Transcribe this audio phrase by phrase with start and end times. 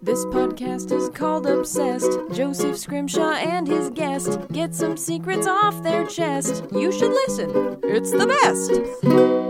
[0.00, 2.12] This podcast is called Obsessed.
[2.32, 6.64] Joseph Scrimshaw and his guest get some secrets off their chest.
[6.72, 9.47] You should listen, it's the best.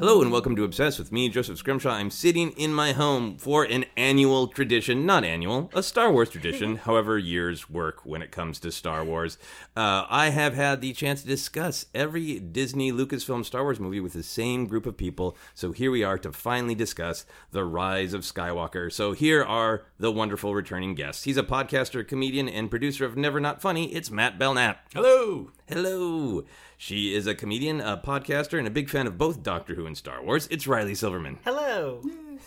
[0.00, 1.90] Hello and welcome to Obsessed with me, Joseph Scrimshaw.
[1.90, 6.76] I'm sitting in my home for an annual tradition, not annual, a Star Wars tradition,
[6.84, 9.38] however years work when it comes to Star Wars.
[9.76, 14.12] Uh, I have had the chance to discuss every Disney Lucasfilm Star Wars movie with
[14.12, 18.20] the same group of people, so here we are to finally discuss The Rise of
[18.20, 18.92] Skywalker.
[18.92, 21.24] So here are the wonderful returning guests.
[21.24, 23.92] He's a podcaster, comedian, and producer of Never Not Funny.
[23.92, 24.78] It's Matt Belknap.
[24.94, 25.50] Hello.
[25.68, 26.44] Hello.
[26.78, 29.98] She is a comedian, a podcaster, and a big fan of both Doctor Who and
[29.98, 30.48] Star Wars.
[30.50, 31.40] It's Riley Silverman.
[31.44, 32.02] Hello.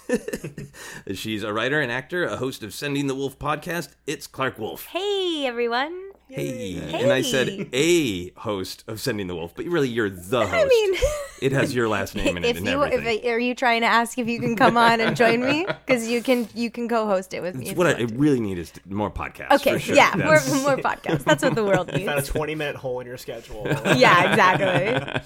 [1.14, 3.90] She's a writer and actor, a host of Sending the Wolf podcast.
[4.08, 4.88] It's Clarke Wolfe.
[4.88, 6.11] Hey everyone.
[6.32, 6.78] Hey.
[7.02, 10.54] And I said a host of Sending the Wolf, but really you're the host.
[10.54, 10.96] I mean,
[11.42, 13.30] it has your last name in it if and you if everything.
[13.32, 16.22] Are you trying to ask if you can come on and join me because you
[16.22, 17.74] can you can co-host it with me.
[17.74, 19.52] What you I want really need is more podcasts.
[19.54, 19.96] okay, for sure.
[19.96, 21.24] yeah, more That's- more podcasts.
[21.24, 22.28] That's what the world Found a needs.
[22.30, 23.64] 20 minute hole in your schedule.
[23.98, 25.22] yeah, exactly.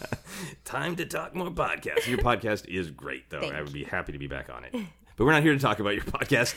[0.63, 2.07] Time to talk more podcasts.
[2.07, 3.41] Your podcast is great, though.
[3.41, 4.75] Thank I would be happy to be back on it.
[5.15, 6.55] But we're not here to talk about your podcast.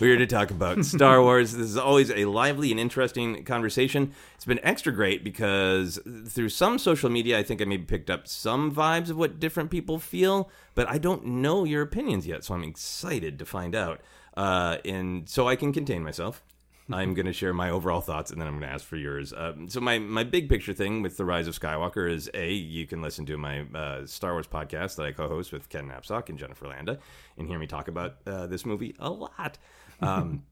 [0.00, 1.52] We're here to talk about Star Wars.
[1.52, 4.12] This is always a lively and interesting conversation.
[4.34, 5.98] It's been extra great because
[6.28, 9.70] through some social media, I think I maybe picked up some vibes of what different
[9.70, 14.02] people feel, but I don't know your opinions yet, so I'm excited to find out.
[14.36, 16.44] Uh, and so I can contain myself.
[16.92, 19.32] I'm going to share my overall thoughts, and then I'm going to ask for yours.
[19.36, 22.86] Um, so my my big picture thing with the Rise of Skywalker is a you
[22.86, 26.38] can listen to my uh, Star Wars podcast that I co-host with Ken Knapsack and
[26.38, 26.98] Jennifer Landa,
[27.36, 29.58] and hear me talk about uh, this movie a lot.
[30.00, 30.44] Um,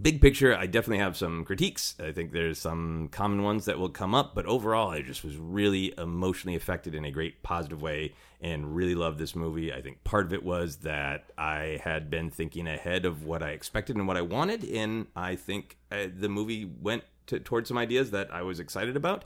[0.00, 1.94] big picture, I definitely have some critiques.
[2.00, 5.36] I think there's some common ones that will come up, but overall, I just was
[5.36, 9.72] really emotionally affected in a great positive way and really loved this movie.
[9.72, 13.50] I think part of it was that I had been thinking ahead of what I
[13.50, 17.78] expected and what I wanted, and I think uh, the movie went to, towards some
[17.78, 19.24] ideas that I was excited about.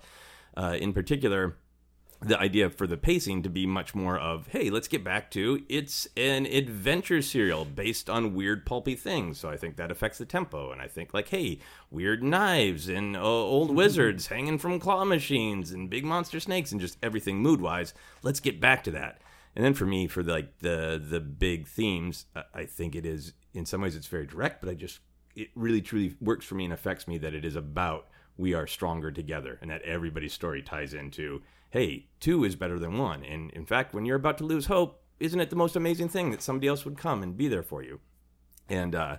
[0.56, 1.56] Uh, in particular,
[2.21, 5.62] the idea for the pacing to be much more of hey let's get back to
[5.69, 9.38] it's an adventure serial based on weird pulpy things.
[9.38, 10.72] So i think that affects the tempo.
[10.72, 11.59] And i think like hey
[11.91, 16.81] weird knives and uh, old wizards hanging from claw machines and big monster snakes and
[16.81, 19.21] just everything mood wise let's get back to that.
[19.54, 23.04] And then for me for the, like the the big themes I- i think it
[23.06, 25.00] is in some ways it's very direct but i just
[25.34, 28.66] it really truly works for me and affects me that it is about we are
[28.66, 31.43] stronger together and that everybody's story ties into
[31.76, 33.22] hey two is better than one.
[33.22, 36.31] And in fact when you're about to lose hope isn't it the most amazing thing
[36.31, 38.00] that somebody else would come and be there for you?
[38.69, 39.19] And uh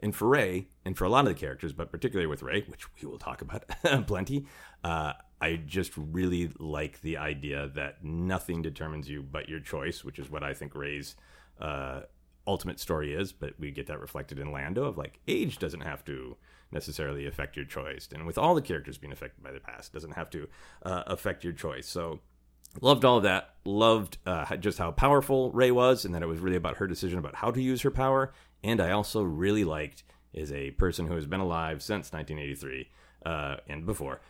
[0.00, 2.86] and for Rey and for a lot of the characters but particularly with Rey which
[2.94, 3.64] we will talk about
[4.06, 4.46] plenty
[4.82, 10.18] uh i just really like the idea that nothing determines you but your choice which
[10.18, 11.16] is what i think Rey's
[11.58, 12.02] uh
[12.46, 16.04] ultimate story is, but we get that reflected in Lando of like age doesn't have
[16.04, 16.36] to
[16.74, 20.12] necessarily affect your choice, and with all the characters being affected by the past, doesn't
[20.12, 20.48] have to
[20.82, 21.86] uh, affect your choice.
[21.86, 22.20] So
[22.80, 23.54] loved all of that.
[23.64, 27.18] Loved uh, just how powerful Rey was, and that it was really about her decision
[27.18, 28.32] about how to use her power.
[28.62, 30.02] And I also really liked
[30.32, 32.90] is a person who has been alive since 1983
[33.24, 34.20] uh, and before,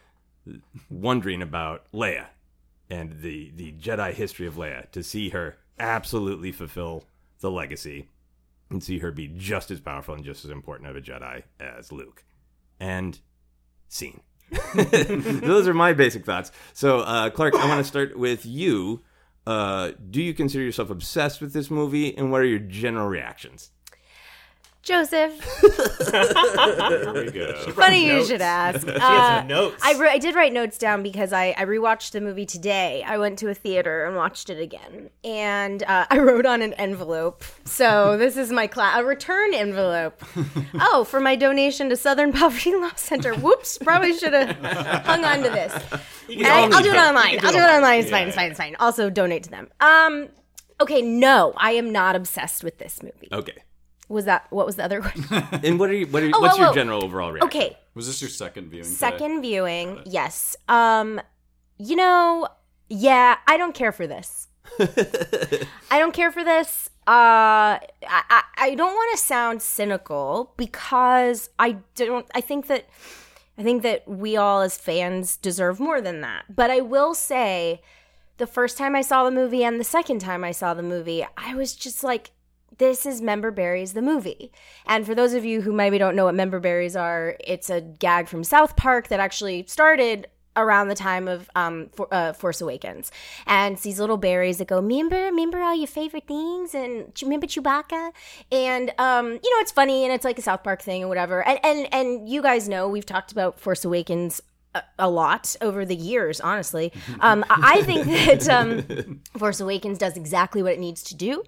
[0.91, 2.27] wondering about Leia
[2.91, 7.05] and the the Jedi history of Leia to see her absolutely fulfill
[7.41, 8.09] the legacy
[8.71, 11.93] and see her be just as powerful and just as important of a Jedi as
[11.93, 12.25] Luke.
[12.85, 13.19] And
[13.89, 14.21] scene.
[14.75, 16.53] Those are my basic thoughts.
[16.75, 19.01] So, uh, Clarke, I want to start with you.
[19.47, 23.71] Uh, do you consider yourself obsessed with this movie, and what are your general reactions?
[24.85, 25.33] Joseph,
[26.11, 27.73] There we go.
[27.73, 28.29] funny you notes.
[28.29, 28.87] should ask.
[29.05, 29.83] Uh, notes.
[29.83, 33.03] I, re- I did write notes down because I, I rewatched the movie today.
[33.07, 35.11] I went to a theater and watched it again.
[35.25, 37.43] And uh, I wrote on an envelope.
[37.65, 40.23] So this is my class, a return envelope.
[40.81, 43.35] oh, for my donation to Southern Poverty Law Center.
[43.35, 44.57] Whoops, probably should have
[45.05, 45.73] hung on to this.
[46.29, 47.09] I, I'll do it help.
[47.09, 47.39] online.
[47.45, 48.01] I'll do it online.
[48.01, 48.27] It's fine.
[48.29, 48.51] It's fine.
[48.51, 48.77] It's fine.
[48.79, 49.69] Also, donate to them.
[49.81, 50.29] Um,
[50.81, 53.29] okay, no, I am not obsessed with this movie.
[53.33, 53.57] Okay.
[54.09, 55.25] Was that what was the other question?
[55.65, 56.75] And what are you, what are, Oh, what's oh, your oh.
[56.75, 57.49] general overall reaction?
[57.49, 58.85] Okay, Was this your second viewing?
[58.85, 58.97] today?
[58.97, 61.21] second viewing yes um
[61.79, 62.47] you know
[62.89, 64.49] yeah i don't care for this
[65.91, 67.79] i don't care for this uh i
[68.09, 72.89] i, I don't want to sound cynical because i don't i think that
[73.59, 77.81] i think that we all as fans deserve more than that but i will say
[78.39, 81.27] the first time i saw the movie and the second time i saw the movie
[81.37, 82.31] i was just like
[82.79, 84.53] this is Member Berries, the movie.
[84.87, 87.81] And for those of you who maybe don't know what Member Berries are, it's a
[87.81, 92.61] gag from South Park that actually started around the time of um, for, uh, Force
[92.61, 93.11] Awakens,
[93.47, 97.47] and it's these little berries that go, "Remember, remember all your favorite things, and remember
[97.47, 98.13] Chewbacca."
[98.53, 101.47] And um, you know, it's funny, and it's like a South Park thing or whatever.
[101.47, 104.41] And and and you guys know we've talked about Force Awakens
[104.99, 106.41] a, lot over the years.
[106.41, 111.15] Honestly, um, I I think that um, Force Awakens does exactly what it needs to
[111.15, 111.45] do.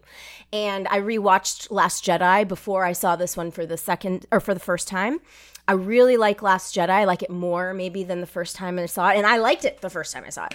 [0.53, 4.55] And I rewatched Last Jedi before I saw this one for the second or for
[4.55, 5.21] the first time.
[5.69, 6.91] I really like Last Jedi.
[6.91, 9.65] I like it more maybe than the first time I saw it, and I liked
[9.65, 10.55] it the first time I saw it.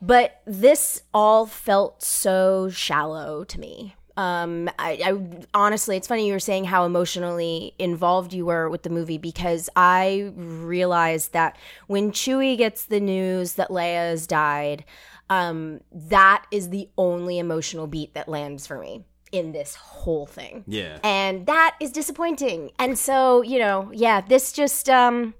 [0.00, 3.94] But this all felt so shallow to me.
[4.16, 8.82] Um, I, I honestly, it's funny you were saying how emotionally involved you were with
[8.82, 11.56] the movie because I realized that
[11.86, 14.84] when Chewie gets the news that Leia has died,
[15.30, 20.62] um, that is the only emotional beat that lands for me in this whole thing.
[20.66, 20.98] Yeah.
[21.02, 22.70] And that is disappointing.
[22.78, 25.34] And so, you know, yeah, this just um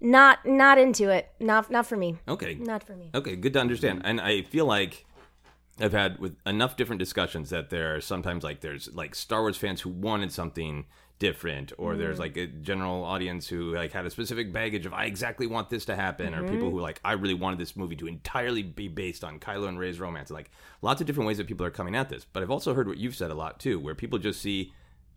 [0.00, 1.30] not not into it.
[1.38, 2.18] Not not for me.
[2.26, 2.54] Okay.
[2.54, 3.10] Not for me.
[3.14, 4.02] Okay, good to understand.
[4.04, 5.06] And I feel like
[5.80, 9.56] I've had with enough different discussions that there are sometimes like there's like Star Wars
[9.56, 10.86] fans who wanted something
[11.20, 12.22] different or there's mm-hmm.
[12.22, 15.84] like a general audience who like had a specific baggage of I exactly want this
[15.84, 16.70] to happen or people mm-hmm.
[16.70, 20.00] who like I really wanted this movie to entirely be based on Kylo and Rey's
[20.00, 20.30] romance.
[20.30, 20.50] Like
[20.80, 22.96] lots of different ways that people are coming at this but I've also heard what
[22.96, 24.72] you've said a lot too where people just see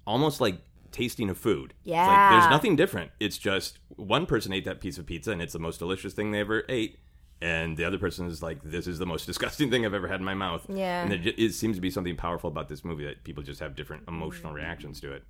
[0.06, 0.58] almost like
[0.92, 1.74] tasting of food.
[1.84, 2.32] It's like Yeah.
[2.32, 3.12] there's nothing different.
[3.22, 6.32] It's just one person ate that piece of pizza and it's the most delicious thing
[6.32, 7.00] they ever ate
[7.44, 10.20] and the other person is like this is the most disgusting thing I've ever had
[10.20, 11.04] in my mouth Yeah.
[11.04, 13.60] and it, ju- it seems to be something powerful about this movie that people just
[13.60, 15.24] have different emotional reactions to it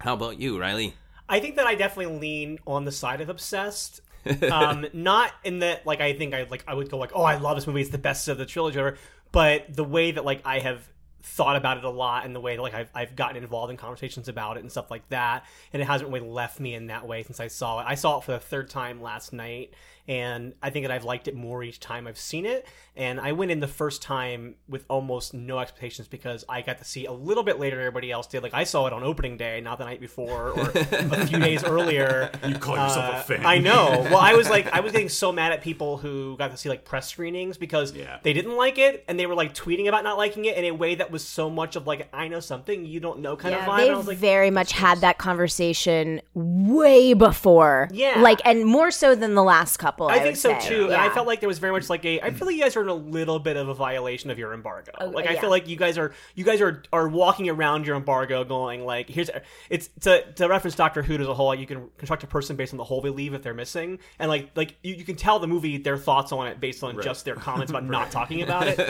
[0.00, 0.94] how about you, Riley?
[1.28, 4.00] I think that I definitely lean on the side of obsessed.
[4.50, 7.36] um, not in that like I think I like I would go like, oh, I
[7.36, 8.98] love this movie, it's the best of the trilogy, or whatever,
[9.32, 10.86] but the way that like I have
[11.22, 13.76] thought about it a lot and the way that like I've, I've gotten involved in
[13.76, 17.06] conversations about it and stuff like that and it hasn't really left me in that
[17.06, 17.84] way since I saw it.
[17.86, 19.74] I saw it for the third time last night
[20.08, 22.66] and I think that I've liked it more each time I've seen it
[22.96, 26.84] and I went in the first time with almost no expectations because I got to
[26.84, 29.36] see a little bit later than everybody else did like I saw it on opening
[29.36, 33.22] day not the night before or a few days earlier You call yourself uh, a
[33.22, 33.46] fan.
[33.46, 33.98] I know.
[34.10, 36.68] Well, I was like, I was getting so mad at people who got to see
[36.68, 38.18] like press screenings because Yeah.
[38.22, 40.72] they didn't like it and they were like tweeting about not liking it in a
[40.72, 43.60] way that was so much of like, I know something you don't know kind of
[43.62, 43.76] vibe.
[43.76, 47.88] they And I was like, very much had that conversation way before.
[47.92, 48.20] Yeah.
[48.20, 49.89] Like, and more so than the last couple.
[49.98, 50.68] I, I think would so say.
[50.68, 52.20] too, and I felt like there was very much like a.
[52.20, 54.52] I feel like you guys are in a little bit of a violation of your
[54.52, 54.92] embargo.
[55.00, 55.40] Oh, like I yeah.
[55.40, 59.08] feel like you guys are you guys are are walking around your embargo, going like,
[59.08, 59.30] here's
[59.68, 61.46] it's to to reference Doctor Who as a whole.
[61.46, 63.98] Like you can construct a person based on the hole they leave if they're missing,
[64.18, 67.00] and like like you, you can tell the movie their thoughts on it based on
[67.02, 68.80] just their comments about not talking about it.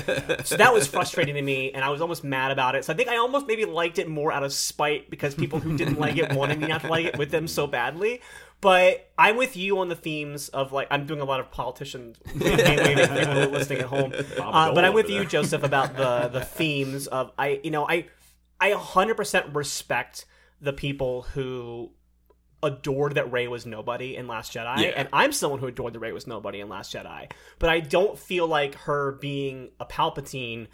[0.51, 2.85] So that was frustrating to me, and I was almost mad about it.
[2.85, 5.77] So I think I almost maybe liked it more out of spite because people who
[5.77, 8.21] didn't like it wanted me not to like it with them so badly.
[8.61, 12.19] But I'm with you on the themes of like I'm doing a lot of politicians
[12.35, 14.13] mainly for people who are listening at home.
[14.39, 15.25] Uh, but I'm with you.
[15.25, 18.07] Joseph, about the the themes of I you know I
[18.61, 20.27] I 100% respect
[20.61, 21.91] the people who
[22.63, 24.89] adored that Rey was nobody in Last Jedi, Yeah.
[24.95, 27.31] and I'm someone who adored that Rey was nobody in Last Jedi.
[27.59, 30.67] But I don't feel like her being a Palpatine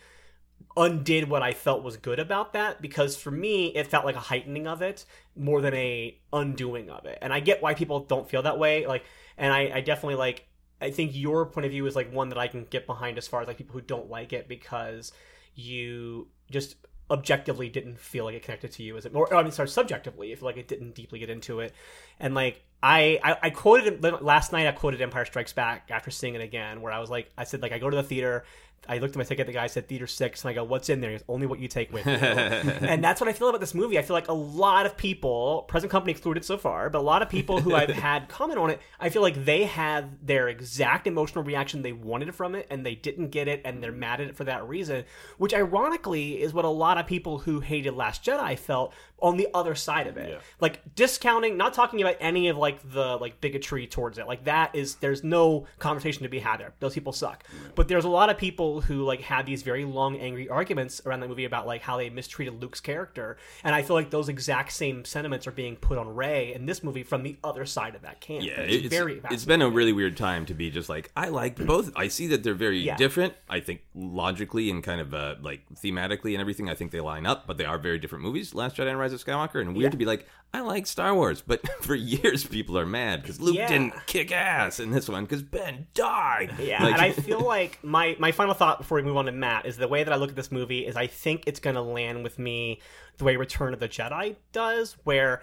[0.77, 4.21] undid what I felt was good about that because for me it felt like a
[4.21, 7.19] heightening of it more than a undoing of it.
[7.23, 8.87] And I get why people don't feel that way.
[8.87, 9.05] Like
[9.39, 10.47] and I, I definitely like
[10.81, 13.27] I think your point of view is like one that I can get behind as
[13.27, 15.13] far as like people who don't like it because
[15.55, 16.77] you just
[17.11, 19.69] objectively didn't feel like it connected to you as it or, or I mean sorry
[19.69, 21.73] subjectively if like it didn't deeply get into it
[22.19, 26.35] and like I, I I quoted last night I quoted Empire Strikes Back after seeing
[26.35, 28.45] it again where I was like I said like I go to the theater
[28.89, 30.45] I looked at my ticket the guy said theater six.
[30.45, 31.11] And I go what's in there?
[31.11, 32.13] He goes only what you take with you.
[32.87, 33.99] And that's what I feel about this movie.
[33.99, 37.23] I feel like a lot of people present company excluded so far but a lot
[37.23, 41.07] of people who I've had comment on it I feel like they had their exact
[41.07, 44.29] emotional reaction they wanted from it and they didn't get it and they're mad at
[44.29, 45.05] it for that reason
[45.39, 49.49] which ironically is what a lot of people who hated Last Jedi felt on the
[49.55, 50.39] other side of it Yeah.
[50.61, 54.75] like discounting not talking about any of like the like bigotry towards it like that
[54.75, 57.43] is there's no conversation to be had there those people suck
[57.75, 61.21] but there's a lot of people who like had these very long angry arguments around
[61.21, 64.73] that movie about like how they mistreated luke's character and i feel like those exact
[64.73, 68.03] same sentiments are being put on ray in this movie from the other side of
[68.03, 70.89] that camp Yeah, it's, it's, very it's been a really weird time to be just
[70.91, 71.91] like I like both.
[71.97, 72.97] I see that they're very Yeah.
[72.97, 73.33] different.
[73.49, 76.69] I think logically and kind of uh, like thematically and everything.
[76.69, 78.55] I think they line up, but they are very different movies.
[78.55, 79.91] Last Jedi and Rise of Skywalker, and weird Yeah.
[79.91, 83.57] to be like I like Star Wars, but for years people are mad because Luke
[83.57, 83.69] Yeah.
[83.69, 86.55] didn't kick ass in this one because Ben died.
[86.61, 89.33] Yeah, Like- and I feel like my my final thought before we move on to
[89.33, 91.77] Matt is the way that I look at this movie is I think it's going
[91.77, 92.81] to land with me
[93.19, 95.43] the way Return of the Jedi does, where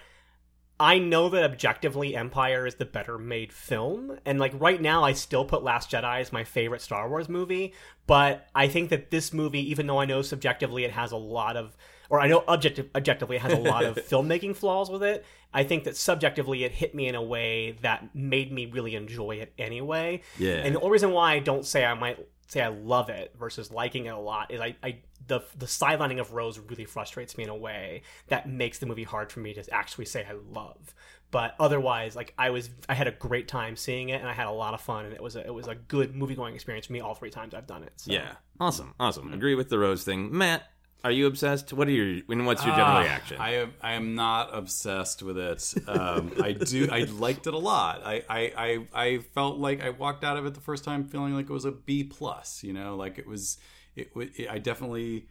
[0.79, 5.13] I know that objectively Empire is the better made film, and like right now, I
[5.13, 7.74] still put Last Jedi as my favorite Star Wars movie.
[8.08, 11.55] But I think that this movie, even though I know subjectively it has a lot
[11.58, 11.77] of,
[12.10, 15.63] or I know objective, objectively it has a lot of filmmaking flaws with it, I
[15.63, 19.53] think that subjectively it hit me in a way that made me really enjoy it
[19.57, 20.22] anyway.
[20.38, 20.55] Yeah.
[20.55, 23.72] And the only reason why I don't say I might say I love it versus
[23.72, 27.43] liking it a lot is I, I the the sidelining of Rose really frustrates me
[27.43, 30.93] in a way that makes the movie hard for me to actually say I love.
[31.33, 34.45] But otherwise, like I was, I had a great time seeing it, and I had
[34.45, 36.86] a lot of fun, and it was a, it was a good movie going experience
[36.86, 37.91] for me all three times I've done it.
[37.95, 38.12] So.
[38.12, 39.33] Yeah, awesome, awesome.
[39.33, 40.62] Agree with the rose thing, Matt.
[41.03, 41.74] Are you obsessed?
[41.74, 43.38] What are your and what's your general Ah, reaction?
[43.39, 45.74] I am I am not obsessed with it.
[45.88, 48.01] Um, I do I liked it a lot.
[48.05, 51.33] I, I I I felt like I walked out of it the first time feeling
[51.33, 52.63] like it was a B plus.
[52.63, 53.57] You know, like it was
[53.95, 54.12] it.
[54.15, 55.27] it I definitely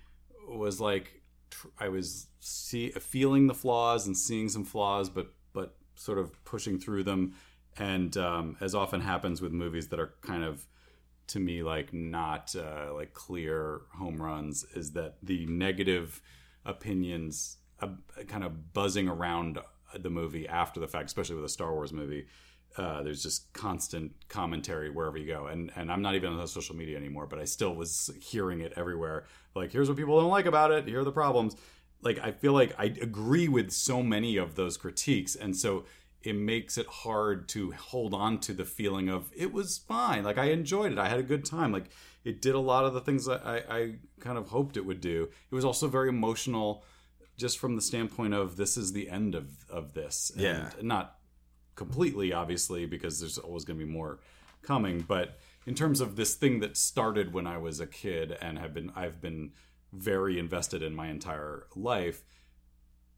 [0.47, 5.75] was like tr- I was see feeling the flaws and seeing some flaws, but but
[5.95, 7.33] sort of pushing through them.
[7.79, 10.67] And um, as often happens with movies that are kind of
[11.29, 16.21] to me like not uh, like clear home runs is that the negative
[16.65, 17.89] opinions uh,
[18.29, 19.59] kind of buzzing around
[19.99, 22.27] the movie after the fact especially with a star wars movie
[22.77, 25.47] uh, there's just constant commentary wherever you go.
[25.47, 28.73] And and i'm not even on social media anymore but i still was hearing it
[28.77, 29.27] everywhere.
[29.55, 30.87] Like here's what people don't like about it.
[30.87, 31.57] Here are the problems.
[32.01, 35.35] Like i feel like i agree with so many of those critiques.
[35.35, 35.85] And so
[36.25, 40.25] it makes it hard to hold on to the feeling of it was fine.
[40.25, 40.99] Like I enjoyed it.
[40.99, 41.73] I had a good time.
[41.73, 41.87] Like
[42.25, 45.01] it did a lot of the things that I, I kind of hoped it would
[45.01, 45.29] do.
[45.51, 46.85] It was also very emotional,
[47.37, 50.31] just from the standpoint of this is the end of of this.
[50.35, 50.71] And Yeah.
[50.83, 51.19] not
[51.75, 54.21] completely, obviously, because there's always going to be more
[54.63, 55.01] coming.
[55.01, 58.75] But in terms of this thing that started when I was a kid and have
[58.75, 59.53] been, I've been
[59.93, 62.23] very invested in my entire life.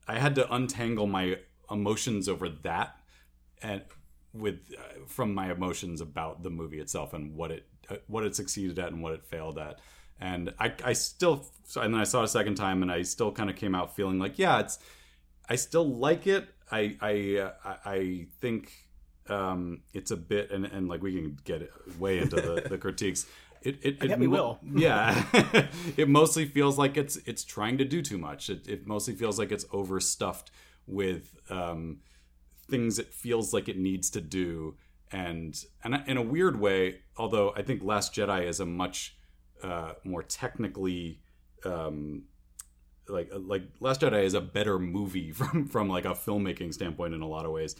[0.06, 1.38] I had to untangle my
[1.70, 2.96] emotions over that
[3.62, 3.82] and
[4.32, 8.34] with uh, from my emotions about the movie itself and what it uh, what it
[8.34, 9.78] succeeded at and what it failed at.
[10.20, 13.32] And I, I still and then I saw it a second time and I still
[13.32, 14.78] kind of came out feeling like yeah it's
[15.48, 16.48] I still like it.
[16.70, 18.72] I I uh, I- think
[19.28, 23.26] um it's a bit and and like we can get way into the, the critiques.
[23.62, 24.58] It, it, it we will.
[24.74, 25.24] yeah.
[25.96, 28.50] It mostly feels like it's it's trying to do too much.
[28.50, 30.50] It, it mostly feels like it's overstuffed
[30.86, 31.98] with um,
[32.68, 34.76] things it feels like it needs to do.
[35.12, 39.16] And and in a weird way although i think last jedi is a much
[39.62, 41.20] uh, more technically
[41.64, 42.24] um,
[43.08, 47.22] like like last jedi is a better movie from from like a filmmaking standpoint in
[47.22, 47.76] a lot of ways.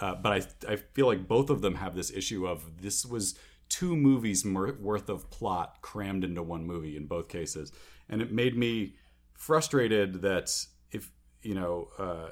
[0.00, 3.36] Uh, but I, I feel like both of them have this issue of this was
[3.68, 7.72] two movies worth of plot crammed into one movie in both cases.
[8.08, 8.94] And it made me
[9.34, 10.54] frustrated that
[10.92, 11.10] if
[11.42, 12.30] you know uh,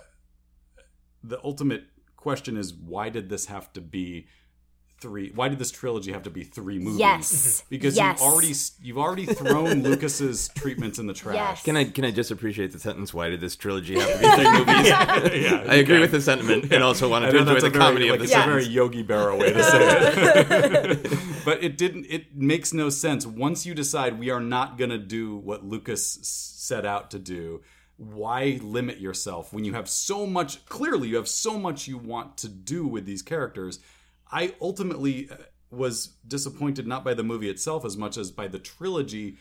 [1.28, 1.84] the ultimate
[2.16, 4.26] question is why did this have to be
[4.98, 7.62] three why did this trilogy have to be three movies Yes.
[7.70, 8.18] because Yes.
[8.18, 11.62] you've already you've already thrown lucas's treatments in the trash Yes.
[11.64, 13.12] can I can I just appreciate the sentence?
[13.12, 14.88] Why did this trilogy have to be three movies?
[14.88, 17.80] yeah, I agree with the sentiment, and also wanted to know enjoy the a very,
[17.84, 21.44] comedy like, of the it's a very Yogi Berra way to say it.
[21.44, 22.06] but it didn't.
[22.08, 26.18] It makes no sense once you decide we are not going to do what Lucas
[26.22, 27.60] set out to do.
[27.96, 30.64] Why limit yourself when you have so much?
[30.66, 33.78] Clearly, you have so much you want to do with these characters.
[34.30, 35.36] I ultimately uh,
[35.70, 39.38] was disappointed not by the movie itself as much as by the trilogy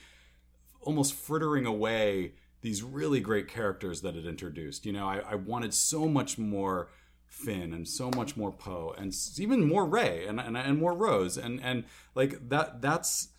[0.81, 4.85] almost frittering away these really great characters that it introduced.
[4.85, 6.89] You know, I, I wanted so much more
[7.27, 11.37] Finn and so much more Poe and even more Rey and, and and more Rose
[11.37, 11.83] and and
[12.13, 13.29] like that that's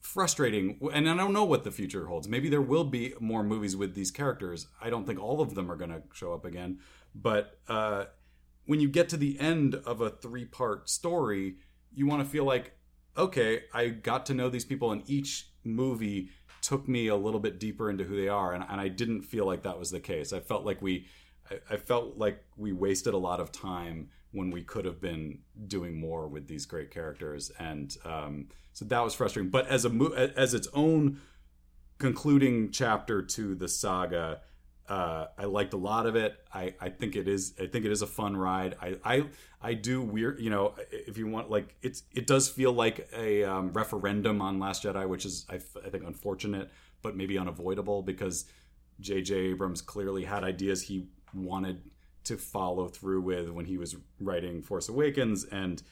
[0.00, 2.26] frustrating and I don't know what the future holds.
[2.28, 4.66] Maybe there will be more movies with these characters.
[4.80, 6.78] I don't think all of them are going to show up again,
[7.14, 8.06] but uh
[8.66, 11.56] when you get to the end of a three-part story,
[11.92, 12.72] you want to feel like
[13.16, 16.30] okay, I got to know these people and each movie
[16.62, 19.44] took me a little bit deeper into who they are and, and I didn't feel
[19.46, 20.32] like that was the case.
[20.32, 21.06] I felt like we
[21.50, 25.38] I, I felt like we wasted a lot of time when we could have been
[25.66, 29.90] doing more with these great characters and um, so that was frustrating but as a
[29.90, 31.20] mo- as its own
[31.98, 34.40] concluding chapter to the saga
[34.90, 36.36] uh, I liked a lot of it.
[36.52, 38.74] I, I think it is I think it is a fun ride.
[38.82, 39.24] I, I
[39.62, 43.44] I do weird you know if you want like it's it does feel like a
[43.44, 46.72] um, referendum on Last Jedi, which is I, f- I think unfortunate
[47.02, 48.46] but maybe unavoidable because
[48.98, 49.34] J.J.
[49.34, 51.80] Abrams clearly had ideas he wanted
[52.24, 55.82] to follow through with when he was writing Force Awakens and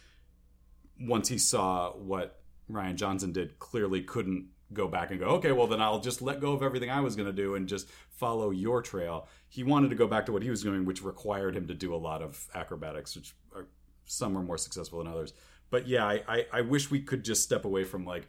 [1.01, 5.67] once he saw what Rian Johnson did, clearly couldn't go back and go, okay, well
[5.67, 8.51] then I'll just let go of everything I was going to do and just follow
[8.51, 9.27] your trail.
[9.49, 11.95] He wanted to go back to what he was doing, which required him to do
[11.95, 13.67] a lot of acrobatics, which are,
[14.05, 15.33] some are more successful than others.
[15.71, 18.27] But yeah, I, I, I wish we could just step away from like,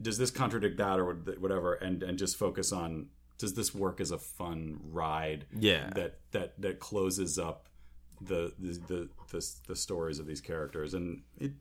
[0.00, 3.06] does this contradict that or whatever, and and just focus on
[3.44, 5.44] does this work as a fun ride?
[5.58, 5.90] Yeah.
[5.94, 7.68] that that that closes up
[8.20, 11.52] the the the the, the stories of these characters, and it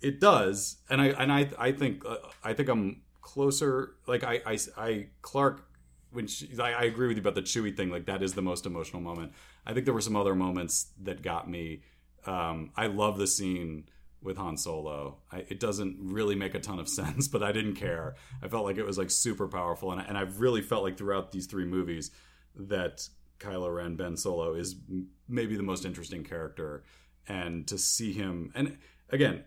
[0.00, 3.96] it does, and I and I I think uh, I think I'm closer.
[4.06, 5.66] Like I I, I Clarke
[6.12, 7.90] when she, I, I agree with you about the Chewie thing.
[7.90, 9.32] Like that is the most emotional moment.
[9.66, 11.82] I think there were some other moments that got me.
[12.24, 13.88] Um, I love the scene
[14.26, 15.18] with Han Solo.
[15.32, 18.16] I, it doesn't really make a ton of sense, but I didn't care.
[18.42, 21.32] I felt like it was like super powerful, and and I've really felt like throughout
[21.32, 22.10] these three movies
[22.54, 26.84] that Kylo Ren Ben Solo is m- maybe the most interesting character,
[27.26, 28.76] and to see him and
[29.10, 29.44] again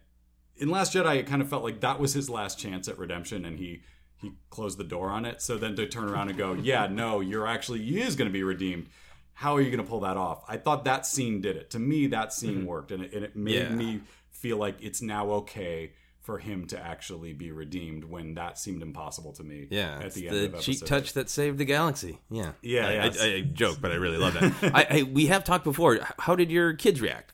[0.59, 3.45] in Last Jedi, it kind of felt like that was his last chance at redemption,
[3.45, 3.81] and he
[4.17, 5.41] he closed the door on it.
[5.41, 8.33] So then to turn around and go, yeah, no, you're actually he is going to
[8.33, 8.88] be redeemed.
[9.33, 10.43] How are you going to pull that off?
[10.50, 11.69] I thought that scene did it.
[11.69, 12.65] To me, that scene mm-hmm.
[12.65, 13.69] worked, and it, and it made Yeah.
[13.69, 14.01] me
[14.39, 15.91] feel like it's now okay
[16.22, 19.67] for him to actually be redeemed when that seemed impossible to me.
[19.69, 22.19] Yeah, at the the, end of the episode touch that saved the galaxy.
[22.29, 23.12] Yeah, Yeah, I, yeah.
[23.19, 24.72] I, I joke, but I really love that.
[24.75, 26.00] I, I, we have talked before.
[26.19, 27.34] How did your kids react?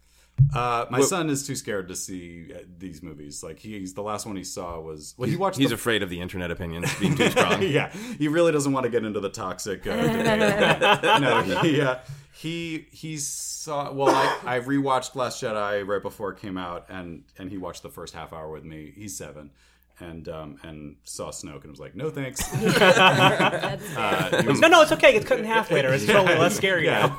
[0.53, 3.43] Uh, my son is too scared to see uh, these movies.
[3.43, 5.57] Like he's the last one he saw was well, he watched.
[5.57, 7.61] He's the, afraid of the internet opinions being too strong.
[7.61, 9.85] yeah, he really doesn't want to get into the toxic.
[9.87, 11.21] Uh, debate.
[11.21, 11.99] no, he, uh,
[12.33, 13.91] he he saw.
[13.91, 17.83] Well, I, I rewatched Last Jedi right before it came out, and and he watched
[17.83, 18.93] the first half hour with me.
[18.95, 19.51] He's seven.
[19.99, 22.41] And um and saw Snoke and was like, no thanks.
[23.95, 25.15] Uh, No, no, it's okay.
[25.15, 25.93] It's cut in half later.
[25.93, 27.17] It's totally less scary now.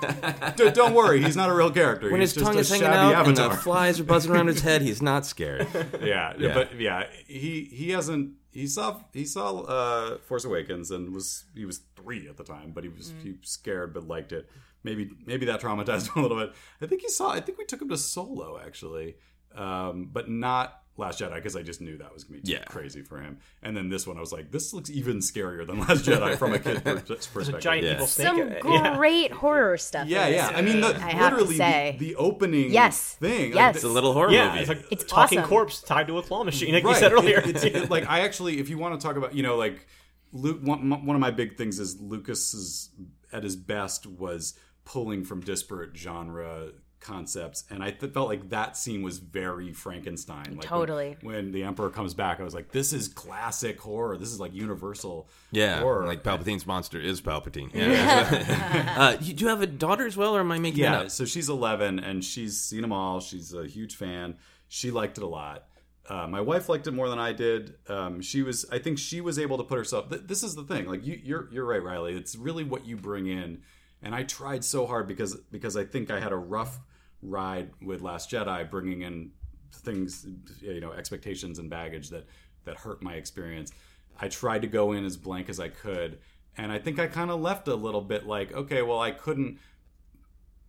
[0.56, 2.10] D- don't worry, he's not a real character.
[2.10, 3.58] When he's his just tongue a is hanging shabby out and the avatar.
[3.62, 5.66] flies are buzzing around his head, he's not scared.
[6.02, 6.54] yeah, Yeah.
[6.54, 11.64] but yeah, he he hasn't he saw he saw uh Force Awakens and was he
[11.64, 14.48] was three at the time, but he was he was scared but liked it.
[14.84, 16.54] Maybe maybe that traumatized him a little bit.
[16.80, 17.30] I think he saw.
[17.32, 19.16] I think we took him to Solo actually,
[19.54, 22.64] um, but not Last Jedi because I just knew that was gonna be too Yeah.
[22.64, 23.38] crazy for him.
[23.62, 26.54] And then this one, I was like, this looks even scarier than Last Jedi from
[26.54, 27.54] a kid's per- There's perspective.
[27.54, 27.94] a giant Yeah.
[27.94, 28.26] evil snake.
[28.28, 28.38] Some.
[28.72, 28.96] Yeah.
[28.96, 30.08] great horror stuff.
[30.08, 30.48] yeah, yeah.
[30.48, 31.96] this I mean, the, movie, I have to literally say.
[31.98, 33.14] the, the opening Yes.
[33.16, 33.52] thing.
[33.52, 33.76] Yes.
[33.76, 34.60] It's a little horror Yeah, movie.
[34.60, 35.48] it's like It's talking awesome.
[35.50, 37.40] corpse tied to a claw machine, like you said earlier.
[37.40, 39.86] It- it's- like I actually, if you want to talk about, you know, like
[40.32, 42.90] Luke, one, one of my big things is Lucas's
[43.32, 46.70] at his best was pulling from disparate genre
[47.06, 50.56] concepts, and I th- felt like that scene was very Frankenstein.
[50.56, 51.16] Like Totally.
[51.22, 54.16] When, the Emperor comes back, I was like, this is classic horror.
[54.16, 56.06] This is like universal yeah, horror.
[56.06, 57.72] like Palpatine's monster is Palpatine.
[57.72, 58.94] Yeah.
[58.98, 61.00] uh, you, do you have a daughter as well, or am I making that Yeah,
[61.02, 61.10] up?
[61.10, 63.20] so she's 11 and she's seen them all.
[63.20, 64.36] She's a huge fan.
[64.68, 65.66] She liked it a lot.
[66.08, 67.74] Uh, my wife liked it more than I did.
[67.88, 70.08] Um, she was, I think, she was able to put herself.
[70.08, 70.86] Th- this is the thing.
[70.86, 72.14] Like you, you're, you're right, Riley.
[72.16, 73.62] It's really what you bring in.
[74.02, 76.78] And I tried so hard because because I think I had a rough
[77.22, 79.30] ride with Last Jedi, bringing in
[79.72, 80.26] things,
[80.60, 82.26] you know, expectations and baggage that
[82.64, 83.72] that hurt my experience.
[84.20, 86.18] I tried to go in as blank as I could,
[86.56, 89.58] and I think I kind of left a little bit like, okay, well, I couldn't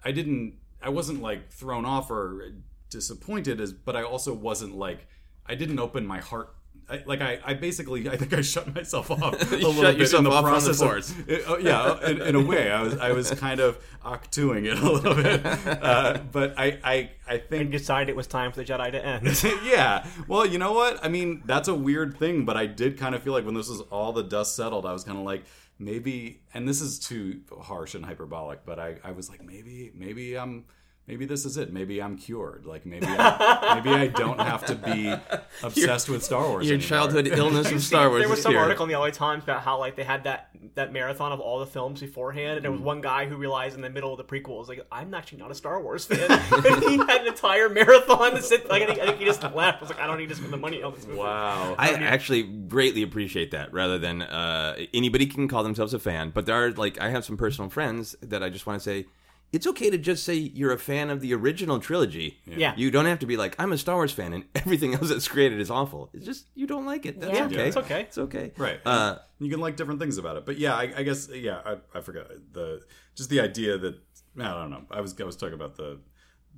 [0.04, 2.54] I didn't I wasn't like thrown off or
[2.90, 5.08] disappointed as but I also wasn't like
[5.46, 6.56] I didn't open my heart
[6.90, 9.22] I, like I, I basically I think I shut myself off
[9.52, 12.22] a little shut bit in the off from the process of- it- oh, yeah in,
[12.22, 15.46] in a way I was I was kind of octuing it a little bit
[15.84, 18.92] uh, but I I, I think and think decided it was time for the Jedi
[18.92, 19.44] to end.
[19.66, 20.06] yeah.
[20.30, 21.04] Well, you know what?
[21.04, 23.68] I mean, that's a weird thing, but I did kind of feel like when this
[23.68, 25.44] was all the dust settled, I was kind of like,
[25.78, 30.38] maybe, and this is too harsh and hyperbolic, but I, I was like, maybe, maybe
[30.38, 30.66] I'm,
[31.08, 31.72] maybe this is it.
[31.72, 32.66] Maybe I'm cured.
[32.66, 35.14] Like maybe, I, maybe I don't have to be
[35.64, 36.66] obsessed with Star Wars.
[36.68, 36.88] Your anymore.
[36.90, 38.22] childhood illness of Star Wars.
[38.22, 38.62] There was is some here.
[38.62, 41.60] article in the LA Times about how like they had that that marathon of all
[41.60, 42.76] the films beforehand, and there Mm.
[42.76, 45.40] was one guy who realized in the middle of the prequel was like, "I'm actually
[45.40, 48.70] not a Star Wars fan," and he had an entire marathon to sit.
[48.70, 49.78] Like I think, I think he just left.
[49.78, 51.76] I was like, "I don't need to spend the money on this movie." Wow.
[51.78, 53.74] I actually greatly appreciate that.
[53.74, 57.24] Rather than uh, anybody can call themselves a fan, but there are like I have
[57.26, 59.06] some personal friends that I just want to say.
[59.54, 62.38] It's okay to just say you're a fan of the original trilogy.
[62.46, 62.74] Yeah.
[62.76, 65.28] You don't have to be like, I'm a Star Wars fan and everything else that's
[65.28, 66.10] created is awful.
[66.14, 67.22] It's just you don't like it.
[67.22, 67.46] That's Yeah.
[67.46, 67.56] okay.
[67.56, 68.02] Yeah, it's okay.
[68.02, 68.52] It's okay.
[68.58, 68.80] Right.
[68.86, 71.78] Uh, you can like different things about it, but yeah, I, I guess yeah, I,
[71.98, 72.82] I forgot the
[73.16, 73.96] just the idea that
[74.38, 74.84] I don't know.
[74.92, 76.00] I was I was talking about the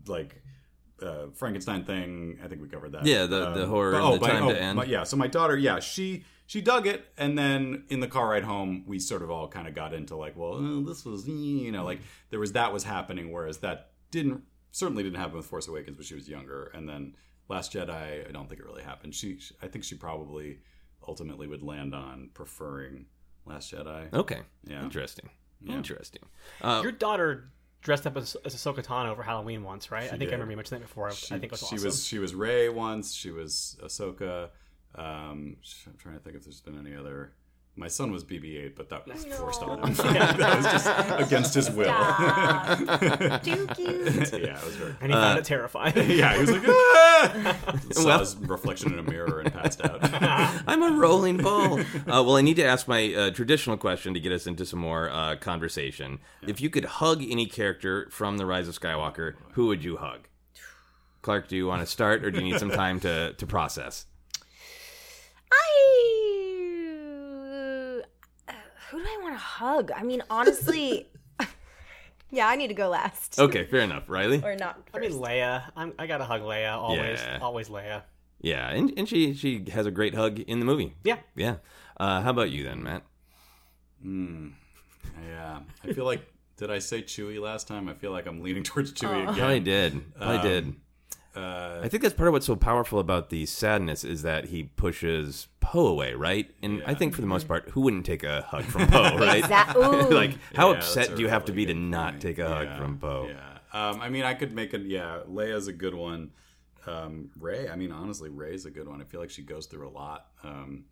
[0.07, 0.41] like
[1.01, 2.39] uh, Frankenstein thing.
[2.43, 3.05] I think we covered that.
[3.05, 4.77] Yeah, the- the horror but- and the but- time to end.
[4.77, 8.29] my- yeah, so my daughter, yeah, she she dug it, and then in the car
[8.29, 11.27] ride home, we sort of all kind of got into like, well, uh, this was
[11.27, 11.99] you know like
[12.31, 16.07] there was that was happening, whereas that didn't certainly didn't happen with Force Awakens, but
[16.07, 17.15] she was younger, and then
[17.49, 19.13] Last Jedi, I don't think it really happened.
[19.13, 20.57] She, she I think she probably
[21.07, 23.05] ultimately would land on preferring
[23.45, 24.11] Last Jedi.
[24.11, 24.39] Okay.
[24.65, 24.81] Yeah.
[24.81, 25.29] Interesting.
[25.61, 25.75] Yeah.
[25.75, 26.23] Interesting.
[26.63, 27.51] Uh, Your daughter
[27.83, 30.05] dressed up as, as Ahsoka Tano over Halloween once, right?
[30.05, 30.29] I think did.
[30.29, 31.11] I remember you mentioned that before.
[31.11, 31.85] She, I think it was she awesome.
[31.85, 33.13] was she was Rey once.
[33.13, 34.49] She was Ahsoka.
[34.95, 37.33] Um, I'm trying to think if there's been any other.
[37.75, 39.93] My son was BB-8, but that was forced on him.
[39.93, 41.85] that was just against his will.
[43.39, 44.33] Too cute.
[44.43, 44.95] yeah, it was very.
[44.99, 45.93] and he found it terrifying.
[46.09, 47.79] Yeah, he was like, ah!
[47.91, 49.99] saw Well- his reflection in a mirror and passed out.
[50.67, 51.79] I'm a rolling ball.
[51.79, 54.79] uh, well, I need to ask my uh, traditional question to get us into some
[54.79, 56.19] more uh, conversation.
[56.45, 60.27] If you could hug any character from The Rise of Skywalker, who would you hug?
[61.21, 64.05] Clarke, do you want to start, or do you need some time to, to process?
[65.51, 65.55] I.
[68.47, 68.53] uh,
[68.91, 69.91] Who do I want to hug?
[69.95, 71.07] I mean, honestly.
[72.31, 73.39] yeah, I need to go last.
[73.39, 74.03] Okay, fair enough.
[74.07, 74.41] Riley?
[74.43, 74.79] Or not.
[74.93, 75.21] I mean, first.
[75.21, 75.63] Leia.
[75.75, 76.73] I'm, I gotta hug Leia.
[76.75, 77.39] Always, Yeah.
[77.41, 78.03] always Leia.
[78.41, 80.95] Yeah, and, and she, she has a great hug in the movie.
[81.03, 81.17] Yeah.
[81.35, 81.55] Yeah.
[81.97, 83.03] Uh, how about you then, Matt?
[84.01, 84.49] Hmm.
[85.27, 86.21] Yeah, I feel like
[86.57, 87.89] did I say Chewie last time?
[87.89, 89.49] I feel like I'm leaning towards Chewie Probably again.
[89.49, 90.01] I did.
[90.19, 90.75] I Um, did.
[91.35, 94.63] Uh, I think that's part of what's so powerful about the sadness is that he
[94.63, 96.49] pushes Poe away, right?
[96.63, 99.43] And I think for the most part, who wouldn't take a hug from Poe, right?
[100.11, 102.21] Like, how Yeah, upset do you have to be to not point.
[102.23, 103.29] take a hug from Poe?
[103.29, 103.89] Yeah.
[103.89, 105.19] Um, I mean, I could make a yeah.
[105.29, 106.31] Leia's a good one.
[106.87, 107.69] Um, Rey.
[107.69, 108.99] I mean, honestly, Rey's a good one.
[108.99, 110.85] I feel like she goes through a lot, um,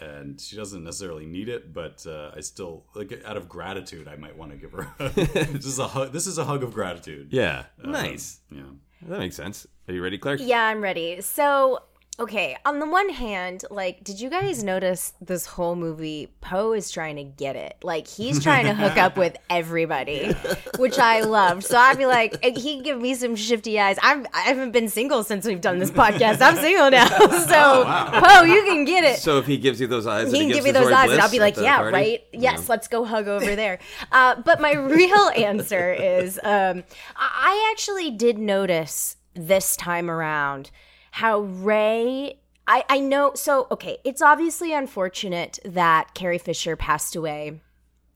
[0.00, 4.16] and she doesn't necessarily need it, but uh, I still like out of gratitude, I
[4.16, 4.88] might want to give her.
[4.98, 6.12] A, this is a hug.
[6.12, 7.28] This is a hug of gratitude.
[7.30, 8.40] Yeah, Um, nice.
[8.50, 8.62] Yeah.
[9.08, 9.66] That makes sense.
[9.88, 10.36] Are you ready, Claire?
[10.36, 11.20] Yeah, I'm ready.
[11.20, 11.82] So,
[12.18, 16.28] okay, on the one hand, like, did you guys notice this whole movie?
[16.40, 17.76] Poe is trying to get it.
[17.82, 20.32] Like, he's trying to hook up with everybody,
[20.78, 21.64] which I loved.
[21.64, 23.98] So I'd be like, he'd give me some shifty eyes.
[24.02, 26.40] I'm, I haven't been single since we've done this podcast.
[26.40, 27.08] I'm single now.
[27.52, 29.18] So, Poe, you can get it.
[29.18, 31.10] So if he gives you those eyes, and he can gives give me those eyes,
[31.10, 31.92] and I'll be like, "Yeah, party?
[31.94, 32.24] right.
[32.32, 33.78] Yes, let's go hug over there."
[34.10, 36.84] Uh, but my real answer is, um,
[37.16, 40.70] I actually did notice this time around
[41.12, 42.38] how Rey.
[42.66, 43.32] I, I know.
[43.34, 47.60] So okay, it's obviously unfortunate that Carrie Fisher passed away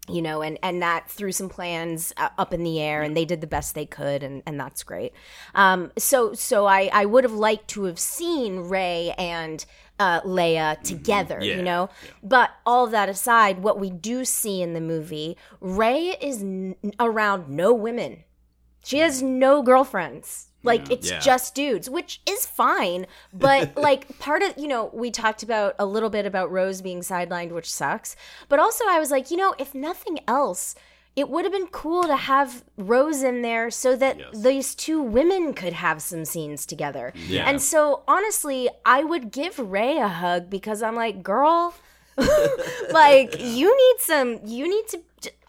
[0.08, 3.24] you know and and that threw some plans uh, up in the air and they
[3.24, 5.12] did the best they could and and that's great
[5.56, 9.64] um so so i i would have liked to have seen Rey and
[9.98, 11.56] uh leia together Yeah.
[11.56, 11.90] you know
[12.22, 17.48] but all that aside what we do see in the movie Rey is n- around
[17.48, 18.22] no women
[18.84, 20.52] she has no girlfriends.
[20.66, 21.20] Like it's Yeah.
[21.20, 23.06] just dudes, which is fine.
[23.32, 27.00] But like part of you know, we talked about a little bit about Rose being
[27.00, 28.16] sidelined, which sucks.
[28.48, 30.74] But also I was like, you know, if nothing else,
[31.14, 34.28] it would have been cool to have Rose in there so that Yes.
[34.42, 37.14] these two women could have some scenes together.
[37.26, 37.48] Yeah.
[37.48, 41.72] And so honestly, I would give Rey a hug because I'm like, girl,
[42.90, 45.00] like you need some you need to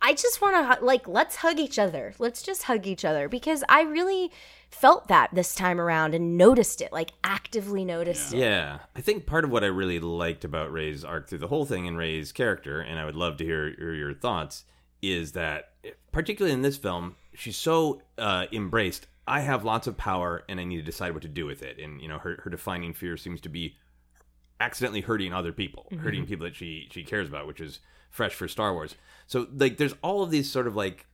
[0.01, 3.63] i just want to like let's hug each other let's just hug each other because
[3.69, 4.31] i really
[4.69, 9.25] felt that this time around and noticed it like actively noticed it Yeah, I think
[9.25, 12.31] part of what I really liked about Rey's arc through the whole thing and Rey's
[12.31, 14.65] character, and I would love to hear, hear your thoughts,
[15.01, 15.71] is that
[16.11, 19.07] particularly in this film, she's so uh, embraced.
[19.27, 21.79] I have lots of power, and I need to decide what to do with it.
[21.79, 23.75] And you know, her her defining fear seems to be
[24.59, 27.79] accidentally hurting other people, hurting people that she she cares about, which is
[28.17, 28.95] fresh for Star Wars.
[29.27, 31.05] So like, there's all of these sort of like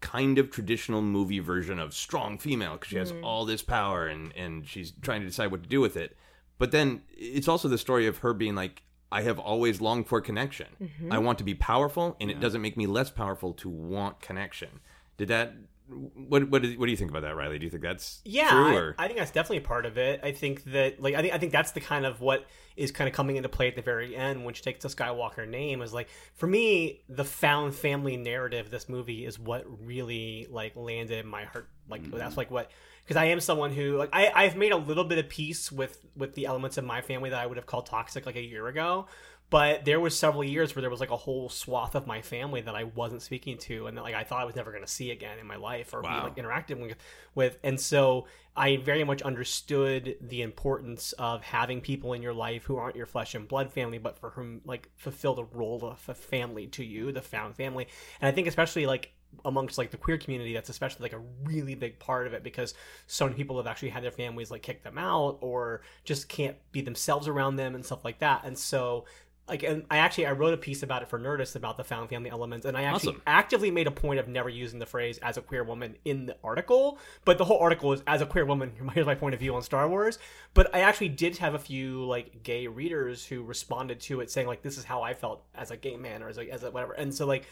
[0.00, 3.24] kind of traditional movie version of strong female because she has mm-hmm.
[3.24, 6.16] all this power and and she's trying to decide what to do with it.
[6.58, 10.20] But then it's also the story of her being like, I have always longed for
[10.20, 10.68] connection.
[10.80, 11.12] Mm-hmm.
[11.12, 14.80] I want to be powerful, and it doesn't make me less powerful to want connection.
[15.16, 15.54] Did that?
[15.94, 17.58] What what do, what do you think about that, Riley?
[17.58, 18.66] Do you think that's Yeah, true?
[18.66, 18.94] I, or?
[18.98, 20.20] I think that's definitely part of it.
[20.22, 23.08] I think that like I think I think that's the kind of what is kind
[23.08, 25.92] of coming into play at the very end when she takes the Skywalker name is
[25.92, 31.26] like for me the found family narrative this movie is what really like landed in
[31.30, 32.16] my heart like Mm-hmm.
[32.16, 32.70] that's like what
[33.04, 36.04] because I am someone who like I I've made a little bit of peace with
[36.16, 38.66] with the elements of my family that I would have called toxic like a year
[38.66, 39.06] ago
[39.50, 42.60] but there was several years where there was like a whole swath of my family
[42.62, 44.90] that I wasn't speaking to and that like I thought I was never going to
[44.90, 46.20] see again in my life or Wow.
[46.20, 46.96] be like interacting with
[47.34, 47.58] with.
[47.62, 48.26] And so
[48.56, 53.06] I very much understood the importance of having people in your life who aren't your
[53.06, 56.84] flesh and blood family but for whom like fulfill the role of a family to
[56.84, 57.86] you the found family.
[58.20, 59.12] And I think especially like
[59.44, 62.72] amongst like the queer community that's especially like a really big part of it because
[63.08, 66.56] so many people have actually had their families like kick them out or just can't
[66.70, 68.42] be themselves around them and stuff like that.
[68.44, 69.06] And so
[69.46, 72.08] like and I actually I wrote a piece about it for Nerdist about the found
[72.08, 73.22] family elements, and I actually Awesome.
[73.26, 76.36] actively made a point of never using the phrase as a queer woman in the
[76.42, 76.98] article.
[77.24, 78.72] But the whole article is as a queer woman.
[78.94, 80.18] Here's my point of view on Star Wars.
[80.54, 84.46] But I actually did have a few like gay readers who responded to it saying
[84.46, 86.70] like this is how I felt as a gay man or as a, as a
[86.70, 86.94] whatever.
[86.94, 87.44] And so like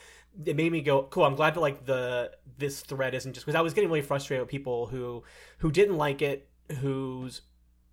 [0.46, 1.24] it made me go cool.
[1.24, 4.42] I'm glad that like the this thread isn't just because I was getting really frustrated
[4.42, 5.24] with people who
[5.58, 6.48] who didn't like it
[6.80, 7.42] whose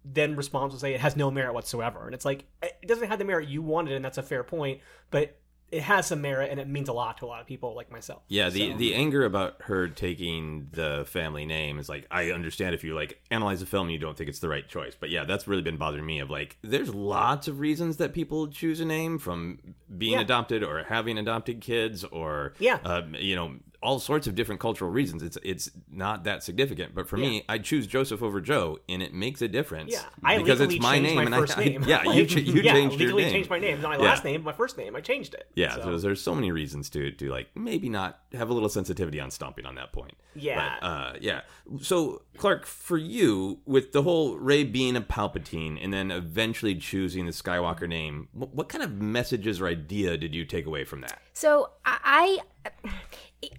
[0.06, 2.06] then response will say it has no merit whatsoever.
[2.06, 4.80] And it's like it doesn't have the merit you wanted, and that's a fair point,
[5.12, 5.36] but
[5.72, 7.92] it has some merit and it means a lot to a lot of people like
[7.92, 8.24] myself.
[8.28, 12.74] Yeah, the So- the anger about her taking the family name is like I understand
[12.74, 15.12] if you like analyze the film and you don't think it's the right choice, but
[15.12, 16.20] yeah, that's really been bothering me.
[16.22, 19.60] Of like, there's lots of reasons that people choose a name from
[19.96, 20.22] being Yeah.
[20.22, 22.80] adopted or having adopted kids or Yeah.
[22.84, 25.24] um, you know, all sorts of different cultural reasons.
[25.24, 29.14] It's it's not that significant, but for me, I choose Joseph over Joe, and it
[29.14, 29.94] makes a difference.
[29.94, 31.84] yeah, I because it's my name my and first I, name.
[31.88, 33.32] yeah, you Like, ch- you yeah, changed your legally name.
[33.34, 34.10] changed my name, not my Yeah.
[34.10, 34.96] last name, my first name.
[34.96, 35.48] I changed it.
[35.56, 38.70] Yeah, So- so there's so many reasons to to like maybe not have a little
[38.70, 40.14] sensitivity on stomping on that point.
[40.36, 40.76] Yeah.
[40.82, 41.42] But, uh, yeah.
[41.82, 47.26] So Clarke, for you, with the whole Rey being a Palpatine and then eventually choosing
[47.26, 51.02] the Skywalker name, what, what kind of messages or idea did you take away from
[51.02, 51.20] that?
[51.34, 52.40] So I,
[52.84, 52.90] I,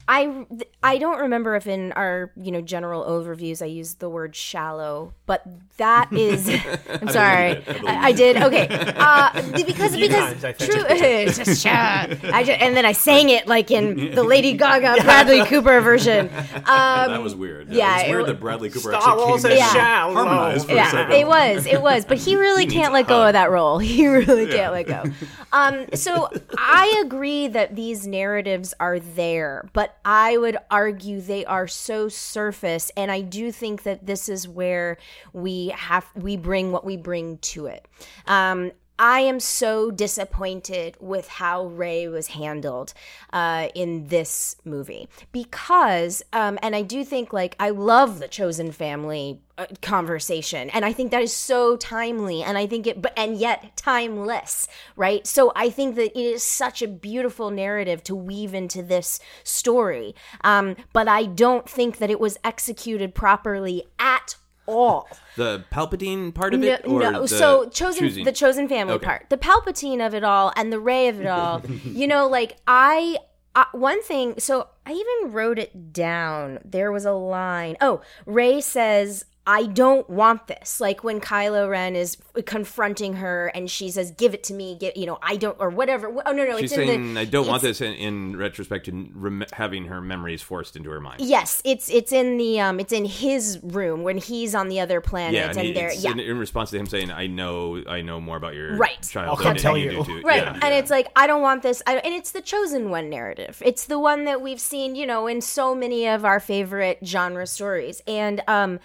[0.06, 0.44] I
[0.82, 5.14] I don't remember if in our you know general overviews I used the word shallow,
[5.24, 5.42] but
[5.78, 6.48] that is.
[6.48, 8.36] I'm sorry, I, I did.
[8.36, 8.66] Okay,
[8.96, 9.32] uh,
[9.64, 10.70] because few because times, I think.
[10.70, 10.82] true.
[11.44, 15.44] just, shut- I just, and then I sang it like in the Lady Gaga Bradley
[15.46, 16.28] Cooper version.
[16.28, 17.68] Um, that was weird.
[17.70, 19.70] yeah, it's it weird wa- that Bradley Cooper Star actually Wars came is in and
[19.72, 20.14] shallow.
[20.14, 21.12] harmonized for yeah, second.
[21.12, 23.78] it was, it was, but he really can't let go of that role.
[23.78, 25.04] He really can't let go.
[25.52, 31.68] Um, so I agree that these narratives are there, but I would argue they are
[31.68, 34.98] so surface, and I do think that this is where
[35.33, 37.87] we have we bring what we bring to it.
[38.26, 42.92] Um, I am so disappointed with how Rey was handled
[43.32, 48.72] uh, in this movie because, um, and I do think like I love the chosen
[48.72, 53.14] family uh, conversation, and I think that is so timely, and I think it, but
[53.16, 55.26] and yet timeless, right?
[55.26, 60.14] So I think that it is such a beautiful narrative to weave into this story,
[60.44, 64.36] um, but I don't think that it was executed properly at
[64.66, 65.09] all.
[65.37, 68.25] The Palpatine part of it, or the so chosen choosing?
[68.25, 69.07] the chosen family Okay.
[69.07, 71.62] part, the Palpatine of it all, and the Rey of it all.
[71.85, 73.18] you know, like I.
[73.53, 76.61] Uh, one thing, so I even wrote it down.
[76.64, 77.77] There was a line.
[77.81, 80.80] Oh, Rey says, I don't want this.
[80.80, 84.96] Like when Kylo Ren is confronting her and she says, Give it to me, get,
[84.96, 86.06] you know, I don't, or whatever.
[86.24, 87.20] Oh, no, no, She's it's in saying, the.
[87.20, 91.00] "I don't want this." In, in retrospect, to rem- having her memories forced into her
[91.00, 91.20] mind.
[91.20, 95.00] Yes, it's it's in the um it's in his room when he's on the other
[95.00, 97.26] planet Yeah, and, and he, they're it's yeah in, in response to him saying, "I
[97.26, 99.02] know, I know more about your Right.
[99.02, 100.42] childhood come than tell you you." do." Right.
[100.44, 100.58] Yeah.
[100.62, 101.82] And it's like, I don't want this.
[101.88, 103.60] I, and it's the chosen one narrative.
[103.64, 107.46] It's the one that we've seen, you know, in so many of our favorite genre
[107.48, 108.00] stories.
[108.06, 108.78] And um,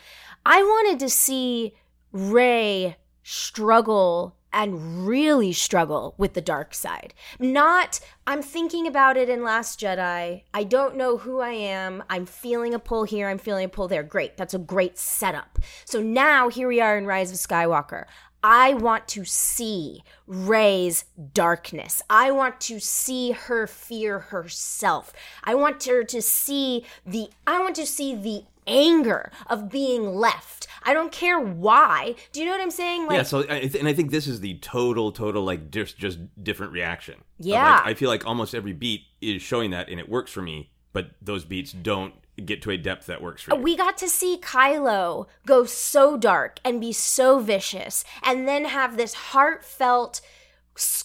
[0.46, 1.74] I wanted to see
[2.12, 7.14] Rey struggle and really struggle with the dark side.
[7.40, 10.44] Not, I'm thinking about it in Last Jedi.
[10.54, 12.04] I don't know who I am.
[12.10, 13.28] I'm feeling a pull here.
[13.28, 14.04] I'm feeling a pull there.
[14.04, 14.38] Great.
[14.38, 15.60] That's a great setup.
[15.84, 18.06] So now here we are in Rise of Skywalker.
[18.48, 22.04] I want to see Rey's darkness.
[22.10, 25.12] I want to see her fear herself.
[25.44, 30.68] I want her to see the I want to see the anger of being left.
[30.84, 32.16] I don't care why.
[32.32, 33.08] Do you know what I'm saying?
[33.08, 35.98] Like yeah, so I th- and I think this is the total, total like just
[35.98, 37.24] just different reaction.
[37.40, 37.78] Yeah.
[37.78, 40.72] like, I feel like almost every beat is showing that, and it works for me.
[40.94, 43.64] But those beats don't get to a depth that works for uh, you.
[43.64, 48.98] we got to see Kylo go so dark and be so vicious and then have
[48.98, 50.22] this heartfelt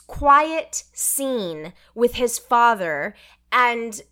[0.06, 3.14] quiet scene with his father
[3.52, 4.02] and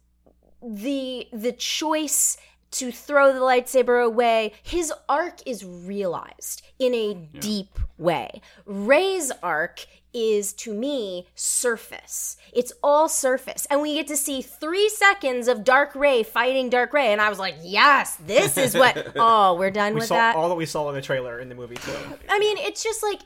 [0.62, 2.36] the the choice
[2.72, 4.52] to throw the lightsaber away.
[4.62, 8.40] His arc is realized in a deep way.
[8.66, 12.36] Rey's arc is to me surface.
[12.52, 13.66] It's all surface.
[13.70, 17.28] And we get to see three seconds of dark Rey fighting dark Rey and i
[17.28, 20.36] was like yes this is what oh we're done we with saw that?
[20.36, 21.92] all that we saw in the trailer in the movie too.
[22.28, 23.20] i mean it's just like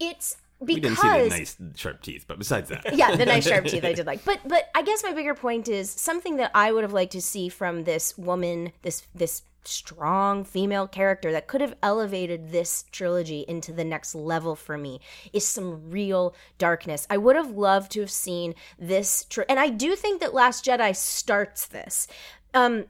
[0.00, 3.46] it's we didn't because see the nice sharp teeth, but besides that, yeah, the nice
[3.46, 4.24] sharp teeth I did like.
[4.24, 7.22] But but I guess my bigger point is something that I would have liked to
[7.22, 13.44] see from this woman, this this strong female character that could have elevated this trilogy
[13.48, 15.00] into the next level for me
[15.32, 17.06] is some real darkness.
[17.10, 20.94] I would have loved to have seen this and I do think that Last Jedi
[20.94, 22.06] starts this.
[22.52, 22.86] Um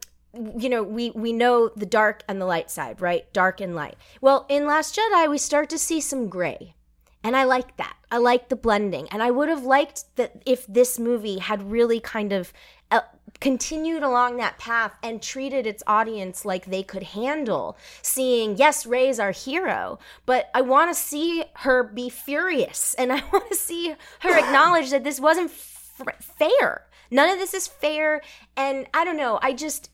[0.59, 3.33] you know, we we know the dark and the light side, right?
[3.33, 3.97] Dark and light.
[4.21, 6.75] Well, in Last Jedi we start to see some gray
[7.25, 7.97] And I like that.
[8.11, 9.09] I like the blending.
[9.11, 12.53] And I would have liked that if this movie had really kind of
[12.91, 13.01] uh,
[13.41, 19.19] continued along that path and treated its audience like they could handle seeing, yes, Rey's
[19.19, 23.97] our hero, but I want to see her be furious and I want to see
[24.21, 26.87] her acknowledge that this wasn't f- fair.
[27.11, 28.21] None of this is fair.
[28.57, 29.39] And I don't know.
[29.43, 29.91] I just,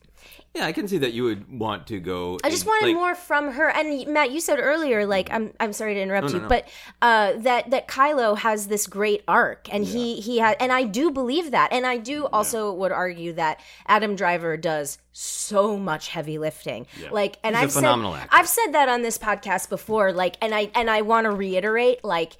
[0.52, 2.36] Yeah, I can see that you would want to go.
[2.42, 3.68] I just in- wanted like- more from her.
[3.70, 6.48] And Matt, you said earlier, like I'm I'm sorry to interrupt No, no, you, no.
[6.48, 6.68] but
[7.00, 11.12] uh, that that Kylo has this great arc, and he he had, and I do
[11.12, 16.36] believe that, and I do also would argue that Adam Driver does so much heavy
[16.38, 16.88] lifting.
[17.12, 18.36] Like, and He's a I've phenomenal said actor.
[18.36, 20.12] I've said that on this podcast before.
[20.12, 22.36] Like, and I and I want to reiterate, like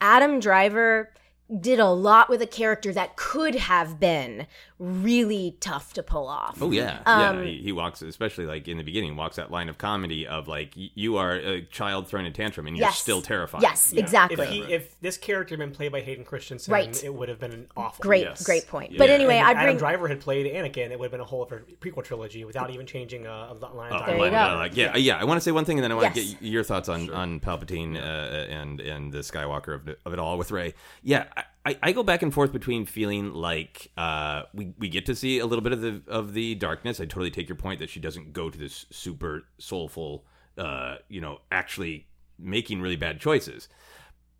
[0.00, 1.12] Adam Driver
[1.60, 4.46] did a lot with a character that could have been
[4.80, 6.58] really tough to pull off.
[6.60, 7.44] Oh yeah, Um, yeah.
[7.44, 10.72] He, he walks, especially like in the beginning, walks that line of comedy of like
[10.74, 12.98] you are a child throwing a tantrum and you're Yes.
[12.98, 13.60] still terrified.
[13.62, 14.42] Yes, exactly.
[14.44, 17.04] If, he, if this character had been played by Hayden Christensen, Right.
[17.04, 18.02] it would have been an awful.
[18.02, 18.42] Great, Yes.
[18.42, 18.92] great point.
[18.92, 18.98] Yeah.
[18.98, 21.24] But anyway, And I if Adam Driver had played Anakin, it would have been a
[21.24, 24.32] whole other prequel trilogy without even changing a, a line of Oh, There you like,
[24.32, 24.36] go.
[24.38, 25.18] uh, yeah, yeah.
[25.18, 26.32] I want to say one thing, and then I want to Yes.
[26.34, 28.00] get your thoughts on on Palpatine uh,
[28.50, 30.72] and and the Skywalker of, of it all with Rey.
[31.02, 35.04] Yeah, I, I, I go back and forth between feeling like uh, we we get
[35.06, 37.00] to see a little bit of the of the darkness.
[37.00, 40.24] I totally take your point that she doesn't go to this super soulful,
[40.56, 42.06] uh, you know, actually
[42.38, 43.68] making really bad choices.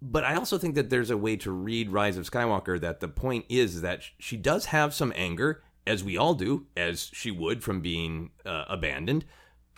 [0.03, 3.09] But I also think that there's a way to read Rise of Skywalker that the
[3.09, 7.63] point is that she does have some anger, as we all do, as she would
[7.63, 9.27] from being uh, abandoned.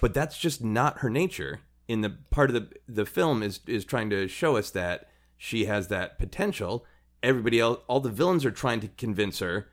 [0.00, 1.62] But that's just not her nature.
[1.88, 5.64] In the part of the the film is is trying to show us that she
[5.64, 6.86] has that potential.
[7.22, 9.68] Everybody else, all the villains are trying to convince her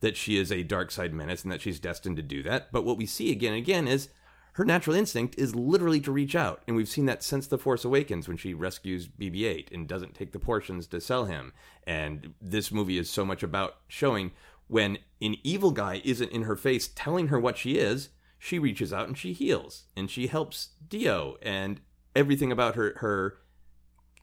[0.00, 2.72] that she is a dark side menace and that she's destined to do that.
[2.72, 4.08] But what we see again and again is
[4.54, 6.62] her natural instinct is literally to reach out.
[6.66, 10.32] And we've seen that since The Force Awakens when she rescues BB-8 and doesn't take
[10.32, 11.52] the portions to sell him.
[11.86, 14.32] And this movie is so much about showing
[14.66, 18.92] when an evil guy isn't in her face telling her what she is, she reaches
[18.92, 21.80] out and she heals and she helps D-O and
[22.16, 23.38] everything about her her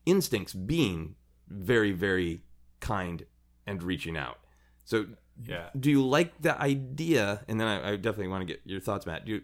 [0.06, 1.16] instincts being
[1.48, 2.42] very very
[2.80, 3.26] kind
[3.66, 4.40] and reaching out.
[4.86, 5.06] So
[5.46, 5.70] Yeah.
[5.80, 7.44] do you like the idea?
[7.48, 9.26] And then I, I definitely want to get your thoughts, Matt.
[9.26, 9.42] Do you,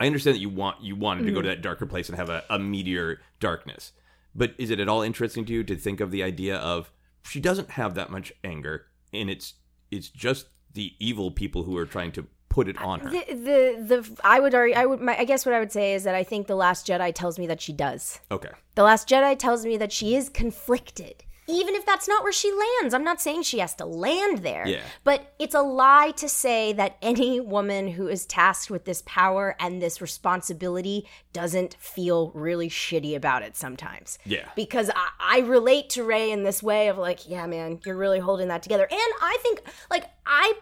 [0.00, 1.42] I understand that you want you wanted to go mm-hmm.
[1.44, 3.92] to that darker place and have a, a meteor darkness,
[4.34, 7.40] but is it at all interesting to you to think of the idea of she
[7.40, 9.54] doesn't have that much anger, and it's
[9.90, 13.10] it's just the evil people who are trying to put it on her.
[13.10, 15.94] the, the the I would argue I would my, I guess what I would say
[15.94, 18.20] is that I think the Last Jedi tells me that she does.
[18.30, 21.24] Okay, The Last Jedi tells me that she is conflicted.
[21.48, 24.66] Even if that's not where she lands, I'm not saying she has to land there.
[24.66, 24.82] Yeah.
[25.02, 29.56] But it's a lie to say that any woman who is tasked with this power
[29.58, 34.18] and this responsibility doesn't feel really shitty about it sometimes.
[34.24, 34.48] Yeah.
[34.56, 38.18] Because I, I relate to Rey in this way of like, yeah, man, you're really
[38.18, 38.86] holding that together.
[38.90, 40.52] And I think, like, I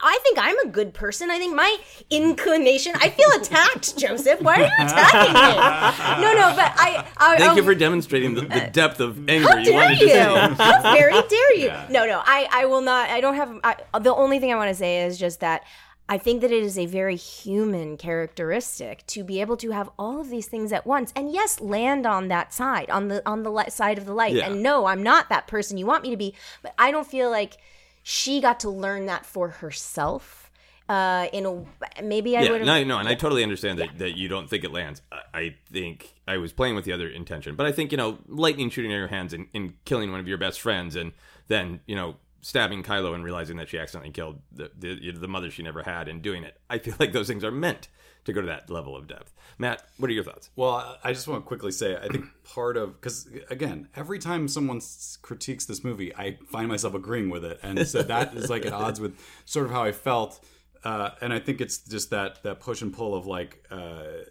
[0.00, 1.30] I think I'm a good person.
[1.30, 1.76] I think my
[2.10, 2.92] inclination.
[2.96, 4.40] I feel attacked, Joseph.
[4.40, 6.22] Why are you attacking me?
[6.26, 7.06] No, no, but I.
[7.16, 10.06] I thank um, you for demonstrating the, the depth of anger you wanted you?
[10.08, 10.18] to see.
[10.58, 11.72] How very dare you?
[11.90, 13.10] No, no, I, I will not.
[13.10, 13.58] I don't have.
[13.64, 15.64] I, the only thing I want to say is just that
[16.08, 20.20] I think that it is a very human characteristic to be able to have all
[20.20, 23.50] of these things at once, and yes, land on that side, on the on the
[23.50, 24.34] li- side of the light.
[24.34, 24.50] Yeah.
[24.50, 27.30] And no, I'm not that person you want me to be, but I don't feel
[27.30, 27.56] like
[28.02, 30.45] she got to learn that for herself.
[30.88, 32.66] Uh, in a maybe I yeah, would have.
[32.66, 35.02] no, no, and I totally understand that, that you don't think it lands.
[35.10, 38.18] I, I think I was playing with the other intention, but I think you know,
[38.28, 41.12] lightning shooting in your hands and, and killing one of your best friends, and
[41.48, 45.50] then you know, stabbing Kylo and realizing that she accidentally killed the, the the mother
[45.50, 46.56] she never had, and doing it.
[46.70, 47.88] I feel like those things are meant
[48.26, 49.32] to go to that level of depth.
[49.58, 50.50] Matt, what are your thoughts?
[50.56, 54.46] Well, I just want to quickly say, I think part of because again, every time
[54.46, 54.80] someone
[55.22, 58.72] critiques this movie, I find myself agreeing with it, and so that is like at
[58.72, 60.38] odds with sort of how I felt.
[60.86, 64.22] Uh, and I think it's just that that push and pull of like uh,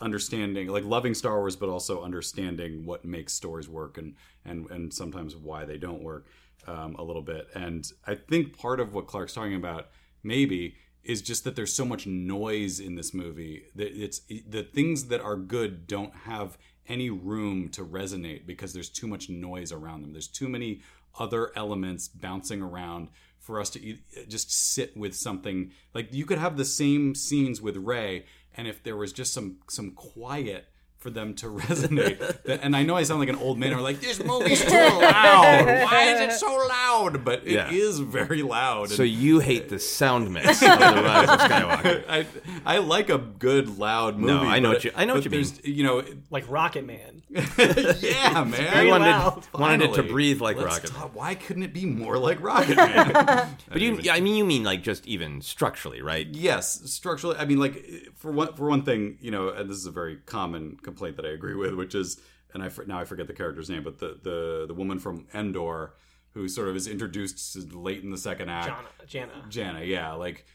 [0.00, 4.14] understanding, like loving Star Wars, but also understanding what makes stories work and
[4.46, 6.28] and and sometimes why they don't work
[6.66, 7.46] um, a little bit.
[7.54, 9.88] And I think part of what Clarke's talking about
[10.22, 15.08] maybe is just that there's so much noise in this movie that it's the things
[15.08, 16.56] that are good don't have
[16.88, 20.12] any room to resonate because there's too much noise around them.
[20.12, 20.80] There's too many
[21.18, 23.08] other elements bouncing around
[23.42, 25.72] for us to e- uh, just sit with something.
[25.92, 28.24] Like you could have the same scenes with Rey
[28.54, 30.66] and if there was just some some quiet
[31.02, 32.38] for them to resonate.
[32.46, 33.74] And I know I sound like an old man.
[33.74, 35.66] Or like this movie's too loud.
[35.66, 37.24] Why is it so loud?
[37.24, 38.06] But it is Yeah.
[38.06, 38.90] very loud.
[38.90, 42.04] So And you hate the sound mix of the Rise of Skywalker.
[42.08, 42.26] I
[42.64, 44.32] I like a good loud movie.
[44.32, 45.44] No, I know but- what you- I know what you mean.
[45.64, 47.22] You know, Like Rocket Man.
[47.30, 48.50] yeah, man.
[48.50, 49.46] Very wanted, loud.
[49.54, 50.90] wanted it to breathe like Let's Rocket.
[50.90, 53.56] talk- why couldn't it be more like Rocket Man?
[53.70, 56.26] But you, yeah, I mean, you mean like just even structurally, right?
[56.30, 57.36] yes, structurally.
[57.36, 57.84] I mean, like
[58.16, 61.26] for one for one thing, you know, and this is a very common complaint that
[61.26, 62.20] I agree with, which is,
[62.52, 65.94] and I now I forget the character's name, but the the the woman from Endor
[66.34, 68.68] who sort of is introduced late in the second act.
[69.06, 69.06] Jannah.
[69.06, 69.48] Jannah.
[69.48, 70.46] Jannah, yeah, like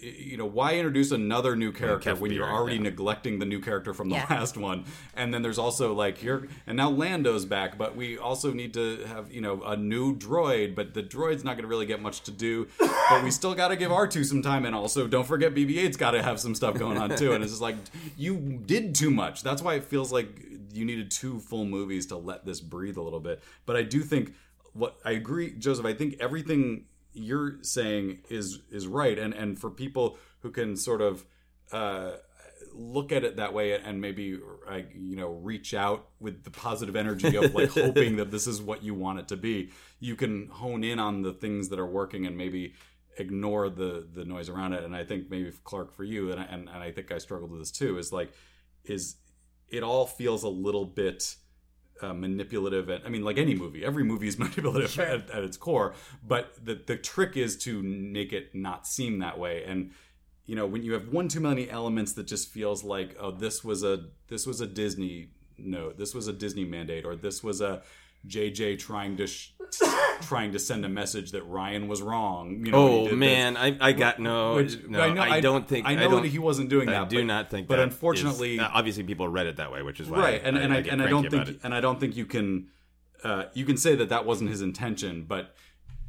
[0.00, 2.82] you know, why introduce another new character when you're already yeah.
[2.82, 4.26] neglecting the new character from the Yeah.
[4.30, 4.84] last one?
[5.14, 9.04] And then there's also like here and now Lando's back, but we also need to
[9.06, 12.22] have you know a new droid, but the droid's not going to really get much
[12.22, 12.68] to do.
[12.78, 16.12] but we still got to give R2 some time, and also don't forget BB-8's got
[16.12, 17.32] to have some stuff going on too.
[17.32, 17.76] And it's just like
[18.16, 19.42] you did too much.
[19.42, 20.28] That's why it feels like
[20.72, 23.42] you needed two full movies to let this breathe a little bit.
[23.64, 24.34] But I do think
[24.74, 25.86] what I agree, Joseph.
[25.86, 26.84] I think everything
[27.16, 31.24] you're saying is is right, and and for people who can sort of
[31.72, 32.12] uh,
[32.72, 34.38] look at it that way and maybe
[34.68, 38.60] uh, you know reach out with the positive energy of like hoping that this is
[38.60, 41.86] what you want it to be, you can hone in on the things that are
[41.86, 42.74] working and maybe
[43.18, 44.84] ignore the the noise around it.
[44.84, 47.60] And I think maybe Clarke for you, and and, and I think I struggled with
[47.60, 48.32] this too, is like
[48.84, 49.16] is
[49.68, 51.36] it all feels a little bit
[52.02, 55.56] uh, manipulative and i mean like any movie every movie is manipulative at, at its
[55.56, 59.64] core but the the trick is to make it not seem that way.
[59.64, 59.92] And
[60.46, 63.64] you know when you have one too many elements that just feels like oh this
[63.64, 67.60] was a this was a disney note this was a disney mandate or this was
[67.60, 67.82] a
[68.26, 69.52] jj trying to sh-
[70.22, 73.14] trying to send a message that rian was wrong you know Oh this.
[73.14, 75.00] man, I, I got no, Which- no.
[75.00, 75.86] I, don't think.
[75.86, 77.02] I know don't, that he wasn't doing that.
[77.02, 77.68] I do but, not think.
[77.68, 80.18] But that unfortunately, is- uh, obviously, people read it that way, which is why.
[80.18, 81.60] right and, and I, and I don't think it.
[81.64, 82.68] and I don't think you can
[83.24, 85.54] uh, you can say that that wasn't his intention but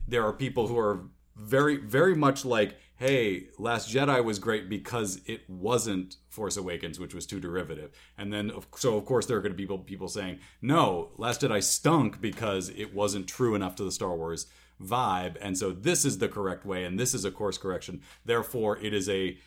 [0.08, 1.02] there are people who are
[1.36, 7.14] very very much like hey last jedi was great because it wasn't force awakens which
[7.14, 7.92] was too derivative.
[8.18, 11.42] And then so of course there are going to be people, people saying no last
[11.42, 14.48] jedi stunk because it wasn't true enough to the star wars
[14.82, 15.38] vibe.
[15.42, 18.02] And so this is the correct way and this is a course correction.
[18.26, 19.38] Therefore it is a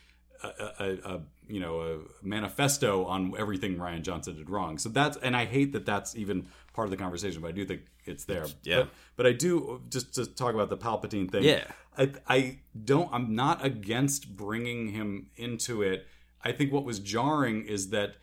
[0.42, 0.48] a,
[0.78, 4.78] a, a you know a manifesto on everything Rian Johnson did wrong.
[4.78, 7.64] So that's and I hate that that's even part of the conversation, but I do
[7.64, 8.46] think it's there.
[8.62, 8.80] Yeah.
[8.80, 11.44] But, but I do just to talk about the Palpatine thing.
[11.44, 11.64] Yeah.
[11.96, 16.06] I I don't I'm not against bringing him into it.
[16.42, 18.16] I think what was jarring is that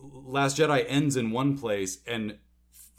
[0.00, 2.38] Last Jedi ends in one place and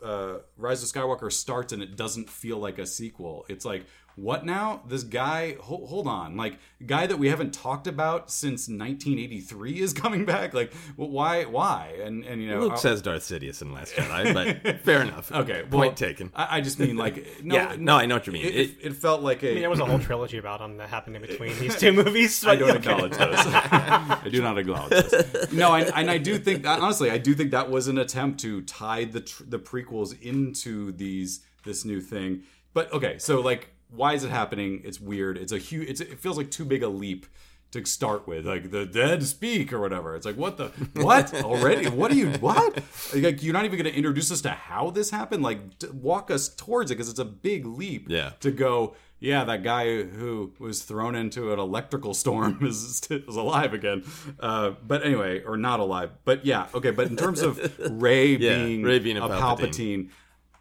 [0.03, 3.45] uh, Rise of Skywalker starts and it doesn't feel like a sequel.
[3.47, 3.85] It's like,
[4.15, 4.81] what now?
[4.87, 9.93] This guy, hold, hold on, like guy that we haven't talked about since 1983 is
[10.03, 10.53] coming back.
[10.53, 11.43] Like, well, why?
[11.45, 11.95] Why?
[12.01, 15.31] And and you know, Luke I'll- says Darth Sidious in Last Jedi, but fair enough.
[15.31, 16.31] okay, well, point taken.
[16.35, 18.45] I, I just mean like, no, Yeah, no, I know what you mean.
[18.45, 19.49] It, it, it felt like a.
[19.49, 21.91] I mean, there was a whole trilogy about him that happened in between these two
[21.91, 22.45] movies.
[22.45, 22.77] I don't Okay.
[22.79, 23.35] acknowledge those.
[23.37, 25.51] I do not acknowledge those.
[25.51, 28.39] No, and, and I do think that honestly, I do think that was an attempt
[28.41, 32.43] to tie the tr- the prequels into these this new thing.
[32.73, 34.81] But okay, so like, why is it happening?
[34.83, 35.37] It's weird.
[35.37, 35.89] It's a huge.
[35.89, 37.25] It's, it feels like too big a leap
[37.71, 40.15] to start with, like the dead speak or whatever.
[40.15, 41.87] It's like what the what already?
[41.87, 42.83] What are you what?
[43.13, 45.43] Like you're not even going to introduce us to how this happened.
[45.43, 48.07] Like t- walk us towards it because it's a big leap.
[48.09, 48.31] Yeah.
[48.41, 53.73] To go yeah, that guy who was thrown into an electrical storm is, is alive
[53.73, 54.03] again.
[54.39, 56.11] Uh, but anyway, or not alive.
[56.25, 56.91] But yeah, okay.
[56.91, 57.59] But in terms of
[58.01, 59.39] Rey Yeah, being Rey being a a Palpatine.
[59.39, 60.09] Palpatine,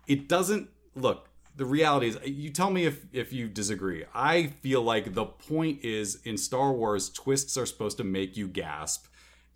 [0.06, 1.28] it doesn't look.
[1.56, 4.04] The reality is, you tell me if if you disagree.
[4.12, 8.48] I feel like the point is in Star Wars, twists are supposed to make you
[8.48, 9.06] gasp.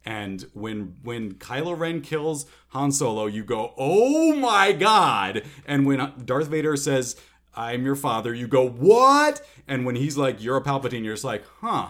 [0.05, 6.13] And when when Kylo Ren kills Han Solo, you go, "Oh my god!" And when
[6.25, 7.17] Darth Vader says,
[7.55, 11.25] "I'm your father," you go, "What?" And when he's like, "You're a Palpatine," you're just
[11.25, 11.89] like, "Huh?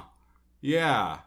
[0.61, 1.19] Yeah,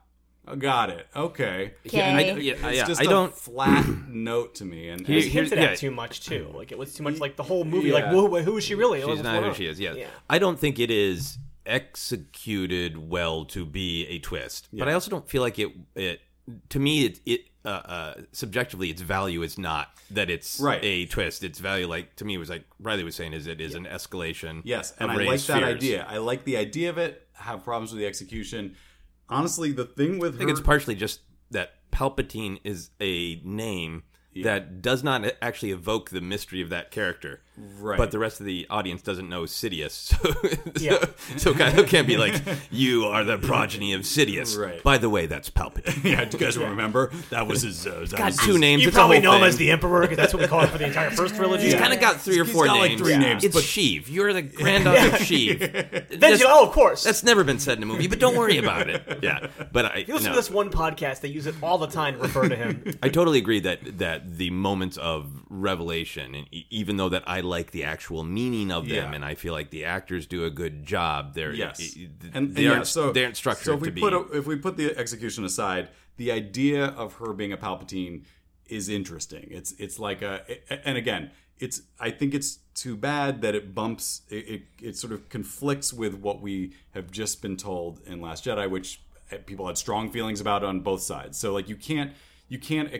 [0.47, 1.07] I got it.
[1.15, 2.01] Okay." Okay.
[2.01, 3.33] I, yeah, It's yeah, just I a don't.
[3.35, 4.89] flat note to me.
[4.89, 5.71] And, He- It and- here's- hinted yeah.
[5.71, 6.51] at too much too.
[6.53, 7.19] Like it was too much.
[7.19, 7.91] Like the whole movie.
[7.91, 8.11] Like Yeah.
[8.11, 8.99] who, who is she really?
[8.99, 9.55] She's What's not going who on?
[9.55, 9.79] she is.
[9.79, 9.95] Yes.
[9.97, 10.07] Yeah.
[10.29, 15.29] I don't think it is executed well to be a twist, but I also don't
[15.29, 15.71] feel like it.
[15.95, 16.21] It
[16.69, 20.79] to me, it it uh, uh, subjectively, its value is not that it's Right.
[20.83, 21.43] a twist.
[21.43, 24.61] Its value, like to me, was like Riley was saying, is it is an escalation.
[24.63, 25.75] Yes, and of I like Rey's that fears.
[25.75, 26.05] idea.
[26.09, 27.27] I like the idea of it.
[27.33, 28.75] Have problems with the execution.
[29.31, 31.21] Honestly, the thing with I think her, it's partially just
[31.51, 34.03] that Palpatine is a name
[34.43, 37.41] that does not actually evoke the mystery of that character.
[37.79, 37.97] Right.
[37.97, 40.17] But the rest of the audience doesn't know Sidious, so
[40.79, 40.97] Yeah.
[41.37, 42.41] so, so Kylo can't be like,
[42.71, 44.81] "You are the progeny of Sidious." Right.
[44.81, 46.03] By the way, that's Palpatine.
[46.11, 47.85] yeah, do you guys remember that was his?
[47.85, 48.81] Uh, that was Two his- names.
[48.81, 50.69] You it's probably whole know him as the Emperor because that's what we call him
[50.69, 51.65] for the entire first trilogy.
[51.65, 53.01] He's kind of got three or He's four got, like, names.
[53.01, 54.07] three names, It's but- Sheev.
[54.07, 56.19] You're the granddaughter of Sheev.
[56.19, 57.03] Then you, oh, of course.
[57.03, 59.19] That's never been said in a movie, but don't worry about it.
[59.21, 60.35] Yeah, but I you listen no.
[60.35, 62.93] to this one podcast; they use it all the time to refer to him.
[63.03, 67.40] I totally agree that that the moments of revelation, and e- even though that I
[67.43, 69.15] like the actual meaning of them, Yeah.
[69.15, 72.47] and I feel like the actors do a good job, they're Yes, and, they and
[72.47, 74.97] aren't yeah, so they aren't structured So if we put a, if we put the
[74.97, 78.23] execution aside, the idea of her being a Palpatine
[78.67, 79.47] is interesting.
[79.51, 80.41] It's it's like a
[80.87, 85.13] and again, it's I think it's too bad that it bumps it, it, it sort
[85.13, 89.67] of conflicts with what we have just been told in Last Jedi, which eh, people
[89.67, 91.37] had strong feelings about on both sides.
[91.37, 92.13] So like you can't
[92.47, 92.99] you can't eh,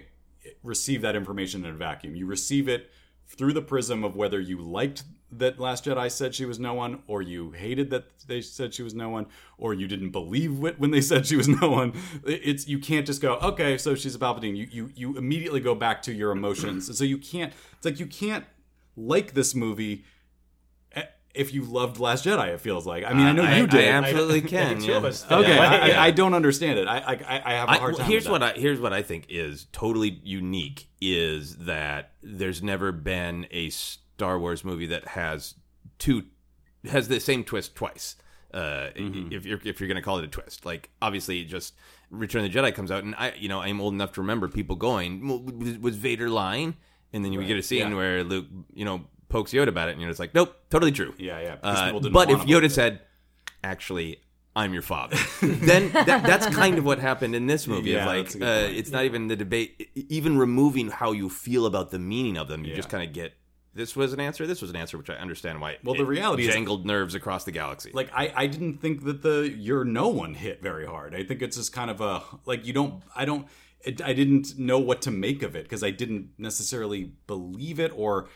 [0.63, 2.15] receive that information in a vacuum.
[2.15, 2.89] You receive it
[3.38, 5.03] through the prism of whether you liked
[5.34, 8.84] that Last Jedi said she was no one, or you hated that they said she
[8.84, 9.27] was no one,
[9.57, 11.93] or you didn't believe it when they said she was no one.
[12.25, 14.57] It's you can't just go, okay, so she's a Palpatine.
[14.57, 16.97] You you you immediately go back to your emotions.
[16.97, 17.53] So you can't.
[17.77, 18.45] It's like you can't
[18.97, 20.03] like this movie
[21.34, 22.49] if you loved Last Jedi.
[22.53, 23.03] It feels like.
[23.05, 23.88] I mean, I know I, you did.
[23.88, 24.67] I absolutely I can.
[24.69, 24.97] think two yeah.
[24.99, 25.61] us okay, Yeah.
[25.61, 26.88] I, I, I don't understand it.
[26.88, 28.07] I I, I have a I- hard time.
[28.09, 28.47] here's with that.
[28.55, 33.69] what I here's what I think is totally unique is that there's never been a
[33.69, 35.55] Star Wars movie that has
[35.99, 36.23] two
[36.89, 38.15] has the same twist twice.
[38.53, 39.32] Uh, Mm-hmm.
[39.32, 41.73] If you're if you're gonna call it a twist, like obviously just
[42.09, 44.49] Return of the Jedi comes out, and I you know I'm old enough to remember
[44.49, 46.75] people going, was, was Vader lying?
[47.13, 47.95] And then you get a scene yeah.
[47.95, 51.13] where Luke you know pokes Yoda about it, and just like, nope, totally true.
[51.17, 53.01] Yeah, yeah, Uh, but if Yoda said,
[53.63, 54.19] "Actually,
[54.55, 57.91] I'm your father," then that, that's kind of what happened in this movie.
[57.91, 61.11] Yeah, is like that's a good uh, it's not even the debate, even removing how
[61.11, 62.63] you feel about the meaning of them.
[62.63, 62.75] You Yeah.
[62.75, 63.34] just kind of get
[63.73, 65.77] this was an answer, this was an answer, which I understand why.
[65.82, 67.91] Well, the it reality is- jangled nerves across the galaxy.
[67.93, 71.15] like I, I didn't think that the you're no one hit very hard.
[71.15, 73.47] I think it's just kind of a like you don't I don't
[73.84, 77.91] it, I didn't know what to make of it because I didn't necessarily believe it
[77.95, 78.27] or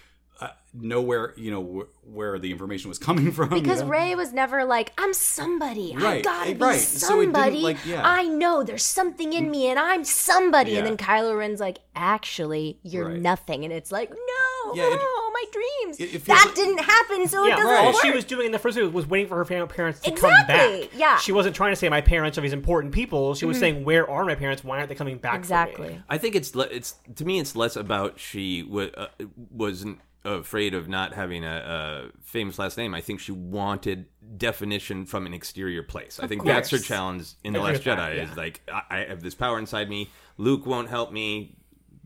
[0.41, 3.53] uh, know where you know wh- where the information was coming from.
[3.53, 3.87] you Because know?
[3.87, 5.93] Rey was never like, I'm somebody.
[5.97, 6.79] I Right, gotta eh, be right.
[6.79, 7.61] So somebody.
[7.61, 8.01] like, yeah.
[8.03, 10.77] I know there's something in me and I'm somebody.
[10.77, 13.19] And then Kylo Ren's like, actually, you're Right.
[13.21, 13.63] nothing.
[13.63, 15.99] And it's like, no, Yeah, it- oh, my dreams.
[15.99, 17.85] it- it that like- didn't happen, so Yeah, it doesn't right.
[17.85, 20.11] all she was doing in the first movie was waiting for her fam- parents to
[20.11, 20.89] come back.
[20.95, 21.17] yeah.
[21.17, 23.35] she wasn't trying to say my parents are these important people.
[23.35, 24.63] She was saying, "Where are my parents?
[24.63, 26.01] Why aren't they coming back?" for me?" exactly.
[26.09, 29.07] I think it's le- it's to me it's less about she w- uh,
[29.51, 32.93] wasn't afraid of not having a, a famous last name.
[32.93, 34.07] I think she wanted
[34.37, 36.19] definition from an exterior place.
[36.21, 38.15] I think that's her challenge in the Last with that, Jedi.
[38.17, 38.31] yeah.
[38.31, 40.09] Is like I, I have this power inside me.
[40.37, 41.55] Luke won't help me.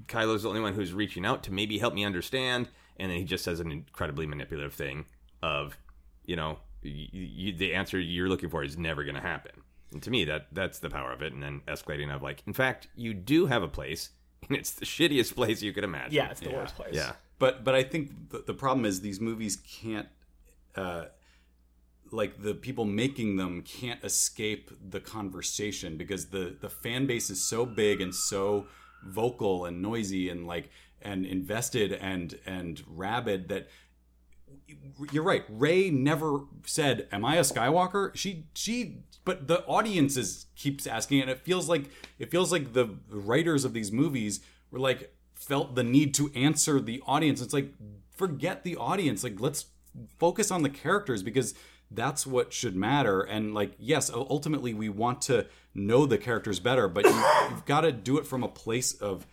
[0.08, 2.68] Kylo's the only one who's reaching out to maybe help me understand.
[2.98, 5.06] And then he just says an incredibly manipulative thing
[5.42, 5.78] of,
[6.26, 9.52] you know, y y the answer you're looking for is never going to happen.
[9.92, 11.32] And to me, that that's the power of it.
[11.34, 14.10] And then escalating of like, in fact, you do have a place,
[14.48, 16.14] and it's the shittiest place you could imagine.
[16.14, 16.94] Yeah, it's the worst place.
[16.94, 17.14] yeah.
[17.40, 20.08] But but I think the, the problem is these movies can't,
[20.76, 21.06] uh,
[22.12, 27.42] like the people making them can't escape the conversation because the the fan base is
[27.42, 28.68] so big and so
[29.04, 30.70] vocal and noisy and like
[31.02, 33.70] and invested and and rabid that
[35.12, 35.44] you're right.
[35.48, 41.22] Rey never said, "Am I a Skywalker?" She she, but the audience is keeps asking,
[41.22, 45.76] and it feels like it feels like the writers of these movies were like felt
[45.76, 47.42] the need to answer the audience.
[47.42, 47.74] It's like
[48.16, 49.24] forget the audience.
[49.24, 49.66] Like let's
[50.20, 51.56] focus on the characters because
[51.90, 53.22] that's what should matter.
[53.22, 57.82] And like yes, ultimately we want to know the characters better, but you, you've got
[57.82, 59.26] to do it from a place of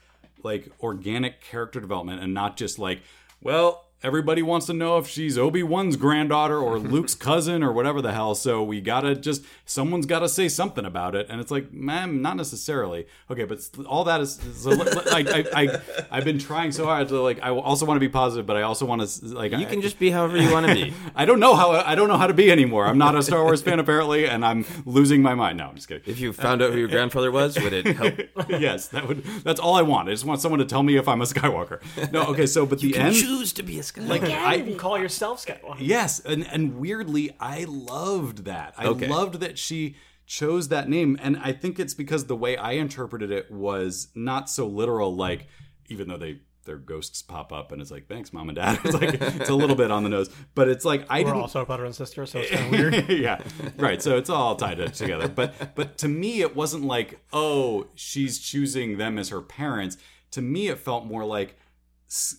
[0.42, 3.00] like organic character development and not just like,
[3.42, 8.12] well, everybody wants to know if she's Obi-Wan's granddaughter or Luke's cousin or whatever the
[8.12, 8.34] hell.
[8.34, 11.26] So we gotta just someone's gotta say something about it.
[11.28, 13.07] And it's like, man, not necessarily.
[13.30, 15.80] Okay, but all that is so, like I, I
[16.11, 18.62] I've been trying so hard to like I also want to be positive, but I
[18.62, 20.92] also want to like You I- can just be however you want to be.
[21.16, 22.86] I don't know how I don't know how to be anymore.
[22.86, 25.59] I'm not a Star Wars fan apparently, and I'm losing my mind.
[25.59, 26.05] No, I'm just kidding.
[26.07, 28.14] If you found out who your grandfather was, would it help?
[28.51, 29.24] yes, that would.
[29.42, 30.09] That's all I want.
[30.09, 31.80] I just want someone to tell me if I'm a Skywalker.
[32.12, 32.47] No, okay.
[32.47, 34.09] So, but the end, Choose to be a Skywalker.
[34.09, 35.76] like I, You call yourself Skywalker.
[35.78, 38.74] yes, and and weirdly, I loved that.
[38.76, 39.09] I Okay.
[39.09, 43.30] loved that she chose that name, and I think it's because the way I interpreted
[43.30, 45.14] it was not so literal.
[45.14, 45.47] Like,
[45.89, 48.80] even though they their ghosts pop up, and it's like, thanks, mom and dad.
[48.84, 51.41] It's like it's a little bit on the nose, but it's like I We're didn't.
[51.43, 53.09] also brother and sister, so it's kind of weird.
[53.09, 53.41] yeah,
[53.78, 54.03] right.
[54.03, 55.28] So it's all tied together.
[55.28, 59.97] But but to me, it wasn't like oh she's choosing them as her parents.
[60.32, 61.57] to me it felt more like s-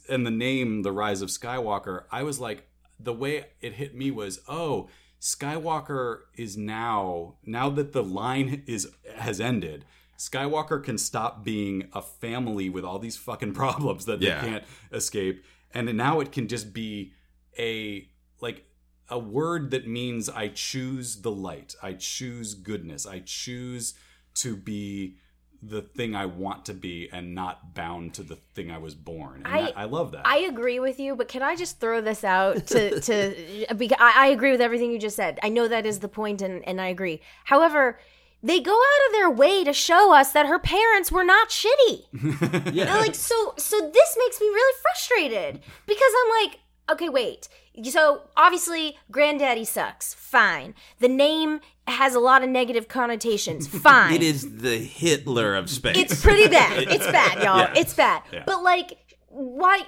[0.10, 2.68] and the name the rise of skywalker i was like
[3.00, 4.88] the way it hit me was oh
[5.22, 9.86] skywalker is now now that the line is has ended
[10.18, 14.42] skywalker can stop being a family with all these fucking problems that Yeah.
[14.42, 17.14] they can't escape and now it can just be
[17.58, 18.08] a
[18.42, 18.66] like
[19.10, 23.94] a word that means i choose the light i choose goodness i choose
[24.36, 25.18] to be
[25.64, 29.42] the thing i want to be and not bound to the thing i was born
[29.44, 32.00] and I- that- I love that I agree with you, but can I just throw
[32.02, 35.40] this out to to uh, because I, I agree with everything you just said.
[35.44, 37.22] I know that is the point, and and I agree.
[37.46, 38.00] However,
[38.44, 41.96] they go out of their way to show us that her parents were not shitty.
[42.74, 42.96] Yeah.
[42.98, 46.60] like so so this makes me really frustrated because I'm like,
[46.92, 47.48] okay, wait.
[47.84, 50.14] So obviously granddaddy sucks.
[50.14, 50.74] Fine.
[51.00, 53.68] The name has a lot of negative connotations.
[53.68, 54.14] Fine.
[54.14, 55.98] It is the Hitler of space.
[55.98, 56.88] It's pretty bad.
[56.98, 57.60] It's bad, y'all.
[57.60, 57.74] Yeah.
[57.76, 58.24] It's bad.
[58.32, 58.44] Yeah.
[58.46, 58.98] But like
[59.30, 59.84] why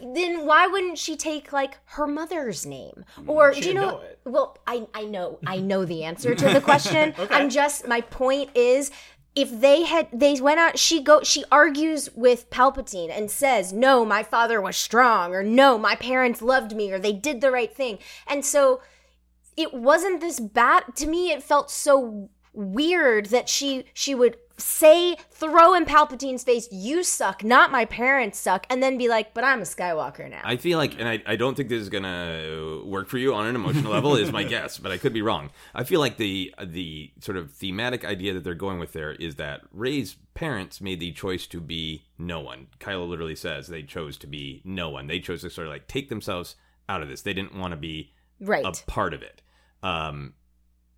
[0.00, 4.00] then why wouldn't she take like her mother's name mm, or do you know, know
[4.00, 4.20] it.
[4.24, 8.50] well i i know i know the answer to the question i'm just my point
[8.54, 8.90] is
[9.38, 14.04] if they had they went out she go she argues with palpatine and says no
[14.04, 17.72] my father was strong or no my parents loved me or they did the right
[17.72, 17.98] thing.
[18.26, 18.80] And so
[19.56, 25.16] it wasn't this bad to me it felt so weird that she she would say
[25.30, 29.44] throw in palpatine's face you suck not my parents suck and then be like but
[29.44, 32.80] i'm a skywalker now I feel like, and I, I don't think this is gonna
[32.84, 35.50] work for you on an emotional level, is my guess, but I could be wrong.
[35.74, 39.36] I feel like the the sort of thematic idea that they're going with there is
[39.36, 42.68] that Rey's parents made the choice to be no one.
[42.80, 45.06] Kylo literally says they chose to be no one.
[45.06, 46.56] They chose to sort of like take themselves
[46.88, 47.22] out of this.
[47.22, 49.42] They didn't want to be right a part of it.
[49.82, 50.34] Um,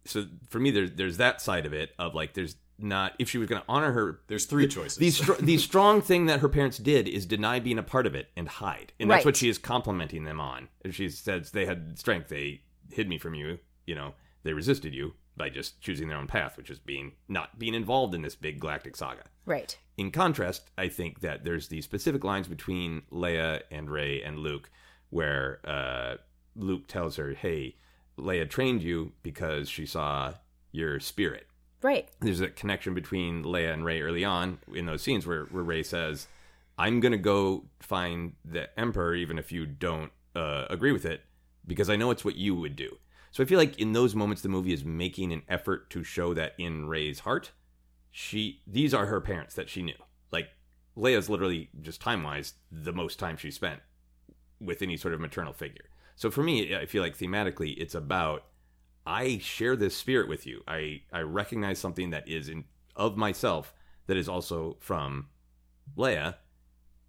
[0.05, 3.39] so for me, there's there's that side of it of like there's not if she
[3.39, 6.49] was going to honor her there's three choices the str- the strong thing that her
[6.49, 9.24] parents did is deny being a part of it and hide, and that's Right.
[9.26, 10.68] what she is complimenting them on.
[10.91, 13.59] She says they had strength, they hid me from you.
[13.87, 17.59] You know, they resisted you by just choosing their own path, which is being not
[17.59, 19.24] being involved in this big galactic saga.
[19.47, 24.39] right In contrast, I think that there's the specific lines between Leia and Rey and
[24.39, 24.70] Luke,
[25.11, 26.16] where uh,
[26.55, 27.76] Luke tells her, "Hey,
[28.18, 30.35] Leia trained you because she saw
[30.72, 31.47] your spirit."
[31.83, 35.62] Right there's a connection between Leia and Rey early on in those scenes where, where
[35.62, 36.26] Rey says,
[36.78, 41.22] I'm going to go find the Emperor, even if you don't uh, agree with it,
[41.66, 42.99] because I know it's what you would do.
[43.33, 46.35] So I feel like in those moments, the movie is making an effort to show
[46.35, 47.53] that in Rey's heart,
[48.11, 49.95] she these are her parents that she knew.
[50.33, 50.49] Like
[50.97, 53.81] Leia's literally just time wise the most time she spent
[54.61, 55.85] with any sort of maternal figure.
[56.16, 58.45] So for me, I feel like thematically, it's about
[59.07, 60.63] I share this spirit with you.
[60.69, 62.65] I I recognize something that is in
[62.97, 63.73] of myself
[64.07, 65.29] that is also from
[65.97, 66.37] Leia,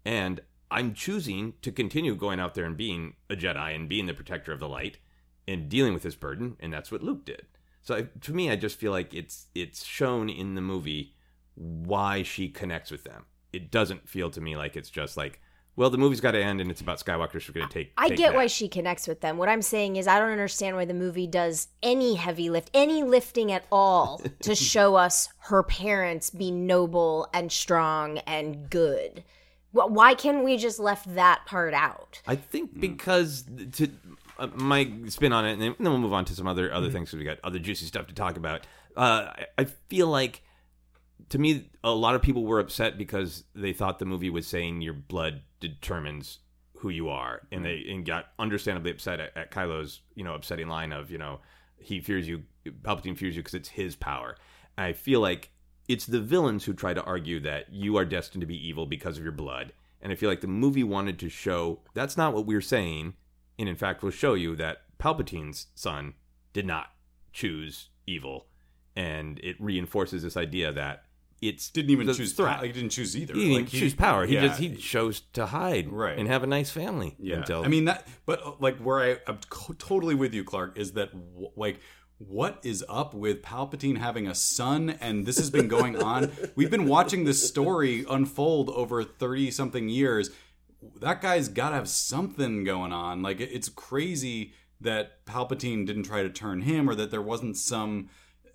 [0.04, 0.40] and
[0.70, 4.52] I'm choosing to continue going out there and being a Jedi and being the protector
[4.52, 4.98] of the light
[5.46, 7.46] and dealing with this burden, and that's what Luke did.
[7.82, 11.14] So I, to me, I just feel like it's it's shown in the movie
[11.54, 13.26] why she connects with them.
[13.52, 15.41] It doesn't feel to me like it's just like,
[15.74, 17.40] well, the movie's got to end and it's about Skywalker.
[17.40, 17.92] She's going to take.
[17.96, 18.36] I take get that.
[18.36, 19.38] why she connects with them.
[19.38, 23.02] What I'm saying is, I don't understand why the movie does any heavy lift, any
[23.02, 29.24] lifting at all, to show us her parents be noble and strong and good.
[29.72, 32.20] Why can't we just left that part out?
[32.26, 33.88] I think because to
[34.38, 37.08] uh, my spin on it, and then, we'll move on to some other other things
[37.08, 38.66] because we got other juicy stuff to talk about.
[38.94, 40.42] Uh, I, I feel like
[41.32, 44.82] to me, a lot of people were upset because they thought the movie was saying
[44.82, 46.40] your blood determines
[46.74, 50.68] who you are, and they and got understandably upset at, at Kylo's you know upsetting
[50.68, 51.40] line of you know
[51.78, 52.42] he fears you,
[52.82, 54.36] Palpatine fears you because it's his power.
[54.76, 55.48] I feel like
[55.88, 59.16] it's the villains who try to argue that you are destined to be evil because
[59.16, 59.72] of your blood.
[60.02, 63.14] And I feel like the movie wanted to show that's not what we're saying,
[63.58, 66.12] and in fact will show you that Palpatine's son
[66.52, 66.88] did not
[67.32, 68.48] choose evil,
[68.94, 71.04] and it reinforces this idea that
[71.42, 72.62] it's didn't even the choose threat.
[72.62, 73.34] He didn't choose either.
[73.34, 74.24] He didn't Like, choose power.
[74.24, 76.16] He yeah, just he chose to hide Right.
[76.18, 77.16] and have a nice family.
[77.18, 79.38] Yeah, until I mean that, but uh, like where I, I'm
[79.78, 81.10] totally with you, Clarke, is that
[81.56, 81.80] like
[82.18, 86.30] what is up with Palpatine having a son, and this has been going on.
[86.54, 90.30] We've been watching this story unfold over thirty something years.
[91.00, 93.22] That guy's got to have something going on.
[93.22, 98.08] Like it's crazy that Palpatine didn't try to turn him, or that there wasn't some.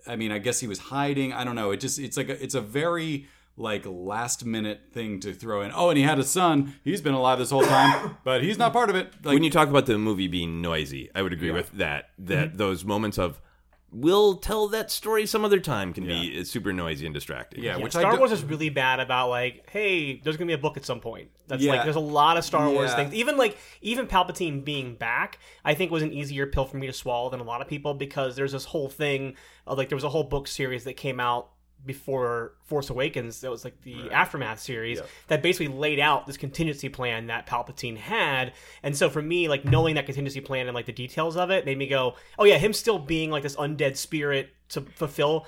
[0.08, 1.34] I mean, I guess he was hiding.
[1.34, 1.72] I don't know.
[1.72, 3.28] It just it's like a, it's a very
[3.58, 5.72] like last minute thing to throw in.
[5.74, 6.76] Oh, and he had a son.
[6.84, 9.14] He's been alive this whole time, but he's not part of it.
[9.24, 12.12] Like when you talk about the movie being noisy, I would agree with that.
[12.20, 12.58] That mm-hmm.
[12.58, 13.42] those moments of
[13.92, 17.64] we'll tell that story some other time can be uh, super noisy and distracting.
[17.64, 20.58] Yeah, Yeah, which Star Wars is really bad about like, hey, there's gonna be a
[20.58, 21.30] book at some point.
[21.48, 21.74] That's Yeah.
[21.74, 23.14] like there's a lot of Star Wars things.
[23.14, 26.94] Even like even Palpatine being back, I think was an easier pill for me to
[26.94, 29.36] swallow than a lot of people because there's this whole thing
[29.66, 31.50] of like there was a whole book series that came out
[31.86, 36.90] before Force Awakens that was like the aftermath series that basically laid out this contingency
[36.90, 38.54] plan that Palpatine had.
[38.84, 41.66] And so for me, like knowing that contingency plan and like the details of it
[41.66, 45.48] made me go, Oh yeah, him still being like this undead spirit to fulfill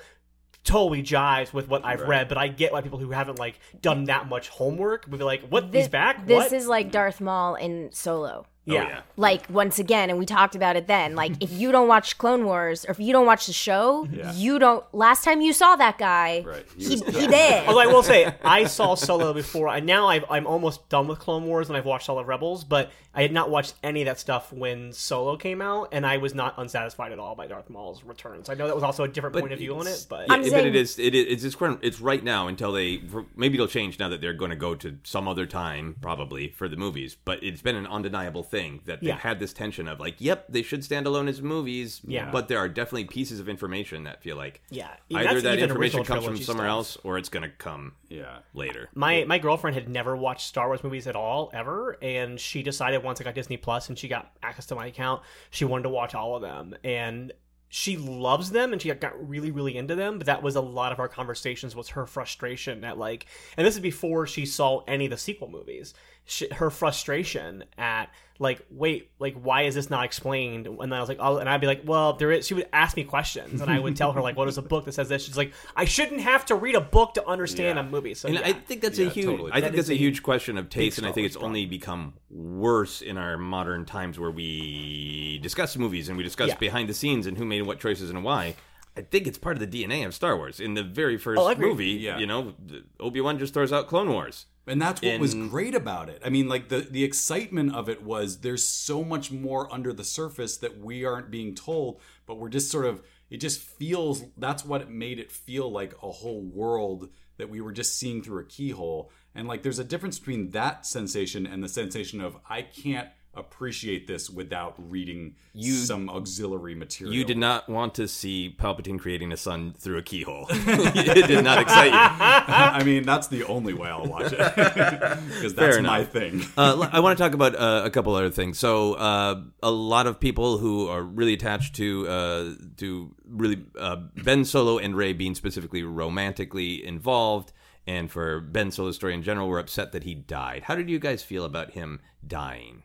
[0.64, 4.04] totally jives with what I've read, but I get why people who haven't like done
[4.04, 5.72] that much homework would be like, "What?
[5.72, 6.26] This, He's back?
[6.26, 8.46] This what?" is like Darth Maul in Solo.
[8.68, 8.88] Oh, yeah.
[8.88, 9.00] yeah.
[9.16, 11.14] Like once again, and we talked about it then.
[11.16, 14.58] Like if you don't watch Clone Wars or if you don't watch the show, you
[14.58, 14.84] don't.
[14.94, 16.66] Last time you saw that guy, Right.
[16.76, 17.30] He he, he, dead.
[17.30, 17.68] dead.
[17.68, 19.66] Although I will say, I saw Solo before.
[19.68, 22.62] I now I've, I'm almost done with Clone Wars and I've watched all of Rebels,
[22.64, 26.18] but I had not watched any of that stuff when Solo came out, and I
[26.18, 28.48] was not unsatisfied at all by Darth Maul's returns.
[28.48, 30.42] I know that was also a different point of view on it, but Yeah, I'm
[30.42, 30.96] but saying- it is.
[30.98, 31.44] It is.
[31.44, 31.80] It's current.
[31.82, 33.02] It's right now until they.
[33.34, 36.68] Maybe it'll change now that they're going to go to some other time, probably for
[36.68, 37.16] the movies.
[37.24, 39.16] But it's been an undeniable thing that they've Yeah.
[39.18, 42.00] had this tension of like, yep, they should stand alone as movies.
[42.04, 42.30] Yeah.
[42.30, 46.24] But there are definitely pieces of information that feel like Yeah, either that information comes
[46.24, 46.70] from somewhere stuff.
[46.70, 48.38] else or it's going to come Yeah.
[48.54, 48.88] later.
[48.94, 53.02] my my girlfriend had never watched Star Wars movies at all ever, and she decided
[53.02, 55.88] once I got Disney Plus and she got access to my account, she wanted to
[55.90, 57.32] watch all of them, and
[57.72, 60.18] she loves them and she got really really into them.
[60.18, 63.26] But that was a lot of our conversations was her frustration at like,
[63.56, 65.94] and this is before she saw any of the sequel movies.
[66.30, 68.08] She, her frustration at
[68.38, 70.66] like, wait, like why is this not explained?
[70.68, 72.46] And then I was like, oh, and I'd be like, well, there is.
[72.46, 74.84] She would ask me questions, and I would tell her like, what is a book
[74.84, 75.24] that says this?
[75.24, 77.84] She's like, I shouldn't have to read a book to understand Yeah.
[77.84, 78.14] a movie.
[78.14, 78.46] So And yeah.
[78.46, 79.26] I think that's a huge.
[79.26, 79.50] totally.
[79.52, 81.44] I think is that's a a huge question of taste, and I think Wars it's
[81.44, 86.56] only become worse in our modern times where we discuss movies and we discuss Yeah.
[86.56, 88.54] behind the scenes and who made what choices and why.
[88.96, 90.60] I think it's part of the DNA of Star Wars.
[90.60, 92.18] In the very oh, first Oh, movie, Yeah.
[92.18, 92.54] you know,
[92.98, 94.46] Obi Wan just throws out Clone Wars.
[94.70, 96.22] And that's what was great about it.
[96.24, 100.04] I mean, like the the excitement of it was there's so much more under the
[100.04, 104.64] surface that we aren't being told, but we're just sort of it just feels that's
[104.64, 108.40] what it made it feel like a whole world that we were just seeing through
[108.40, 109.10] a keyhole.
[109.34, 114.08] And like there's a difference between that sensation and the sensation of I can't appreciate
[114.08, 117.14] this without reading some auxiliary material.
[117.14, 120.46] You did not want to see Palpatine creating a son through a keyhole.
[120.50, 121.98] it did not excite you.
[121.98, 126.42] I mean, that's the only way I'll watch it because that's my thing.
[126.56, 128.58] uh, I want to talk about uh, a couple other things.
[128.58, 133.96] So, uh, a lot of people who are really attached to uh, to really uh,
[134.16, 137.52] Ben Solo and Ray being specifically romantically involved,
[137.86, 140.64] and for Ben Solo's story in general, were upset that he died.
[140.64, 142.82] How did you guys feel about him dying?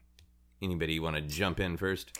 [0.62, 2.18] Anybody want to jump in first?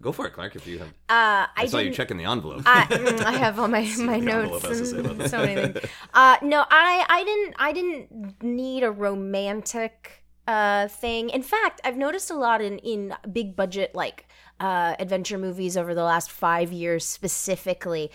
[0.00, 0.54] Go for it, Clarke.
[0.54, 2.62] If you have, Uh, I, I saw you checking the envelope.
[2.66, 5.38] I, mm, I have all my my notes envelope has to say about and so
[5.38, 5.90] many things.
[6.14, 11.30] Uh, no, I I didn't I didn't need a romantic uh thing.
[11.30, 14.28] In fact, I've noticed a lot in in big budget like
[14.60, 18.10] uh adventure movies over the last 5 years specifically.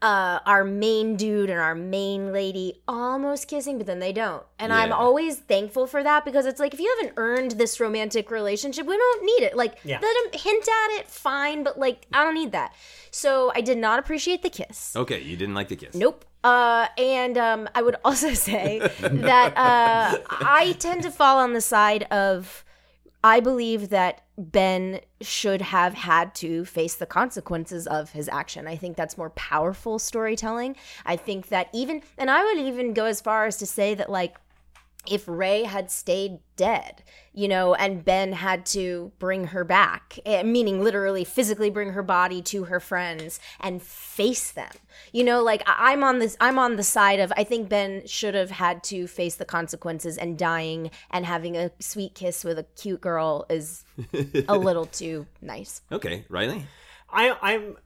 [0.00, 4.44] Uh, our main dude and our main lady almost kissing, but then they don't.
[4.60, 8.30] And I'm always thankful for that because it's like if you haven't earned this romantic
[8.30, 9.56] relationship, we don't need it.
[9.56, 9.98] Like, Yeah.
[10.00, 12.74] let him hint at it, fine, but like, I don't need that.
[13.10, 14.94] So I did not appreciate the kiss.
[14.94, 15.96] okay, you didn't like the kiss.
[15.96, 16.24] Nope.
[16.44, 21.60] Uh, and um, I would also say that uh, I tend to fall on the
[21.60, 22.64] side of
[23.22, 28.68] I believe that Ben should have had to face the consequences of his action.
[28.68, 30.76] I think that's more powerful storytelling.
[31.04, 34.08] I think that even, and I would even go as far as to say that,
[34.08, 34.36] like,
[35.06, 40.42] if Rey had stayed dead, you know, and Ben had to bring her back, eh,
[40.42, 44.72] meaning literally physically bring her body to her friends and face them.
[45.12, 48.06] You know, like I- I'm on this I'm on the side of I think Ben
[48.06, 52.58] should have had to face the consequences and dying and having a sweet kiss with
[52.58, 53.84] a cute girl is
[54.48, 55.80] a little too nice.
[55.92, 56.66] Okay, Riley.
[57.10, 57.76] I I'm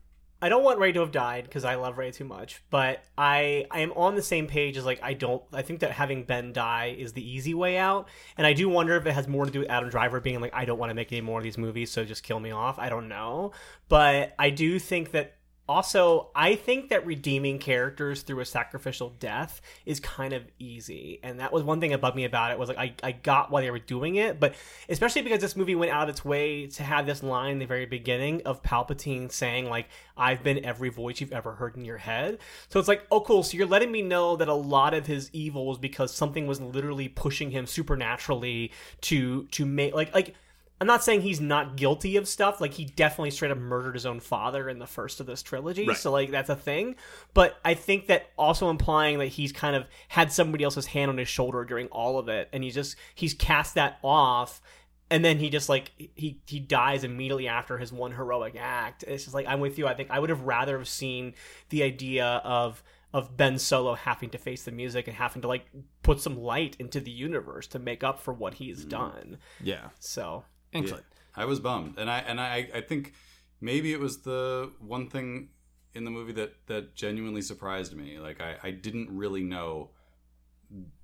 [0.43, 3.65] I don't want Rey to have died because I love Rey too much, but I
[3.71, 6.51] I am on the same page as like I don't I think that having Ben
[6.51, 9.51] die is the easy way out, and I do wonder if it has more to
[9.51, 11.57] do with Adam Driver being like I don't want to make any more of these
[11.57, 12.77] movies, so just kill me off.
[12.77, 13.53] I don't know,
[13.87, 15.37] but I do think that
[15.67, 21.39] also I think that redeeming characters through a sacrificial death is kind of easy, and
[21.39, 23.61] that was one thing that bugged me about it was like I I got why
[23.61, 24.55] they were doing it, but
[24.89, 27.65] especially because this movie went out of its way to have this line in the
[27.65, 29.87] very beginning of Palpatine saying like
[30.17, 32.39] I've been every voice you've ever heard in your head.
[32.69, 35.29] So it's like, oh cool, so you're letting me know that a lot of his
[35.33, 40.35] evil was because something was literally pushing him supernaturally to to make like like
[40.83, 42.59] I'm not saying he's not guilty of stuff.
[42.59, 45.87] Like he definitely straight up murdered his own father in the first of this trilogy.
[45.87, 45.95] Right.
[45.95, 46.97] So like that's a thing.
[47.33, 51.17] But I think that also implying that he's kind of had somebody else's hand on
[51.17, 54.61] his shoulder during all of it, and he's just he's cast that off.
[55.09, 59.05] And then he just like he he dies immediately after his one heroic act.
[59.07, 59.87] It's just like I'm with you.
[59.87, 61.33] I think I would have rather have seen
[61.69, 65.65] the idea of of Ben Solo having to face the music and having to like
[66.01, 68.89] put some light into the universe to make up for what he's mm.
[68.89, 69.37] done.
[69.61, 69.89] Yeah.
[70.01, 70.43] So
[70.73, 71.05] Excellent.
[71.35, 73.13] I was bummed, and I and I I think
[73.59, 75.49] maybe it was the one thing
[75.95, 78.19] in the movie that that genuinely surprised me.
[78.19, 79.89] Like I I didn't really know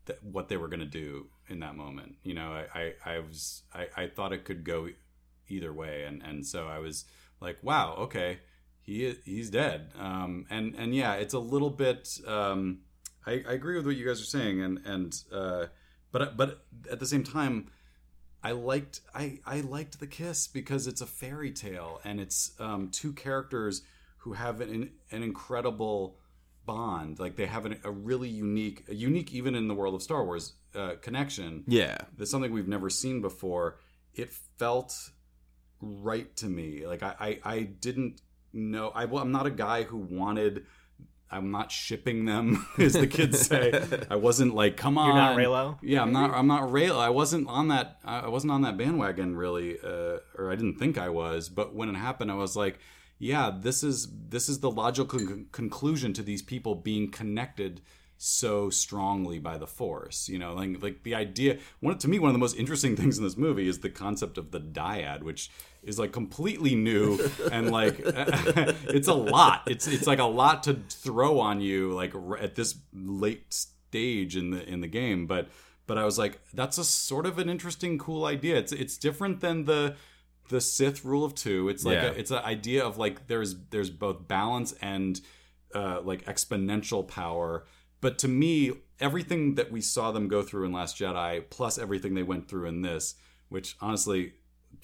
[0.05, 2.15] that, what they were going to do in that moment.
[2.23, 4.89] You know, I I, I was I, I thought it could go
[5.47, 7.05] either way, and and so I was
[7.41, 8.39] like, wow, okay,
[8.81, 9.91] he he's dead.
[9.97, 12.09] Um, and and yeah, it's a little bit.
[12.27, 12.79] Um,
[13.25, 15.65] I, I agree with what you guys are saying, and and uh,
[16.11, 17.71] but but at the same time.
[18.43, 22.89] I liked I, I liked the kiss because it's a fairy tale and it's um,
[22.89, 23.81] two characters
[24.19, 26.17] who have an an incredible
[26.65, 27.19] bond.
[27.19, 30.23] Like they have an, a really unique, a unique even in the world of Star
[30.23, 31.63] Wars uh, connection.
[31.67, 31.97] Yeah.
[32.17, 33.79] That's something we've never seen before.
[34.13, 34.95] It felt
[35.81, 36.85] right to me.
[36.85, 38.21] Like I I, I didn't
[38.53, 38.89] know.
[38.89, 40.65] I, well, I'm not a guy who wanted.
[41.31, 43.71] I'm not shipping them, as the kids say.
[44.09, 45.77] I wasn't like, come on, You're not Reylo?
[45.81, 46.31] yeah, I'm not.
[46.31, 46.97] I'm not Reylo.
[46.97, 47.99] I wasn't on that.
[48.03, 51.49] I wasn't on that bandwagon really, uh, or I didn't think I was.
[51.49, 52.79] But when it happened, I was like,
[53.19, 57.81] yeah, this is this is the logical con- conclusion to these people being connected
[58.17, 60.27] so strongly by the force.
[60.29, 61.59] You know, like like the idea.
[61.79, 64.37] One to me, one of the most interesting things in this movie is the concept
[64.37, 65.51] of the dyad, which
[65.83, 67.19] is like completely new
[67.51, 69.63] and like it's a lot.
[69.67, 74.51] It's it's like a lot to throw on you like at this late stage in
[74.51, 75.47] the in the game, but
[75.87, 78.57] but I was like that's a sort of an interesting cool idea.
[78.57, 79.95] It's it's different than the
[80.49, 81.69] the Sith rule of 2.
[81.69, 82.07] It's like Yeah.
[82.07, 85.21] a, it's an idea of like there's there's both balance and
[85.75, 87.65] uh like exponential power.
[88.01, 92.13] But to me, everything that we saw them go through in Last Jedi plus everything
[92.15, 93.15] they went through in this,
[93.49, 94.33] which honestly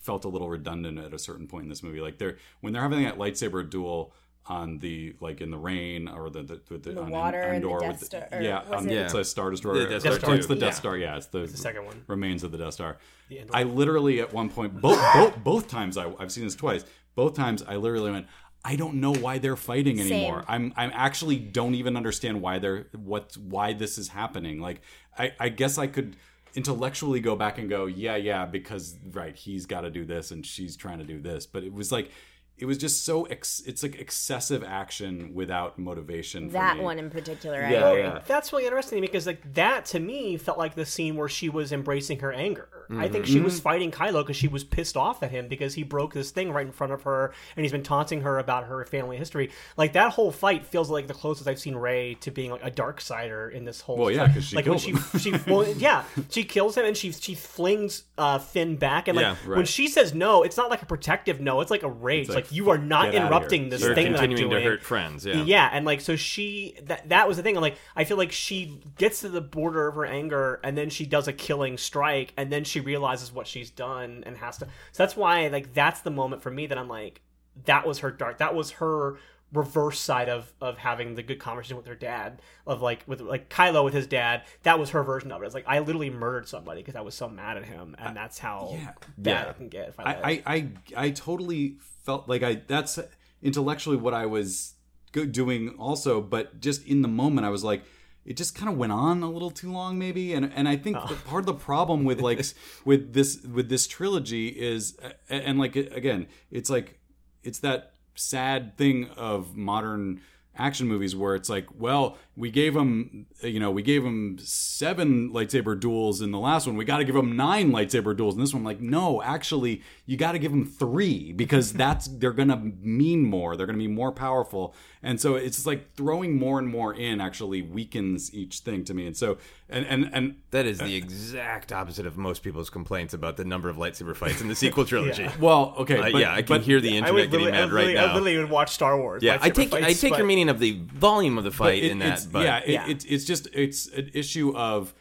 [0.06, 2.01] felt a little redundant at a certain point in this movie.
[2.01, 4.14] Like they're when they're having that lightsaber duel
[4.47, 7.78] on the like in the rain or the the, the, the on water and the
[7.80, 9.80] Death with Star- yeah, on, it- it's a Star Destroyer.
[9.80, 10.60] The Death Or- Star it's the two.
[10.60, 10.80] Death Yeah.
[10.80, 10.97] Star.
[10.97, 12.03] Yeah, it's the, the second one.
[12.08, 12.97] remains of the Death Star.
[13.30, 16.86] The I literally at one point both both both times I, I've seen this twice.
[17.16, 18.28] Both times I literally went.
[18.64, 20.39] I don't know why they're fighting anymore.
[20.41, 20.45] Same.
[20.47, 24.60] I'm I'm actually don't even understand why they're what why this is happening.
[24.60, 24.82] Like
[25.18, 26.16] I I guess I could
[26.56, 30.45] intellectually go back and go yeah yeah because right he's got to do this and
[30.45, 31.45] she's trying to do this.
[31.45, 32.12] But it was like
[32.58, 36.84] it was just so ex- it's like excessive action without motivation for That me.
[36.84, 38.01] one in particular, I Yeah, agree.
[38.03, 38.20] yeah.
[38.28, 41.72] That's really interesting because like that to me felt like the scene where she was
[41.72, 42.70] embracing her anger.
[42.88, 43.14] I Mm-hmm.
[43.14, 46.14] think she was fighting Kylo because she was pissed off at him because he broke
[46.14, 49.18] this thing right in front of her and he's been taunting her about her family
[49.18, 49.49] history.
[49.76, 52.70] Like that whole fight feels like the closest I've seen Rey to being like a
[52.70, 53.97] dark sider in this whole.
[53.97, 56.95] Well, yeah, because she like when killed she she well, yeah she kills him and
[56.95, 60.70] she she flings uh, Finn back and like Yeah, when she says no, it's not
[60.70, 62.30] like a protective no, it's like a rage.
[62.30, 64.83] like, like, you are not get interrupting this They're thing that I'm continuing to hurt
[64.83, 65.25] friends.
[65.25, 65.43] Yeah.
[65.43, 67.55] Yeah, and like so she that that was the thing.
[67.55, 70.89] I'm like I feel like she gets to the border of her anger and then
[70.89, 74.65] she does a killing strike and then she realizes what she's done and has to.
[74.91, 77.21] So that's why like that's the moment for me that I'm like
[77.65, 78.39] that was her dark.
[78.39, 79.17] That was her
[79.53, 83.49] reverse side of of having the good conversation with her dad of like with like
[83.49, 84.43] Kylo with his dad.
[84.63, 85.45] That was her version of it.
[85.45, 88.39] It's like I literally murdered somebody because I was so mad at him and that's
[88.39, 88.91] how yeah.
[89.17, 89.49] bad Yeah.
[89.49, 89.89] it can get.
[89.89, 90.25] If I, let.
[90.25, 92.99] I, I, I, I totally felt like I that's
[93.41, 94.76] intellectually what I was
[95.12, 97.84] doing also, but just in the moment I was like,
[98.26, 100.34] it just kind of went on a little too long, maybe.
[100.34, 101.08] And and I think oh.
[101.08, 102.43] the, part of the problem with like
[102.86, 104.97] with this with this trilogy is,
[105.30, 106.99] and like again, it's like
[107.43, 110.22] it's that sad thing of modern
[110.58, 115.31] action movies where it's like well we gave them you know we gave them seven
[115.31, 118.41] lightsaber duels in the last one we got to give them nine lightsaber duels in
[118.41, 122.57] this one like no actually you got to give them three because that's they're gonna
[122.81, 126.67] mean more they're gonna be more powerful and so it's just like throwing more and
[126.67, 129.38] more in actually weakens each thing to me and so
[129.69, 133.69] and and and That is the exact opposite of most people's complaints about the number
[133.69, 135.27] of lightsaber fights in the sequel trilogy.
[135.39, 137.47] well okay Uh, but, yeah, I can but- hear the I internet would getting literally,
[137.47, 138.13] I mad literally, right I now.
[138.13, 139.23] literally would watch Star Wars.
[139.23, 141.83] Yeah, I lightsaber take I take but- your meaning of the volume of the fight
[141.83, 142.88] it- in it's- but yeah, it, Yeah.
[142.88, 144.93] It's it's just it's an issue of,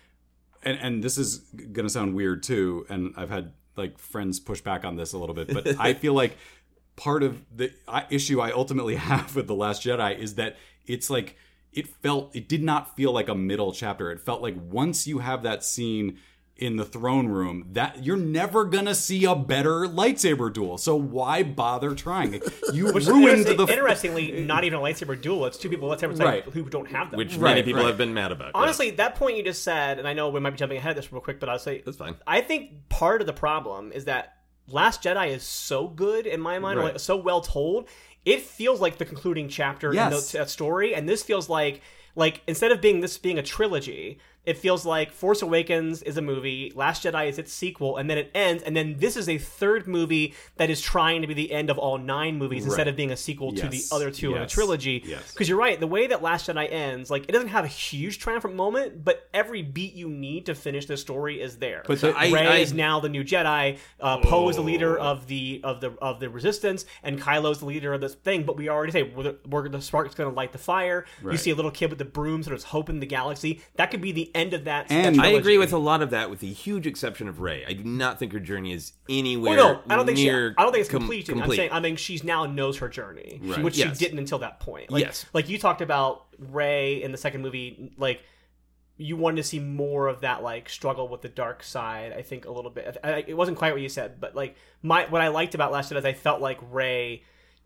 [0.63, 1.39] and and this is
[1.73, 5.35] gonna sound weird too, and I've had like friends push back on this a little
[5.35, 6.37] bit, but I feel like
[6.97, 7.73] part of the
[8.11, 10.57] issue I ultimately have with the Last Jedi is that
[10.87, 11.37] it's like
[11.73, 14.11] it felt it did not feel like a middle chapter.
[14.11, 16.19] It felt like once you have that scene
[16.57, 20.79] in the throne room, that you're never gonna see a better lightsaber duel.
[20.79, 22.41] So why bother trying?
[22.73, 23.73] You Which is ruined interesting- the.
[23.73, 25.47] interestingly, not even a lightsaber duel.
[25.47, 26.45] It's two people with lightsabers Right.
[26.45, 27.19] who don't have them.
[27.19, 27.89] which Right, many people right.
[27.89, 28.53] have been mad about.
[28.55, 30.97] Honestly, that point you just said, and I know we might be jumping ahead of
[30.97, 32.15] this real quick, but I'll say That's fine.
[32.27, 34.37] I think part of the problem is that
[34.69, 37.87] Last Jedi is so good in my mind, or like, so well told.
[38.25, 40.31] It feels like the concluding chapter in Yes.
[40.33, 41.83] the, that uh, story, and this feels like
[42.17, 46.23] like instead of being this being a trilogy, it feels like Force Awakens is a
[46.23, 49.39] movie, Last Jedi is its sequel, and then it ends, and then this is a
[49.39, 52.97] third movie that is trying to be the end of all nine movies instead of
[52.97, 54.53] being a sequel to the other two in a Yes.
[54.53, 55.03] trilogy.
[55.07, 55.33] Yes.
[55.33, 58.19] Because you're right, the way that Last Jedi ends, like it doesn't have a huge
[58.19, 61.83] triumphant moment, but every beat you need to finish the story is there.
[61.87, 63.79] But the- Rey I- I- is now the new Jedi.
[64.01, 67.67] Uh, Poe is the leader of the of the of the Resistance, and Kylo's the
[67.67, 68.43] leader of this thing.
[68.45, 71.05] But we already say we're the, we're, the spark's going to light the fire.
[71.25, 73.61] You see a little kid with the broom, sort of hoping the galaxy.
[73.77, 74.91] That could be the end of that.
[74.91, 77.65] And- I agree with a lot of that, with the huge exception of Rey.
[77.67, 79.57] I do not think her journey is anywhere.
[79.57, 80.31] Well, no, I don't think she.
[80.31, 81.29] I don't think it's com- complete.
[81.31, 83.63] I'm saying I mean she's now knows her journey, Right.
[83.63, 83.99] which Yes.
[83.99, 84.91] she didn't until that point.
[84.91, 85.27] Like, Yes.
[85.33, 88.21] like you talked about Rey in the second movie, like
[88.97, 92.13] you wanted to see more of that like struggle with the dark side.
[92.13, 92.97] I think a little bit.
[93.03, 95.91] I, it wasn't quite what you said, but like my what I liked about Last
[95.93, 97.23] Jedi is I felt like Rey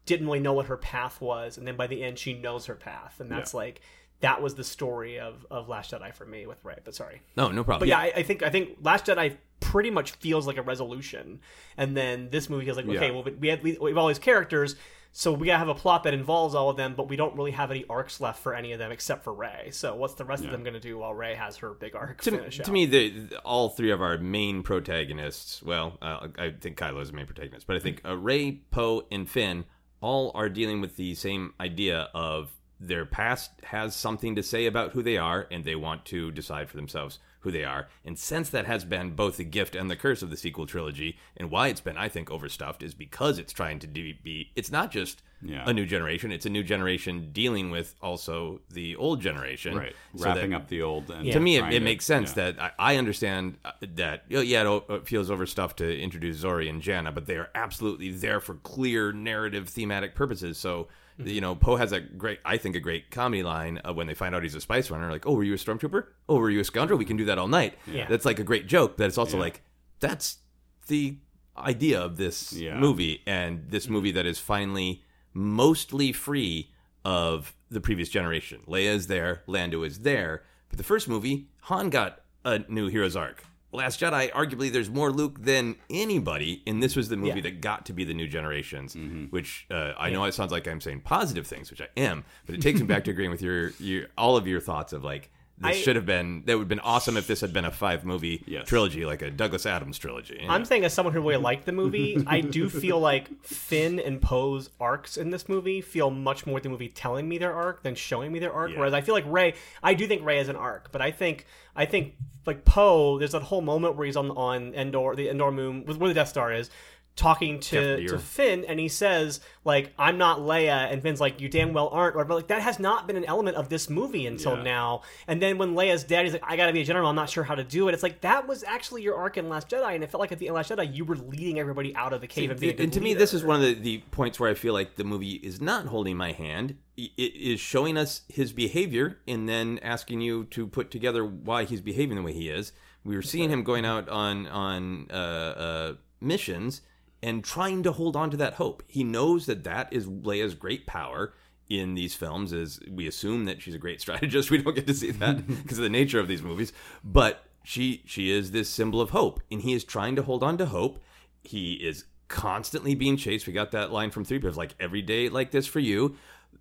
[0.07, 2.75] didn't really know what her path was, and then by the end she knows her
[2.75, 3.83] path, and that's like
[4.21, 6.77] that was the story of of Last Jedi for me with Rey.
[6.85, 7.23] But sorry.
[7.37, 7.81] No, no problem.
[7.81, 11.41] But yeah, I, I think I think Last Jedi pretty much feels like a resolution,
[11.77, 13.11] and then this movie feels like okay, Yeah.
[13.13, 14.77] well we had we have all these characters,
[15.13, 17.51] so we gotta have a plot that involves all of them, but we don't really
[17.53, 19.71] have any arcs left for any of them except for Rey.
[19.73, 22.31] So what's the rest of them gonna do while Rey has her big arc to,
[22.31, 25.63] finish to me, the, all three of our main protagonists.
[25.63, 29.07] Well, uh, I think Kylo is the main protagonist, but I think uh, Rey, Poe,
[29.11, 29.65] and Finn
[30.01, 32.51] all are dealing with the same idea of
[32.81, 36.69] their past has something to say about who they are, and they want to decide
[36.69, 37.89] for themselves who they are.
[38.05, 41.17] And since that has been both the gift and the curse of the sequel trilogy,
[41.37, 44.51] and why it's been, I think, overstuffed, is because it's trying to do, be.
[44.57, 45.23] It's not just.
[45.41, 45.63] Yeah.
[45.69, 46.33] A new generation.
[46.33, 49.77] It's a new generation dealing with also the old generation.
[49.77, 51.11] right, So wrapping that- up the old.
[51.13, 52.51] And to me, it, it to- makes sense yeah.
[52.51, 56.69] that I, I understand uh, that oh, yeah, it, it feels overstuffed to introduce Zorii
[56.69, 60.59] and Jannah, but they are absolutely there for clear narrative thematic purposes.
[60.59, 60.89] So.
[61.19, 61.29] Mm-hmm.
[61.29, 64.35] you know, Poe has a great, I think, a great comedy line when they find
[64.35, 65.11] out he's a spice runner.
[65.11, 66.07] Like, oh, were you a stormtrooper?
[66.29, 66.99] Oh, were you a scoundrel?
[66.99, 67.75] We can do that all night.
[67.87, 68.07] Yeah.
[68.09, 69.43] That's like a great joke, but it's also Yeah.
[69.43, 69.63] like
[70.01, 70.39] that's
[70.87, 71.17] the
[71.57, 72.79] idea of this Yeah.
[72.79, 73.93] movie and this mm-hmm.
[73.95, 75.03] movie that is finally
[75.35, 76.71] mostly free
[77.05, 78.61] of the previous generation.
[78.69, 83.17] Leia is there, Lando is there, but the first movie, Han got a new hero's
[83.17, 83.45] arc.
[83.71, 87.43] Last Jedi, arguably, there's more Luke than anybody, and this was the movie Yeah.
[87.43, 88.95] that got to be the new generations.
[88.95, 89.25] Mm-hmm.
[89.27, 92.55] Which uh, I know it sounds like I'm saying positive things, which I am, but
[92.55, 95.31] it takes me back to agreeing with your, your all of your thoughts of like
[95.61, 97.71] this I- should have been that would have been awesome if this had been a
[97.71, 98.69] five movie Yes.
[98.69, 100.45] trilogy, like a Douglas Adams trilogy.
[100.49, 104.21] I'm saying as someone who really liked the movie, I do feel like Finn and
[104.23, 107.95] Poe's arcs in this movie feel much more the movie telling me their arc than
[107.95, 108.71] showing me their arc.
[108.73, 108.79] Yeah.
[108.79, 111.45] Whereas I feel like Rey, I do think Rey has an arc, but I think
[111.75, 112.15] I think
[112.47, 115.97] like Poe, there's that whole moment where he's on on Endor, the Endor moon, with
[115.97, 116.71] where the Death Star is.
[117.19, 121.49] Talking to, to Finn, and he says, "Like I'm not Leia," and Finn's like, "You
[121.49, 124.25] damn well aren't." Or but like that has not been an element of this movie
[124.27, 124.63] until Yeah.
[124.63, 125.03] now.
[125.27, 127.09] And then when Leia's dead, he's like, "I got to be a general.
[127.09, 129.49] I'm not sure how to do it." It's like that was actually your arc in
[129.49, 131.59] Last Jedi, and it felt like at the end of Last Jedi, you were leading
[131.59, 132.75] everybody out of the cave and being.
[132.75, 134.73] a good and to me, this is one of the, the points where I feel
[134.73, 136.77] like the movie is not holding my hand.
[136.97, 141.81] It is showing us his behavior and then asking you to put together why he's
[141.81, 142.73] behaving the way he is.
[143.05, 146.83] We were seeing him going out on on uh, uh, missions
[147.23, 148.83] and trying to hold on to that hope.
[148.87, 151.35] He knows that that is Leia's great power
[151.69, 152.53] in these films.
[152.53, 154.51] Is we assume that she's a great strategist.
[154.51, 158.03] We don't get to see that because of the nature of these movies, but she
[158.07, 161.03] she is this symbol of hope, and he is trying to hold on to hope.
[161.43, 163.47] He is constantly being chased.
[163.47, 166.17] We got that line from Three Pillars, like every day like this for you.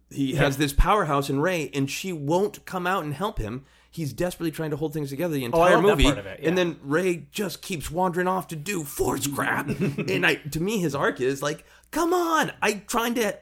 [0.09, 3.65] He has this powerhouse in Rey, and she won't come out and help him.
[3.89, 6.49] He's desperately trying to hold things together the oh, I entire that movie, it, yeah.
[6.49, 9.69] and then Rey just keeps wandering off to do force crap.
[9.69, 13.37] and I, to me, his arc is like, come on, I'm trying to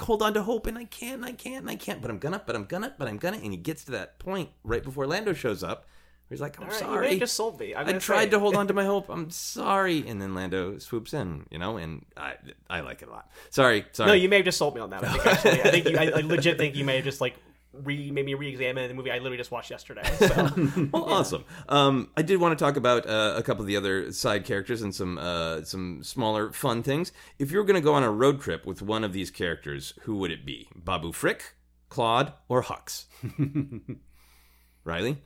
[0.00, 2.18] hold on to hope, and I can't, and I can't, and I can't, but I'm
[2.18, 5.06] gonna, but I'm gonna, but I'm gonna, and he gets to that point right before
[5.06, 5.86] Lando shows up.
[6.28, 7.74] Where he's like, I'm right, you sorry, have just sold me.
[7.74, 8.30] I tried say.
[8.30, 9.08] to hold on to my hope.
[9.08, 12.34] I'm sorry, and then Lando swoops in, you know, and I,
[12.68, 13.30] I like it a lot.
[13.50, 14.08] Sorry, sorry.
[14.08, 15.04] No, you may have just sold me on that.
[15.04, 17.36] I think, actually, I think you, I, I legit think you may have just like
[17.82, 20.02] re maybe re-examine the movie I literally just watched yesterday.
[20.18, 20.88] So.
[20.92, 21.44] well, awesome.
[21.68, 24.82] Um, I did want to talk about uh, a couple of the other side characters
[24.82, 27.12] and some uh, some smaller fun things.
[27.38, 29.94] If you were going to go on a road trip with one of these characters,
[30.02, 30.68] who would it be?
[30.74, 31.54] Babu Frick,
[31.88, 33.06] Klaud, or Hux?
[34.84, 35.22] Riley?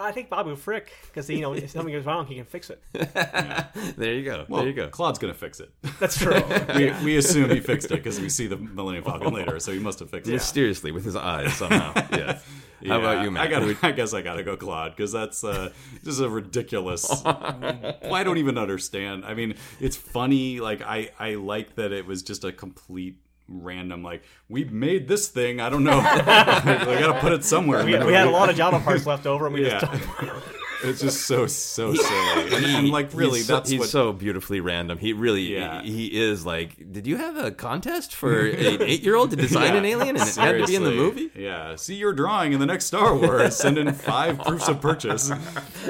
[0.00, 2.82] I think Babu Frick because you know if something goes wrong, he can fix it.
[3.96, 4.46] there you go.
[4.48, 4.88] Well, there you go.
[4.88, 5.70] Klaud's gonna fix it.
[5.98, 6.42] That's true.
[6.74, 9.78] we, we assume he fixed it because we see the Millennium Falcon later, so he
[9.78, 10.32] must have fixed it.
[10.32, 11.92] Mysteriously with his eyes somehow.
[12.12, 12.38] yeah.
[12.86, 13.46] How about you, Matt?
[13.46, 13.76] I gotta.
[13.82, 15.70] I guess I gotta go Klaud because that's uh,
[16.02, 17.22] just a ridiculous.
[17.24, 19.26] I don't even understand.
[19.26, 20.60] I mean, it's funny.
[20.60, 23.18] Like I, I like that it was just a complete
[23.50, 24.02] random.
[24.02, 25.60] Like we made this thing.
[25.60, 26.00] I don't know.
[26.04, 27.84] I gotta put it somewhere.
[27.84, 29.80] we, we had a lot of Jawa parts left over, and we Yeah.
[29.80, 29.92] just
[30.82, 32.54] It's just so so silly.
[32.54, 33.88] And, and like really, he's so, that's he's what.
[33.88, 34.98] so beautifully random.
[34.98, 35.82] He really, Yeah.
[35.82, 36.92] he, he is like.
[36.92, 40.58] Did you have a contest for an eight-year-old to design an alien, and it had
[40.58, 41.30] to be in the movie?
[41.34, 41.76] Yeah.
[41.76, 43.56] See your drawing in the next Star Wars.
[43.56, 45.30] Send in five proofs of purchase.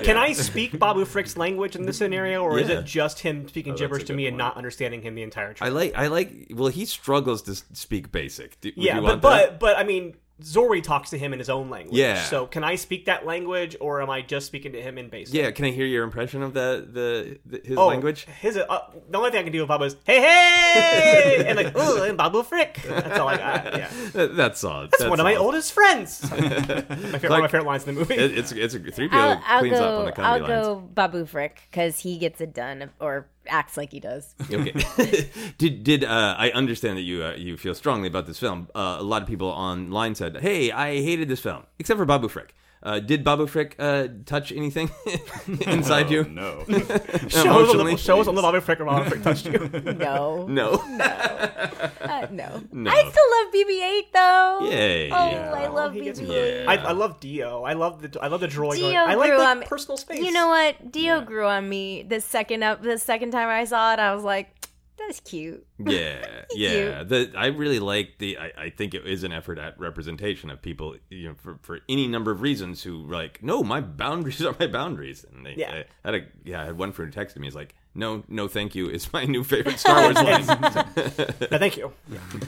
[0.03, 3.75] Can I speak Babu Frick's language in this scenario, or is it just him speaking
[3.75, 5.67] Oh, gibberish to good me and not understanding him the entire time?
[5.67, 6.53] I like, I like.
[6.55, 8.61] Well, he struggles to speak basic.
[8.61, 9.51] Do, yeah, you but want that?
[9.61, 11.97] but but I mean, Zorii talks to him in his own language.
[11.97, 12.23] Yeah.
[12.25, 15.35] So can I speak that language, or am I just speaking to him in basic?
[15.35, 18.25] Yeah, can I hear your impression of the the, the his Oh, language?
[18.41, 18.79] His uh,
[19.09, 22.17] the only thing I can do with Babu is hey hey and like oh and
[22.17, 22.81] Babu Frick.
[22.87, 23.65] That's all I got.
[23.77, 24.83] Yeah, That- That's all.
[24.89, 26.23] that's, one of my oldest friends.
[26.31, 28.15] my favorite, one of my favorite lines in the movie.
[28.15, 30.11] It, it's it's a three PO I'll, I'll cleans up on go.
[30.11, 30.67] the I'll comedy lines.
[30.67, 34.35] go Babu Frick because he gets it done or acts like he does.
[34.51, 34.73] Okay.
[35.59, 38.69] did did uh, I understand that you uh, you feel strongly about this film?
[38.75, 42.29] Uh, a lot of people online said, "Hey, I hated this film," except for Babu
[42.29, 42.55] Frick.
[42.83, 44.91] Uh, did Babu Frick uh, touch anything
[45.67, 46.25] inside Oh, you?
[46.25, 46.65] no.
[47.29, 49.59] show us a little, show us a little Babu Frick or Babu Frick touched you.
[49.99, 50.71] No, No.
[50.71, 52.63] uh, no.
[52.73, 52.91] No.
[52.91, 54.59] I still love BB-8 though.
[54.71, 55.11] Yay.
[55.11, 55.53] Oh, Yeah.
[55.53, 56.65] I love He gets- BB-8.
[56.65, 56.71] Yeah.
[56.71, 57.65] I, I love D-O.
[57.65, 58.79] I love the I love the droid.
[58.79, 59.67] going, D-O I like grew the on me.
[59.67, 60.21] personal space.
[60.21, 60.91] You know what?
[60.91, 62.83] D-O grew on me the second up.
[62.83, 64.55] The second time I saw it, I was like,
[65.01, 67.03] "That's cute." yeah, yeah.
[67.03, 68.39] The I really like the.
[68.39, 71.81] I, I think it is an effort at representation of people, you know, for, for
[71.89, 75.25] any number of reasons who like, no, my boundaries are my boundaries.
[75.33, 75.85] And they, Yeah.
[76.05, 77.47] I had a yeah, I had one friend who texted me.
[77.47, 78.89] He's like, no, no, thank you.
[78.89, 80.47] It's my new favorite Star Wars line.
[80.47, 81.93] No, thank you.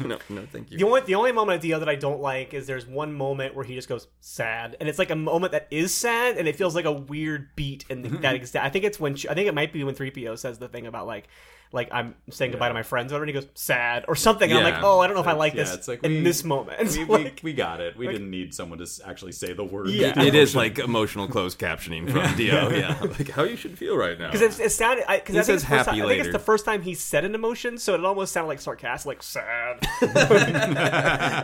[0.04, 0.78] no, no, thank you.
[0.78, 3.54] The only the only moment of D-O that I don't like is there's one moment
[3.54, 6.56] where he just goes sad, and it's like a moment that is sad, and it
[6.56, 8.20] feels like a weird beat in mm-hmm.
[8.20, 8.64] that exact.
[8.64, 10.86] I think it's when I think it might be when three PO says the thing
[10.86, 11.28] about like
[11.72, 14.50] like I'm saying goodbye to my friends, or and he goes sad or something.
[14.50, 16.12] And I'm like, oh, I don't know if I like Yeah, this it's like in
[16.12, 16.90] we- this moment.
[16.96, 17.96] We, like, we, we got it.
[17.96, 19.88] We didn't need someone to actually say the word.
[19.88, 20.20] Yeah.
[20.22, 22.68] it is like emotional closed captioning from D-O.
[22.72, 24.30] Yeah, like how you should feel right now.
[24.32, 26.08] because it, it sounded because He I think says it's the first happy time, I
[26.10, 29.06] think it's the first time he said an emotion, so it almost sounded like sarcastic,
[29.06, 29.86] like sad.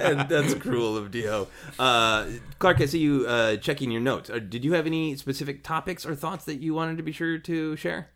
[0.08, 1.48] And that's cruel of D-O.
[1.78, 2.26] Uh,
[2.58, 4.30] Clarke, I see you uh, checking your notes.
[4.30, 7.38] Uh, did you have any specific topics or thoughts that you wanted to be sure
[7.38, 8.10] to share?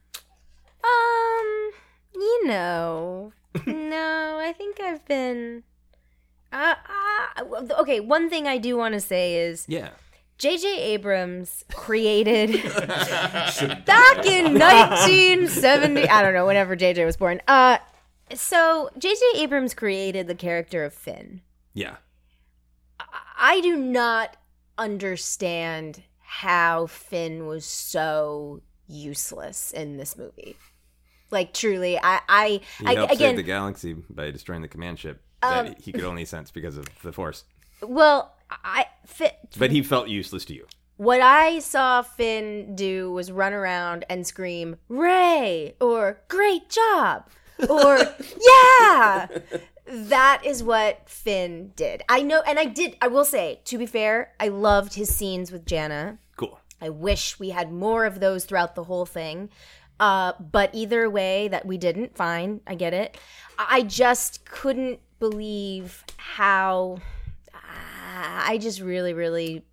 [0.85, 0.91] Um,
[2.15, 3.33] you know,
[3.67, 5.63] no, I think I've been.
[6.53, 6.75] Uh,
[7.39, 7.45] uh,
[7.81, 9.91] okay, one thing I do want to say is Yeah.
[10.39, 10.81] J.J.
[10.81, 12.51] Abrams created
[13.87, 16.09] back in 1970.
[16.09, 17.05] I don't know, whenever J.J.
[17.05, 17.41] was born.
[17.47, 17.79] Uh,
[18.35, 19.21] so J.J.
[19.37, 21.43] Abrams created the character of Finn.
[21.75, 21.97] Yeah.
[23.39, 24.37] I do not
[24.79, 30.57] understand how Finn was so useless in this movie.
[31.33, 34.99] Like truly, I, I, He I helped again, save the galaxy by destroying the command
[35.01, 37.45] ship that Um, he could only sense because of the Force.
[37.83, 39.35] well, I fit.
[39.59, 40.67] But he felt useless to you.
[40.99, 47.27] What I saw Finn do was run around and scream "Rey" or "Great job"
[47.69, 47.99] or
[48.47, 49.27] "Yeah."
[49.87, 52.03] That is what Finn did.
[52.09, 52.97] I know, and I did.
[53.01, 56.19] I will say, to be fair, I loved his scenes with Jannah.
[56.37, 56.61] Cool.
[56.81, 59.51] I wish we had more of those throughout the whole thing.
[60.01, 62.17] Uh, but either way, that we didn't.
[62.17, 63.17] Fine, I get it.
[63.59, 66.99] I just couldn't believe how.
[68.15, 69.65] I just really, really,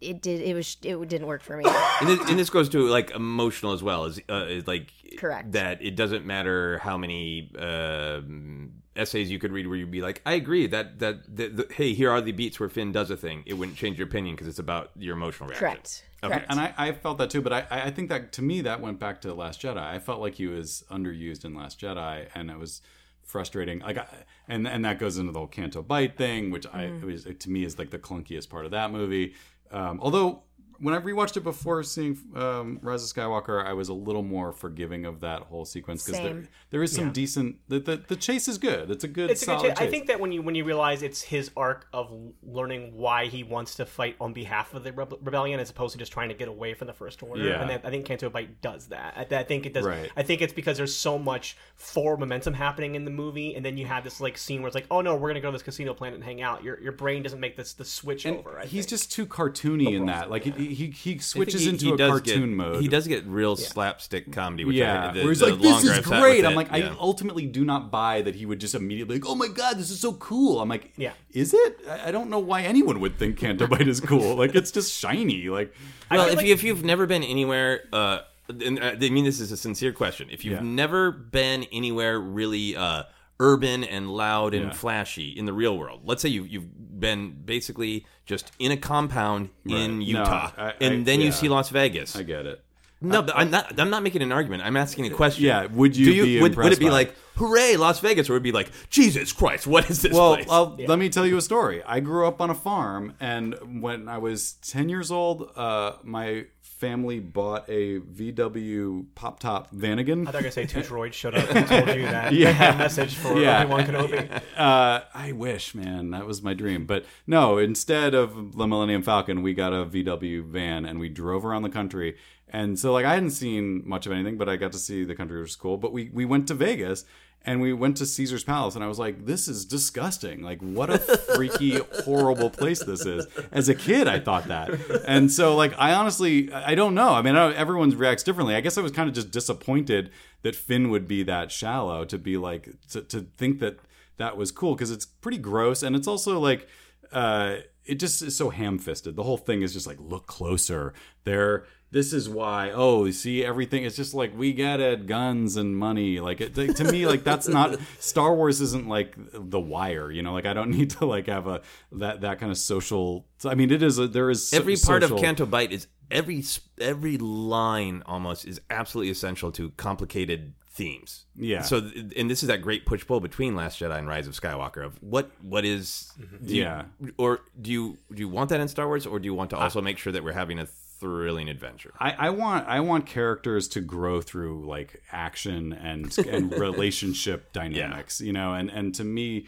[0.00, 0.40] it did.
[0.40, 0.76] It was.
[0.82, 1.64] It didn't work for me.
[2.00, 5.52] And this, and this goes to like emotional as well as uh, is like Correct.
[5.52, 10.22] that it doesn't matter how many um essays you could read where you'd be like
[10.24, 13.16] I agree that that, that the, hey here are the beats where Finn does a
[13.16, 16.04] thing it wouldn't change your opinion because it's about your emotional reaction Correct.
[16.22, 16.34] Okay.
[16.34, 16.50] Correct.
[16.50, 18.98] And I, I felt that too, but I, I think that to me that went
[18.98, 19.76] back to Last Jedi.
[19.76, 22.80] I felt like he was underused in Last Jedi, and it was
[23.22, 23.80] frustrating.
[23.80, 24.06] Like, I,
[24.48, 27.10] and and that goes into the whole Canto Bight thing, which I Mm-hmm.
[27.10, 29.34] it was to me is like the clunkiest part of that movie.
[29.70, 30.44] Um, although
[30.78, 34.52] when I rewatched it before seeing um, Rise of Skywalker, I was a little more
[34.52, 37.56] forgiving of that whole sequence because there, there is some decent.
[37.68, 38.90] The, the the chase is good.
[38.90, 39.86] It's a good It's a good solid chase.
[39.86, 42.12] I think that when you when you realize it's his arc of
[42.42, 45.98] learning why he wants to fight on behalf of the rebe- rebellion as opposed to
[45.98, 47.42] just trying to get away from the first order.
[47.42, 47.62] Yeah.
[47.62, 49.14] And I, I think Canto Bight does that.
[49.16, 49.84] I, I think it does.
[49.84, 50.10] Right.
[50.16, 53.76] I think it's because there's so much forward momentum happening in the movie, and then
[53.76, 55.62] you have this like scene where it's like, oh no, we're gonna go to this
[55.62, 56.62] casino planet and hang out.
[56.64, 58.58] Your your brain doesn't make this the switch And over.
[58.58, 58.88] I he's think.
[58.88, 60.30] just too cartoony in that.
[60.30, 62.82] Like it, he he, he switches he- into he a cartoon get, mode.
[62.82, 65.84] He does get real slapstick comedy, which yeah, I, the, where he's the like, "This
[65.84, 69.16] is great." I'm it, like, I ultimately do not buy that he would just immediately
[69.16, 71.12] like, "Oh my god, this is so cool." I'm like, Yeah.
[71.32, 71.78] is it?
[71.88, 74.34] I I don't know why anyone would think Canto Bight is cool.
[74.44, 75.48] Like, it's just shiny.
[75.48, 75.74] Like,
[76.10, 79.40] Well, if, like- you, if you've never been anywhere, uh, and uh, I mean this
[79.40, 80.28] is a sincere question.
[80.30, 80.60] If you've Yeah.
[80.62, 83.04] never been anywhere really uh,
[83.40, 84.72] urban and loud and Yeah.
[84.72, 86.66] flashy in the real world, let's say you, you've
[87.04, 91.48] been basically just in a compound in No, Utah, I- I- and then you see
[91.48, 92.16] Las Vegas.
[92.16, 92.58] I get it.
[93.00, 93.78] no, but I'm not.
[93.78, 94.62] I'm not making an argument.
[94.66, 95.44] I'm asking a question.
[95.44, 98.34] Yeah, would you you be would, would it be by like, "Hooray, Las Vegas," or
[98.34, 101.26] would it be like, "Jesus Christ, what is this Well, place?" I'll, let me tell
[101.26, 101.82] you a story.
[101.84, 106.46] I grew up on a farm, and when I was 10 years old, uh, my
[106.84, 110.22] family bought a VW pop top Vanagon.
[110.22, 112.74] I thought I gonna say two droids showed up and told you that Yeah.
[112.74, 113.62] a message for Yeah.
[113.62, 114.42] Obi Wan Kenobi.
[114.56, 116.84] Uh, I wish, man, that was my dream.
[116.86, 121.44] But no, instead of the Millennium Falcon, we got a VW van and we drove
[121.44, 122.16] around the country.
[122.48, 125.14] And so, like, I hadn't seen much of anything, but I got to see the
[125.16, 125.76] country, which was cool.
[125.76, 127.04] But we we went to Vegas
[127.46, 130.42] and we went to Caesar's Palace, and I was like, "This is disgusting!
[130.42, 134.70] Like, what a freaky, horrible place this is." As a kid, I thought that,
[135.06, 137.10] and so, like, I honestly, I don't know.
[137.10, 138.54] I mean, I, everyone reacts differently.
[138.54, 140.10] I guess I was kind of just disappointed
[140.42, 143.78] that Finn would be that shallow to be like to, to think that
[144.16, 146.68] that was cool because it's pretty gross and it's also like
[147.12, 150.94] uh it just is so ham-fisted the whole thing is just like look closer
[151.24, 155.56] there this is why oh you see everything it's just like we get it guns
[155.56, 160.10] and money like it, to me like that's not star wars isn't like the wire
[160.10, 161.62] you know like i don't need to like have a
[161.92, 165.02] that that kind of social i mean it is a, there is so- every part
[165.02, 166.44] social- of Canto Bight is every
[166.80, 171.24] every line almost is absolutely essential to complicated themes.
[171.36, 171.62] Yeah.
[171.62, 174.84] So, and this is that great push pull between Last Jedi and Rise of Skywalker
[174.84, 176.46] of what what is mm-hmm.
[176.46, 176.84] do you- Yeah.
[177.16, 179.56] or do you do you want that in Star Wars or do you want to
[179.56, 180.66] also make sure that we're having a
[181.04, 181.92] thrilling adventure?
[182.00, 188.20] I, I want I want characters to grow through like action and and relationship dynamics,
[188.20, 189.46] you know, and and to me,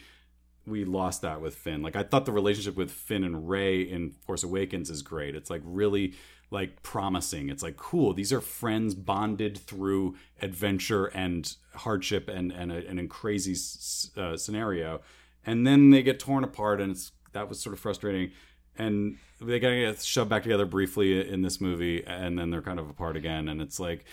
[0.67, 1.83] we lost that with Finn.
[1.83, 5.35] Like I thought the relationship with Finn and Rey in Force Awakens is great.
[5.35, 6.15] It's like really
[6.51, 7.49] like promising.
[7.49, 8.13] It's like cool.
[8.13, 14.11] These are friends bonded through adventure and hardship and and a, and a crazy s-
[14.17, 15.01] uh, scenario,
[15.45, 18.33] and then they get torn apart, and it's that was sort of frustrating.
[18.79, 22.79] And they gotta get shoved back together briefly in this movie, and then they're kind
[22.79, 24.05] of apart again, and it's like.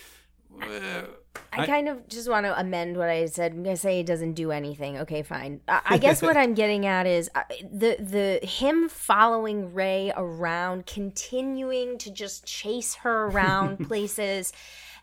[0.61, 1.03] eh,
[1.51, 3.53] I, kind of just want to amend what I said.
[3.53, 4.97] I'm gonna say it doesn't do anything.
[4.99, 5.61] Okay, fine.
[5.67, 10.85] I, I guess what I'm getting at is uh, the the him following Rey around,
[10.85, 14.51] continuing to just chase her around places,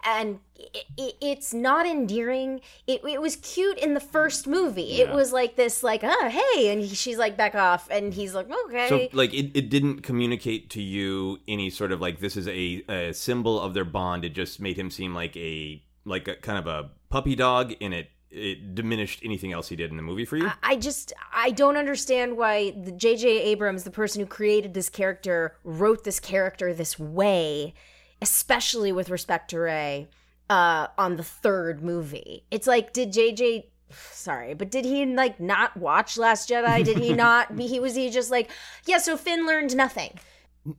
[0.05, 2.61] and it, it, it's not endearing.
[2.87, 5.01] It, it was cute in the first movie.
[5.01, 8.35] It was like this, like, oh hey, and he, she's like back off, and he's
[8.35, 8.89] like, okay.
[8.89, 12.83] So, like, it, it didn't communicate to you any sort of like this is a,
[12.89, 14.25] a symbol of their bond.
[14.25, 17.95] It just made him seem like a like a kind of a puppy dog, and
[17.95, 20.51] it it diminished anything else he did in the movie for you.
[20.63, 23.29] I just I don't understand why J.J.
[23.43, 27.75] Abrams, the person who created this character, wrote this character this way,
[28.23, 30.09] especially with respect to Rey,
[30.49, 32.45] uh, on the third movie.
[32.51, 33.71] It's like, did J.J.
[33.93, 36.85] Sorry, but did he like not watch Last Jedi?
[36.85, 37.59] Did he not?
[37.59, 38.51] He was he just like,
[38.87, 38.99] yeah.
[38.99, 40.19] So Finn learned nothing.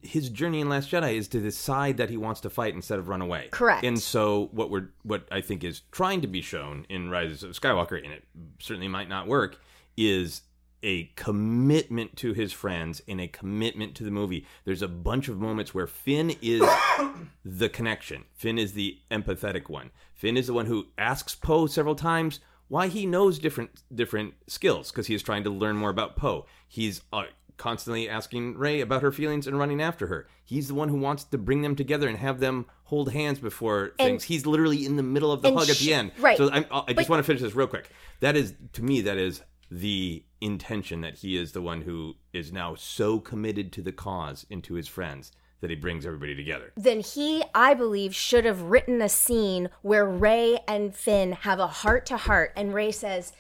[0.02, 3.08] his journey in Last Jedi is to decide that he wants to fight instead of
[3.10, 3.50] run away.
[3.52, 3.84] Correct.
[3.84, 7.52] And so what we're what I think is trying to be shown in Rise of
[7.52, 8.24] Skywalker, and it
[8.60, 9.58] certainly might not work,
[9.98, 10.42] is
[10.84, 14.46] a commitment to his friends and a commitment to the movie.
[14.66, 16.64] There's a bunch of moments where Finn is
[17.46, 18.26] the connection.
[18.34, 19.92] Finn is the empathetic one.
[20.14, 24.92] Finn is the one who asks Poe several times why he knows different different skills
[24.92, 26.46] because he is trying to learn more about Poe.
[26.68, 27.24] He's uh,
[27.58, 30.28] constantly asking Rey about her feelings and running after her.
[30.44, 33.92] He's the one who wants to bring them together and have them hold hands before
[33.98, 34.24] things.
[34.24, 36.12] He's literally in the middle of the and hug at the end.
[36.20, 36.38] right.
[36.38, 37.90] So I'm, I just But- want to finish this real quick.
[38.22, 39.42] That is to me that is
[39.74, 44.46] the intention that he is the one who is now so committed to the cause
[44.52, 45.32] and to his friends
[45.62, 46.74] that he brings everybody together.
[46.76, 51.68] then he, I believe, should have written a scene where Rey and Finn have a
[51.68, 53.32] heart to heart, and Rey says,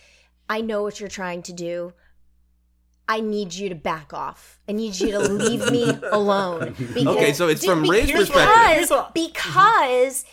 [0.47, 1.93] I know what you're trying to do.
[3.09, 4.59] I need you to back off.
[4.69, 6.75] I need you to leave me alone.
[6.77, 8.75] Because, Okay, so it's from Rey's perspective.
[8.75, 10.23] Here's what- because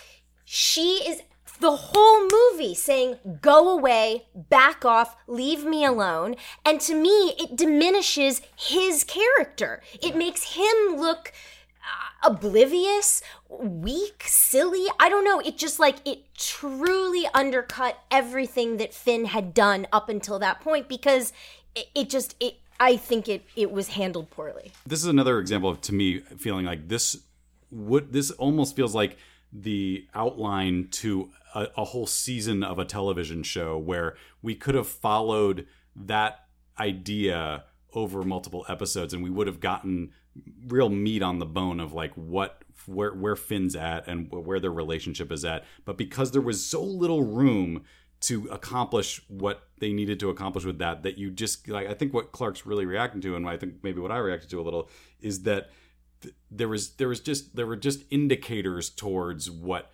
[0.44, 1.22] she is
[1.60, 6.36] the whole movie saying, go away, back off, leave me alone.
[6.64, 9.82] And to me, it diminishes his character.
[10.02, 11.32] It makes him look
[11.82, 14.86] uh, oblivious, weak, silly.
[14.98, 15.40] I don't know.
[15.40, 20.88] It just like it truly undercut everything that Finn had done up until that point
[20.88, 21.32] because
[21.74, 24.72] it, it just it I think it it was handled poorly.
[24.86, 27.18] this is another example of to me feeling like this
[27.70, 29.16] would this almost feels like
[29.52, 34.86] the outline to a, a whole season of a television show where we could have
[34.86, 35.66] followed
[35.96, 36.46] that
[36.78, 37.64] idea
[37.94, 40.12] over multiple episodes and we would have gotten
[40.68, 44.70] real meat on the bone of like what where where Finn's at and where their
[44.70, 45.64] relationship is at.
[45.84, 47.82] But because there was so little room
[48.20, 52.14] to accomplish what they needed to accomplish with that that you just like I think
[52.14, 54.88] what Clarke's really reacting to and I think maybe what I reacted to a little
[55.20, 55.70] is that
[56.20, 59.90] th- there was there was just there were just indicators towards what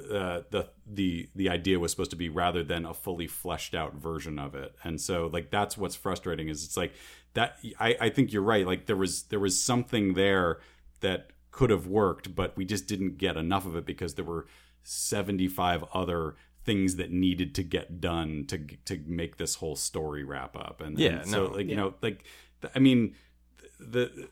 [0.00, 3.94] uh, the the the idea was supposed to be rather than a fully fleshed out
[3.94, 4.74] version of it.
[4.84, 6.92] And so like that's what's frustrating is it's like
[7.34, 8.66] that I, I think you're right.
[8.66, 10.60] Like there was there was something there
[11.00, 14.46] that could have worked but we just didn't get enough of it because there were
[14.84, 20.56] 75 other things that needed to get done to to make this whole story wrap
[20.56, 20.80] up.
[20.80, 22.24] And Yeah, and so no, like you know like
[22.74, 23.14] i mean
[23.80, 24.28] the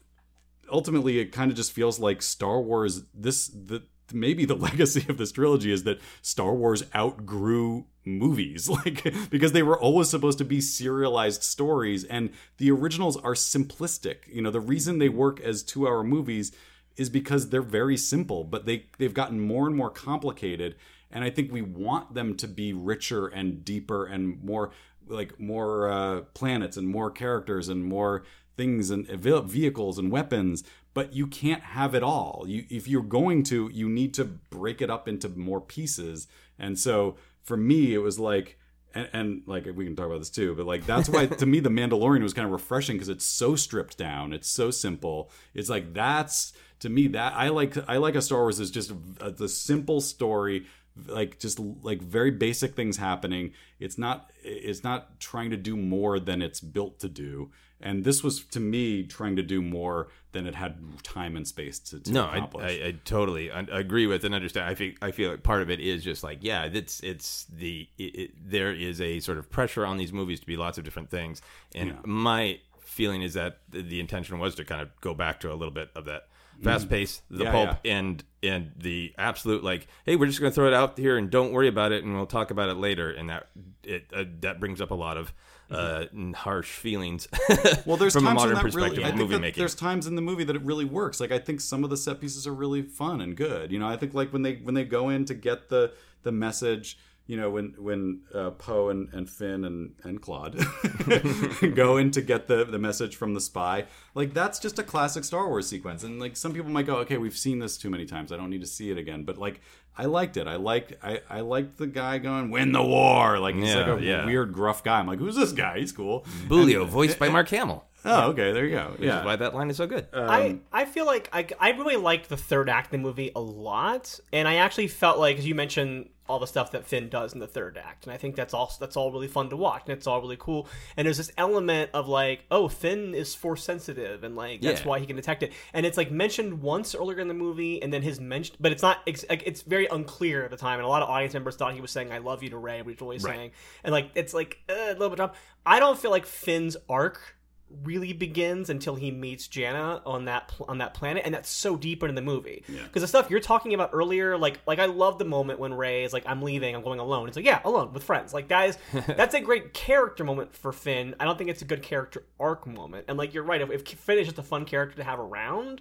[0.70, 3.82] ultimately it kind of just feels like Star Wars this the
[4.12, 9.62] maybe the legacy of this trilogy is that Star Wars outgrew movies like because they
[9.62, 14.27] were always supposed to be serialized stories and the originals are simplistic.
[14.27, 16.53] You know the reason they work as 2-hour movies
[16.97, 20.77] is because they're very simple but they they've gotten more and more complicated
[21.11, 24.70] and I think we want them to be richer and deeper and more
[25.09, 28.23] like more uh, planets and more characters and more
[28.57, 30.62] things and vehicles and weapons
[30.94, 32.44] but you can't have it all.
[32.46, 36.26] You if you're going to you need to break it up into more pieces.
[36.58, 38.58] And so for me it was like
[38.94, 41.60] and, and like we can talk about this too but like that's why to me
[41.60, 44.32] the mandalorian was kind of refreshing because it's so stripped down.
[44.32, 45.30] It's so simple.
[45.54, 48.90] It's like that's to me that i like i like a star wars is just
[49.20, 50.64] a, the simple story
[51.06, 53.52] like just like very basic things happening.
[53.78, 57.50] It's not it's not trying to do more than it's built to do
[57.82, 61.78] and this was to me trying to do more than it had time and space
[61.81, 64.69] to, to no, I, accomplish I, I totally un- agree with and understand.
[64.70, 67.89] I feel I feel like part of it is just like yeah, it's it's the
[67.98, 70.85] it, it, there is a sort of pressure on these movies to be lots of
[70.85, 71.43] different things,
[71.74, 71.97] and Yeah.
[72.05, 75.55] my feeling is that the, the intention was to kind of go back to a
[75.55, 76.27] little bit of that
[76.62, 77.43] fast pace, the Mm-hmm.
[77.45, 77.97] Yeah, pulp, yeah.
[77.99, 81.31] and and the absolute like, hey, we're just going to throw it out here and
[81.31, 83.49] don't worry about it, and we'll talk about it later, and that
[83.82, 85.32] it uh, that brings up a lot of
[85.70, 87.27] uh, harsh feelings.
[87.27, 87.81] Mm-hmm.
[87.89, 89.61] Well, there's from a times modern that perspective really, I movie making.
[89.61, 91.20] there's times in the movie that it really works.
[91.20, 93.73] Like I think some of the set pieces are really fun and good.
[93.73, 95.93] You know, I think like when they when they go in to get the
[96.23, 96.99] the message.
[97.31, 100.57] You know, when when uh, Poe and, and Finn and and Klaud
[101.77, 103.85] go in to get the the message from the spy,
[104.16, 106.02] like that's just a classic Star Wars sequence.
[106.02, 108.32] And like some people might go, okay, we've seen this too many times.
[108.32, 109.23] I don't need to see it again.
[109.23, 109.61] But like
[109.97, 110.48] I liked it.
[110.48, 113.39] I liked I, I liked the guy going, win the war.
[113.39, 114.27] Like he's Yeah, like a yeah.
[114.27, 114.98] weird gruff guy.
[114.98, 115.78] I'm like, who's this guy?
[115.78, 116.27] He's cool.
[116.48, 117.85] Boolio, voiced by Mark Hamill.
[118.05, 118.89] Oh, okay, there you go.
[118.93, 119.20] Which yeah.
[119.20, 120.07] is why that line is so good.
[120.12, 123.40] I, I feel like I, I really liked the third act of the movie a
[123.40, 127.32] lot, and I actually felt like, as you mentioned, all the stuff that Finn does
[127.35, 129.82] in the third act, and I think that's all that's all really fun to watch,
[129.86, 130.69] and it's all really cool.
[130.97, 134.86] And there's this element of like, oh, Finn is force sensitive, and like that's Yeah.
[134.89, 135.52] why he can detect it.
[135.74, 138.82] And it's like mentioned once earlier in the movie, and then his mentioned, but it's
[138.82, 138.98] not.
[139.07, 141.74] It's, like, it's very unclear at the time, and a lot of audience members thought
[141.74, 143.51] he was saying "I love you" to Rey, but he's really saying,
[143.85, 145.20] and like it's like uh, a little bit.
[145.20, 145.36] Of,
[145.66, 147.36] I don't feel like Finn's arc
[147.82, 151.76] really begins until he meets Jannah on that pl- on that planet, and that's so
[151.76, 152.64] deep into the movie.
[152.66, 156.05] Because the stuff you're talking about earlier, like like I love the moment when Rey
[156.05, 158.34] is like, "I'm leaving, I'm going alone." It's like, yeah, alone with friends.
[158.34, 161.14] Like that is that's a great character moment for Finn.
[161.20, 163.06] I don't think it's a good character arc moment.
[163.09, 165.80] And like you're right, if, if Finn is just a fun character to have around.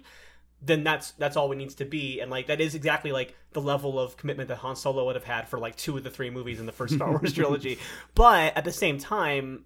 [0.62, 3.62] Then that's that's all it needs to be, and like that is exactly like the
[3.62, 6.28] level of commitment that Han Solo would have had for like two of the three
[6.28, 7.78] movies in the first Star Wars trilogy.
[8.14, 9.64] But at the same time,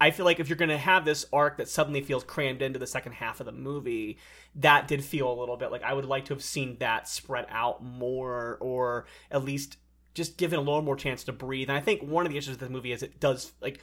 [0.00, 2.78] I feel like if you're going to have this arc that suddenly feels crammed into
[2.78, 4.18] the second half of the movie,
[4.54, 7.46] that did feel a little bit like I would like to have seen that spread
[7.50, 9.76] out more, or at least
[10.14, 11.68] just given a little more chance to breathe.
[11.68, 13.80] And I think one of the issues with this movie is it does like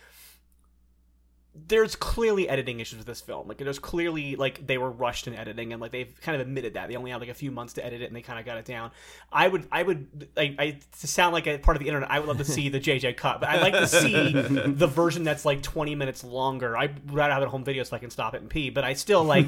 [1.68, 3.48] there's clearly editing issues with this film.
[3.48, 6.74] Like there's clearly like they were rushed in editing and like they've kind of admitted
[6.76, 6.90] that.
[6.90, 8.58] They only had like a few months to edit it and they kind of got
[8.58, 8.92] it down.
[9.32, 12.20] I would I would I, I to sound like a part of the internet, I
[12.20, 15.46] would love to see the JJ cut, but I'd like to see the version that's
[15.46, 16.78] like 20 minutes longer.
[16.78, 18.94] I'd rather have it home video so I can stop it and pee, but I
[18.94, 19.48] still like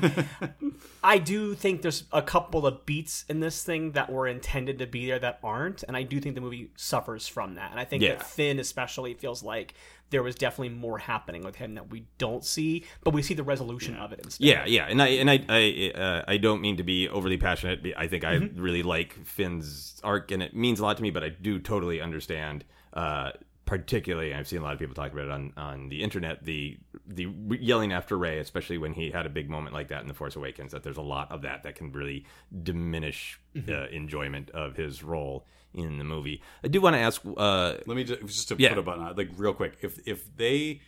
[1.04, 4.88] I do think there's a couple of beats in this thing that were intended to
[4.88, 7.72] be there that aren't, and I do think the movie suffers from that.
[7.72, 8.16] And I think Yeah.
[8.16, 9.74] that Finn especially feels like
[10.10, 13.44] there was definitely more happening with him that we don't see, but we see the
[13.44, 14.46] resolution of it instead.
[14.46, 17.86] Yeah, yeah, and I and I I uh, I don't mean to be overly passionate.
[17.98, 18.62] I think I Mm-hmm.
[18.62, 21.12] really like Finn's arc, and it means a lot to me.
[21.12, 22.64] But I do totally understand
[22.94, 23.32] uh,
[23.70, 26.44] particularly, I've seen a lot of people talk about it on, on the internet.
[26.44, 27.28] The the
[27.60, 30.36] yelling after Rey, especially when he had a big moment like that in the Force
[30.36, 32.26] Awakens, that there's a lot of that that can really
[32.64, 33.72] diminish Mm-hmm.
[33.72, 35.44] uh, enjoyment of his role
[35.74, 36.40] in the movie.
[36.64, 37.20] I do want to ask.
[37.26, 38.70] Uh, Let me just, just to Yeah.
[38.70, 39.78] put a button on like real quick.
[39.82, 40.82] If if they,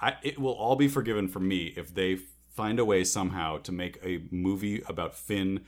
[0.00, 2.16] I, it will all be forgiven for me if they
[2.48, 5.60] find a way somehow to make a movie about Finn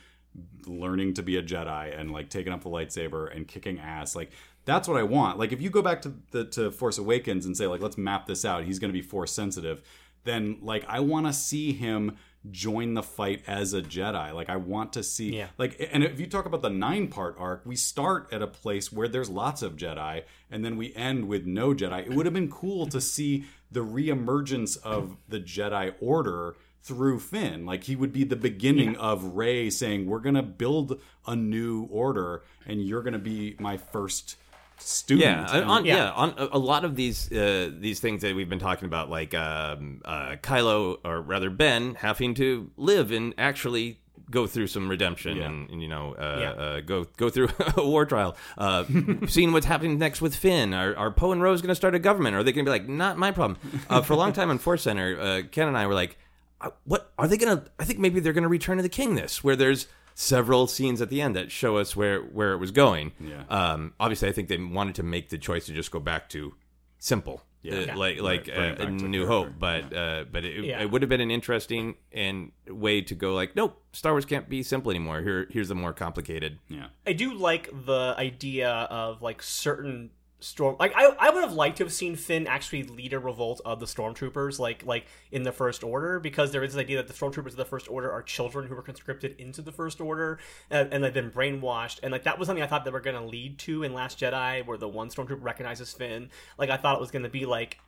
[0.66, 4.16] learning to be a Jedi and like taking up the lightsaber and kicking ass.
[4.16, 4.30] Like
[4.68, 5.38] that's what I want.
[5.38, 8.26] Like if you go back to the to Force Awakens and say like let's map
[8.26, 9.82] this out, he's going to be Force sensitive.
[10.24, 12.18] Then like I want to see him
[12.50, 14.32] join the fight as a Jedi.
[14.34, 15.46] Like I want to see Yeah.
[15.56, 18.92] like and if you talk about the nine part arc, we start at a place
[18.92, 22.00] where there's lots of Jedi and then we end with no Jedi.
[22.06, 27.64] It would have been cool to see the reemergence of the Jedi Order through Finn.
[27.64, 31.84] Like he would be the beginning of Rey saying, "We're going to build a new
[31.90, 34.36] order and you're going to be my first
[34.78, 35.96] student." Yeah, on, yeah.
[35.96, 36.10] Yeah.
[36.12, 39.34] on a, a lot of these uh, these things that we've been talking about, like
[39.34, 44.00] um, uh, Kylo or rather Ben having to live and actually
[44.30, 45.46] go through some redemption Yeah.
[45.46, 46.50] and, and, you know uh, Yeah.
[46.50, 47.48] uh, go go through
[47.78, 48.36] a war trial.
[48.58, 48.84] Uh,
[49.26, 51.98] seeing what's happening next with Finn, are, are Poe and Rose going to start a
[51.98, 52.36] government?
[52.36, 53.58] Or are they going to be like, not my problem?
[53.88, 56.18] Uh, for a long time on Force Center, uh, Ken and I were like,
[56.60, 57.64] uh, what are they going to?
[57.78, 59.86] I think maybe they're going to return to the King this, where there's
[60.20, 63.12] several scenes at the end that show us where where it was going.
[63.20, 63.44] Yeah.
[63.48, 66.54] Um, obviously, I think they wanted to make the choice to just go back to
[66.98, 67.74] simple, Yeah.
[67.74, 67.94] Uh, Yeah.
[67.94, 69.26] like like bring it uh, back New.
[69.28, 69.50] Hope.
[69.60, 70.82] But uh, but it, Yeah.
[70.82, 73.32] it would have been an interesting and way to go.
[73.32, 75.20] Like, nope, Star Wars can't be simple anymore.
[75.22, 76.58] Here here's the more complicated.
[76.68, 76.86] yeah.
[77.06, 81.78] I do like the idea of like certain storm like I, I would have liked
[81.78, 85.50] to have seen Finn actually lead a revolt of the stormtroopers like like in the
[85.50, 88.22] first order because there is this idea that the stormtroopers of the first order are
[88.22, 90.38] children who were conscripted into the first order
[90.70, 93.16] and, and they've been brainwashed and like that was something I thought they were going
[93.16, 96.30] to lead to in Last Jedi where the one stormtrooper recognizes Finn.
[96.56, 97.78] Like I thought it was going to be like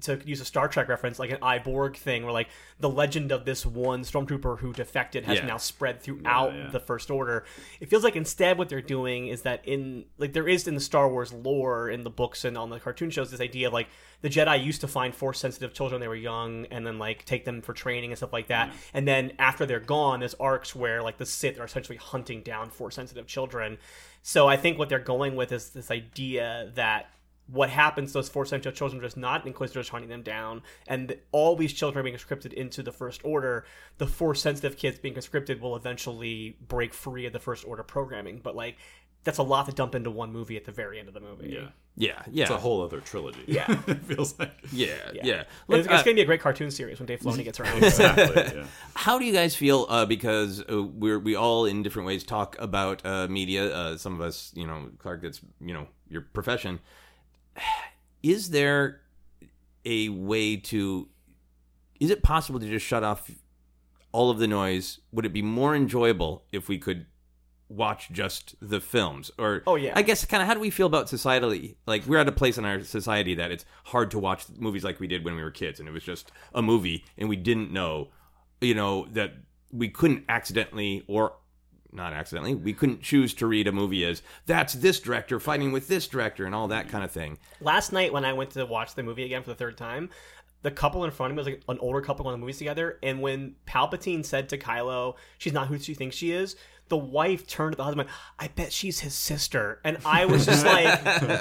[0.00, 2.48] to use a Star Trek reference, like an Iborg thing, where like
[2.80, 5.46] the legend of this one stormtrooper who defected has Yeah.
[5.46, 6.68] now spread throughout yeah.
[6.70, 7.44] the First Order.
[7.80, 10.80] It feels like instead what they're doing is that in like there is in the
[10.80, 13.88] Star Wars lore in the books and on the cartoon shows this idea of like
[14.22, 17.24] the Jedi used to find force sensitive children when they were young and then like
[17.24, 18.72] take them for training and stuff like that.
[18.94, 22.70] And then after they're gone, there's arcs where like the Sith are essentially hunting down
[22.70, 23.78] force sensitive children.
[24.22, 27.10] So I think what they're going with is this idea that
[27.52, 31.16] what happens to those force sensitive children are just not inquisitors hunting them down and
[31.32, 33.64] all these children are being conscripted into the first order
[33.98, 38.40] the force sensitive kids being conscripted will eventually break free of the first order programming
[38.42, 38.76] but like
[39.24, 41.50] that's a lot to dump into one movie at the very end of the movie
[41.50, 41.68] Yeah.
[41.94, 43.44] Yeah, yeah, It's a whole other trilogy.
[43.46, 43.70] Yeah.
[43.86, 44.50] it feels like.
[44.72, 45.34] yeah, yeah.
[45.34, 47.44] And Look, it's, it's uh, going to be a great cartoon series when Dave Filoni
[47.44, 47.84] gets around.
[47.84, 48.60] Exactly.
[48.60, 48.66] Yeah.
[48.96, 49.84] How do you guys feel?
[49.90, 53.74] Uh, because uh, we're we all in different ways talk about uh, media.
[53.74, 56.80] Uh, some of us, you know, Clarke, that's you know your profession.
[58.22, 59.00] Is there
[59.84, 61.08] a way to?
[62.00, 63.30] Is it possible to just shut off
[64.12, 65.00] all of the noise?
[65.12, 67.06] Would it be more enjoyable if we could
[67.68, 69.30] watch just the films?
[69.38, 69.92] Or Oh, yeah.
[69.96, 71.76] I guess kind of how do we feel about societally?
[71.86, 75.00] Like we're at a place in our society that it's hard to watch movies like
[75.00, 77.72] we did when we were kids, and it was just a movie, and we didn't
[77.72, 78.08] know
[78.60, 79.34] you know that
[79.72, 81.34] we couldn't accidentally or
[81.92, 85.88] not accidentally we couldn't choose to read a movie as that's this director fighting with
[85.88, 87.38] this director and all that kind of thing.
[87.60, 90.10] Last night when I went to watch the movie again for the third time,
[90.62, 92.98] the couple in front of me was like an older couple to the movies together,
[93.02, 96.56] and when Palpatine said to Kylo, "She's not who she thinks she is,"
[96.92, 98.06] the wife turned to the husband,
[98.38, 100.86] "I bet she's his sister," and I was just like,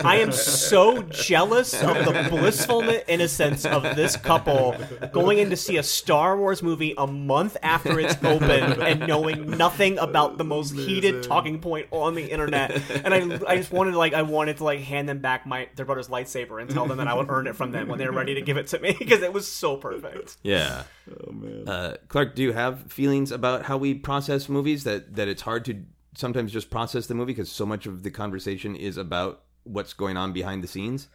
[0.06, 4.78] "I am so jealous of the blissful innocence of this couple
[5.12, 9.50] going in to see a Star Wars movie a month after it's open and knowing
[9.58, 13.92] nothing about the most heated talking point on the internet." And I, I just wanted
[13.92, 16.86] to like, I wanted to like hand them back my their brother's lightsaber and tell
[16.86, 18.80] them that I would earn it from them when they're ready to give it to
[18.80, 20.38] me because it was so perfect.
[20.44, 20.84] yeah
[21.28, 21.68] Oh man.
[21.68, 25.66] uh, clark do you have feelings about how we process movies that that it's hard
[25.66, 25.84] to
[26.16, 30.18] sometimes just process the movie because so much of the conversation is about what's going
[30.18, 31.08] on behind the scenes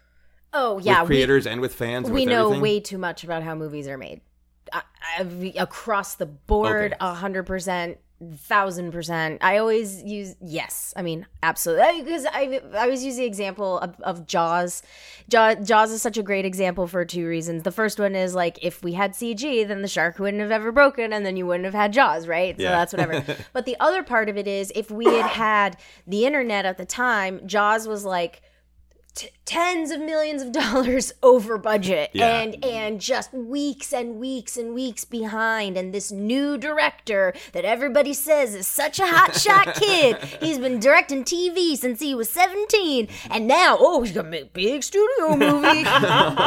[0.53, 2.63] Oh yeah, with creators and with fans we, we with know everything?
[2.63, 4.23] way too much about how movies are made.
[4.73, 4.83] I,
[5.19, 7.99] I, across the board, a hundred percent,
[8.39, 9.39] thousand percent.
[9.43, 10.95] I always use yes.
[10.97, 14.83] I mean, absolutely because I I always use the example of, of Jaws.
[15.29, 15.57] Jaws.
[15.69, 17.63] Jaws is such a great example for two reasons.
[17.63, 20.73] The first one is like if we had CG, then the shark wouldn't have ever
[20.73, 22.57] broken, and then you wouldn't have had Jaws, right?
[22.57, 22.71] So Yeah.
[22.71, 23.23] that's whatever.
[23.53, 25.77] but the other part of it is if we had had
[26.07, 28.41] the internet at the time, Jaws was like
[29.17, 32.41] t- tens of millions of dollars over budget Yeah.
[32.41, 35.77] and and just weeks and weeks and weeks behind.
[35.77, 41.25] And this new director that everybody says is such a hotshot kid he's been directing
[41.25, 45.85] tv since he was 17 and now oh he's gonna make a big studio movie.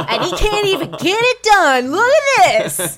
[0.10, 1.92] And he can't even get it done.
[1.92, 2.98] Look at this.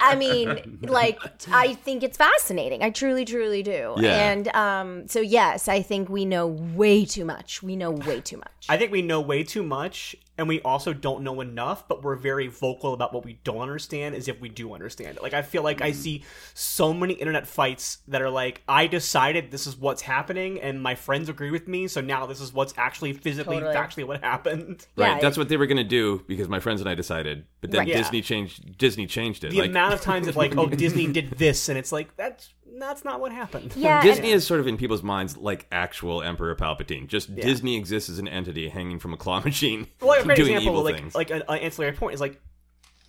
[0.00, 1.18] I mean like
[1.50, 2.82] i think it's fascinating.
[2.82, 3.94] I truly truly do.
[3.98, 4.30] Yeah.
[4.32, 7.62] and um so yes i think we know way too much.
[7.62, 8.66] We know way too much.
[8.68, 11.86] I think we know way too much, and we also don't know enough.
[11.86, 15.22] But we're very vocal about what we don't understand, as if we do understand it.
[15.22, 15.94] Like I feel like I mm.
[15.94, 16.24] see
[16.54, 20.94] so many internet fights that are like, I decided this is what's happening, and my
[20.94, 23.74] friends agree with me, so now this is what's actually physically, Totally.
[23.74, 24.86] factually what happened.
[24.96, 27.44] Right, Yeah, that's what they were going to do because my friends and I decided,
[27.60, 27.88] but then Right.
[27.88, 27.98] Yeah.
[27.98, 28.76] Disney changed.
[28.76, 29.52] Disney changed it.
[29.52, 32.52] The like, amount of times of like, oh, Disney did this, and it's like that's
[32.78, 33.72] that's not what happened.
[33.76, 37.06] yeah Disney and- is sort of in people's minds like actual Emperor Palpatine.
[37.06, 40.36] Just Disney exists as an entity hanging from a claw machine, Well, like, a great
[40.36, 41.14] doing example, evil like things.
[41.14, 42.40] like an, an ancillary point is like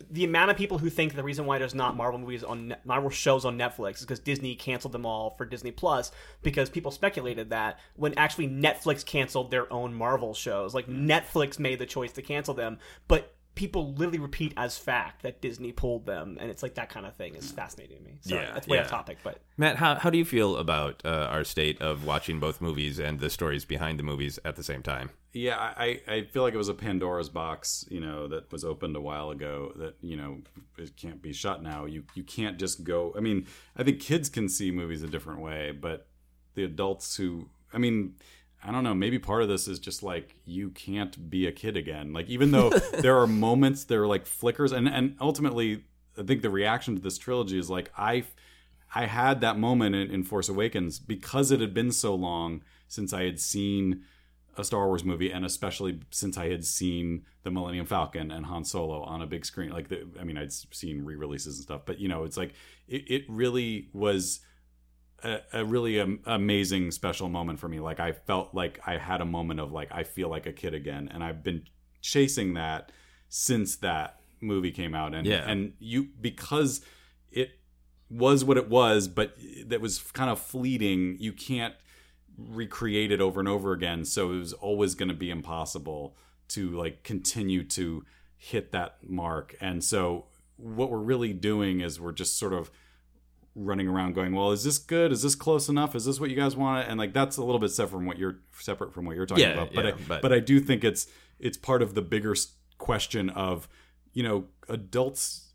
[0.09, 3.09] the amount of people who think the reason why there's not Marvel movies on Marvel
[3.11, 6.11] shows on Netflix is because Disney canceled them all for Disney Plus
[6.41, 11.77] because people speculated that when actually Netflix canceled their own Marvel shows, like Netflix made
[11.77, 16.37] the choice to cancel them, but people literally repeat as fact that Disney pulled them,
[16.39, 18.17] and it's like that kind of thing is fascinating to me.
[18.21, 18.83] So Yeah, that's way yeah.
[18.83, 22.39] off topic, but Matt, how, how do you feel about uh, our state of watching
[22.39, 25.11] both movies and the stories behind the movies at the same time?
[25.33, 28.95] Yeah, I, I feel like it was a Pandora's box, you know, that was opened
[28.95, 30.39] a while ago that, you know,
[30.77, 31.85] it can't be shut now.
[31.85, 33.47] You you can't just go I mean,
[33.77, 36.07] I think kids can see movies a different way, but
[36.55, 38.15] the adults who I mean,
[38.63, 41.77] I don't know, maybe part of this is just like you can't be a kid
[41.77, 42.13] again.
[42.13, 42.69] Like even though
[42.99, 45.83] there are moments, there are like flickers and and ultimately
[46.17, 48.25] I think the reaction to this trilogy is like I
[48.93, 53.13] I had that moment in, in Force Awakens because it had been so long since
[53.13, 54.03] I had seen
[54.57, 58.65] a Star Wars movie, and especially since I had seen the Millennium Falcon and Han
[58.65, 59.71] Solo on a big screen.
[59.71, 62.53] Like, the, I mean, I'd seen re-releases and stuff, but you know, it's like
[62.87, 64.41] it, it really was
[65.23, 67.79] a, a really am- amazing special moment for me.
[67.79, 70.73] Like, I felt like I had a moment of like I feel like a kid
[70.73, 71.63] again, and I've been
[72.01, 72.91] chasing that
[73.29, 75.49] since that movie came out, and Yeah.
[75.49, 76.81] and you because
[77.31, 77.51] it
[78.09, 79.35] was what it was, but
[79.65, 81.17] that was kind of fleeting.
[81.19, 81.75] You can't
[82.37, 86.15] recreate it over and over again, so it was always going to be impossible
[86.49, 88.03] to like continue to
[88.37, 89.55] hit that mark.
[89.61, 90.25] And so
[90.57, 92.71] what we're really doing is we're just sort of
[93.55, 95.11] running around going, "Well, is this good?
[95.11, 95.95] Is this close enough?
[95.95, 98.17] Is this what you guys want?" And like that's a little bit separate from what
[98.17, 99.73] you're separate from what you're talking Yeah, about.
[99.73, 101.07] But yeah, I, but- but I do think it's
[101.39, 102.35] it's part of the bigger
[102.77, 103.67] question of
[104.13, 105.47] you know adults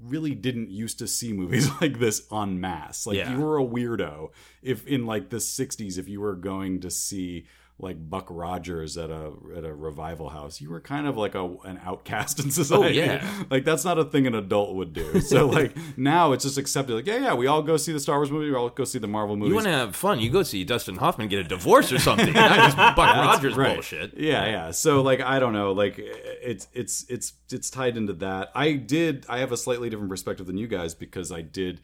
[0.00, 3.06] really didn't used to see movies like this en masse.
[3.06, 3.32] Like Yeah.
[3.32, 4.28] you were a weirdo
[4.62, 7.46] if in like the 60s if you were going to see
[7.80, 11.44] like Buck Rogers at a at a revival house, you were kind of like a
[11.64, 13.00] an outcast in society.
[13.00, 13.44] Oh, yeah.
[13.50, 15.20] Like that's not a thing an adult would do.
[15.28, 18.16] So like now it's just accepted like yeah, yeah, we all go see the Star
[18.18, 19.50] Wars movie, we all go see the Marvel movie.
[19.50, 20.18] You want to have fun?
[20.18, 22.32] You go see Dustin Hoffman get a divorce or something.
[22.32, 23.74] not just Buck Rogers Right.
[23.74, 24.18] bullshit.
[24.18, 24.70] Yeah, yeah.
[24.72, 28.50] So like I don't know, like it's it's it's it's tied into that.
[28.56, 31.80] I did I have a slightly different perspective than you guys because I did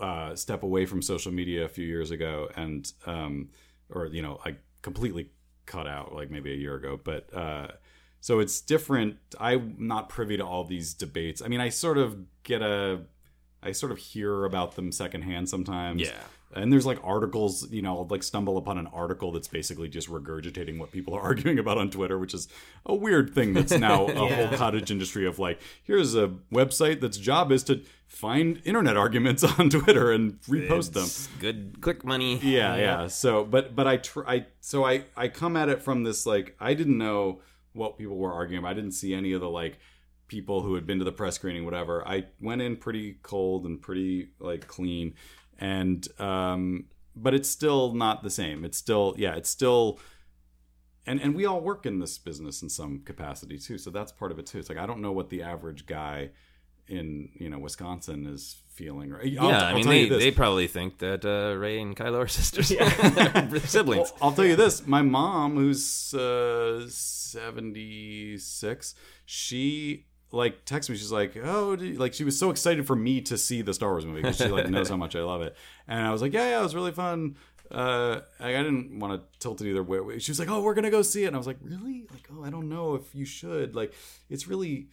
[0.00, 3.48] uh step away from social media a few years ago and um
[3.90, 5.30] or you know, I completely
[5.66, 7.68] cut out like maybe a year ago, but uh
[8.20, 9.16] so it's different.
[9.38, 11.40] I'm not privy to all these debates.
[11.40, 13.00] I mean, I sort of get a
[13.62, 16.02] I sort of hear about them secondhand sometimes.
[16.02, 16.12] Yeah.
[16.52, 20.08] And there's like articles, you know, I'll like stumble upon an article that's basically just
[20.08, 22.48] regurgitating what people are arguing about on Twitter, which is
[22.84, 24.34] a weird thing that's now a Yeah.
[24.48, 29.44] whole cottage industry of like, here's a website that's job is to find internet arguments
[29.58, 31.06] on Twitter and repost them.
[31.40, 32.38] Good click money.
[32.38, 33.06] Yeah, yeah.
[33.06, 36.56] So, but but I tr- I so I I come at it from this like
[36.58, 37.42] I didn't know
[37.74, 38.70] what people were arguing about.
[38.72, 39.78] I didn't see any of the like
[40.30, 42.06] people who had been to the press screening, whatever.
[42.06, 45.14] I went in pretty cold and pretty like clean,
[45.58, 46.86] and um,
[47.16, 48.64] but it's still not the same.
[48.64, 49.98] It's still yeah, it's still.
[51.06, 54.30] And, and we all work in this business in some capacity too, so that's part
[54.30, 54.58] of it too.
[54.58, 56.30] It's like I don't know what the average guy
[56.86, 59.10] in you know Wisconsin is feeling.
[59.10, 59.36] Right?
[59.38, 62.28] I'll- yeah, I I'll mean, they, they probably think that uh, Rey and Kylo are
[62.28, 62.88] sisters, yeah.
[63.64, 64.12] siblings.
[64.12, 68.94] Well, I'll tell you this: my mom, who's uh, seventy six,
[69.24, 70.96] she like texted me.
[70.96, 74.06] She's like, "Oh, like she was so excited for me to see the Star Wars
[74.06, 75.56] movie because she like knows how much I love it."
[75.88, 77.36] And I was like, "Yeah, yeah, it was really fun."
[77.70, 80.18] Uh, I I didn't want to tilt it either way.
[80.18, 82.06] She was like, "Oh, we're gonna go see it," and I was like, "Really?
[82.10, 83.74] Like, oh, I don't know if you should.
[83.74, 83.92] Like,
[84.28, 84.88] it's really."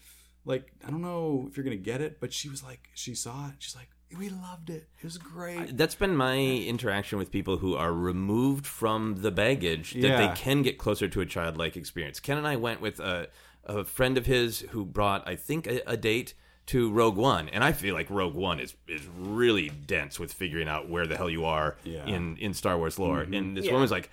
[0.46, 3.50] Like I don't know if you're gonna get it, but she was like, she saw
[3.50, 3.56] it.
[3.60, 4.88] She's like, we loved it.
[4.98, 5.76] It was great.
[5.76, 10.26] That's been my interaction with people who are removed from the baggage that Yeah.
[10.30, 12.22] they can get closer to a childlike experience.
[12.22, 13.28] Ken and I went with a,
[13.68, 16.34] a friend of his who brought, I think, a, a date
[16.68, 20.68] to Rogue One, and I feel like Rogue One is is really dense with figuring
[20.68, 22.06] out where the hell you are Yeah.
[22.06, 23.22] in in Star Wars lore.
[23.22, 23.34] Mm-hmm.
[23.34, 23.74] And this Yeah.
[23.74, 24.10] woman's like,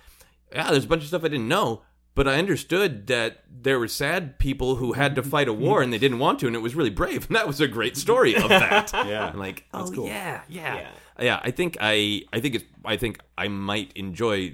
[0.53, 1.81] "Yeah, there's a bunch of stuff I didn't know."
[2.13, 5.91] But I understood that there were sad people who had to fight a war and
[5.91, 7.27] they didn't want to, and it was really brave.
[7.27, 8.91] And that was a great story of that.
[9.05, 9.27] Yeah.
[9.27, 10.07] I'm like, That's oh cool.
[10.07, 10.89] yeah, yeah, Yeah.
[11.19, 11.39] yeah.
[11.43, 14.53] I think I, I think it's, I think I might enjoy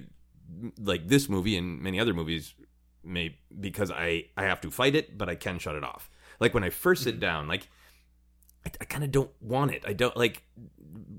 [0.80, 2.56] like this movie and many other movies,
[3.04, 6.10] may because I, I have to fight it, but I can shut it off.
[6.40, 7.10] Like when I first Mm-hmm.
[7.12, 7.68] sit down, like
[8.66, 9.84] I, I kind of don't want it.
[9.88, 10.44] I don't like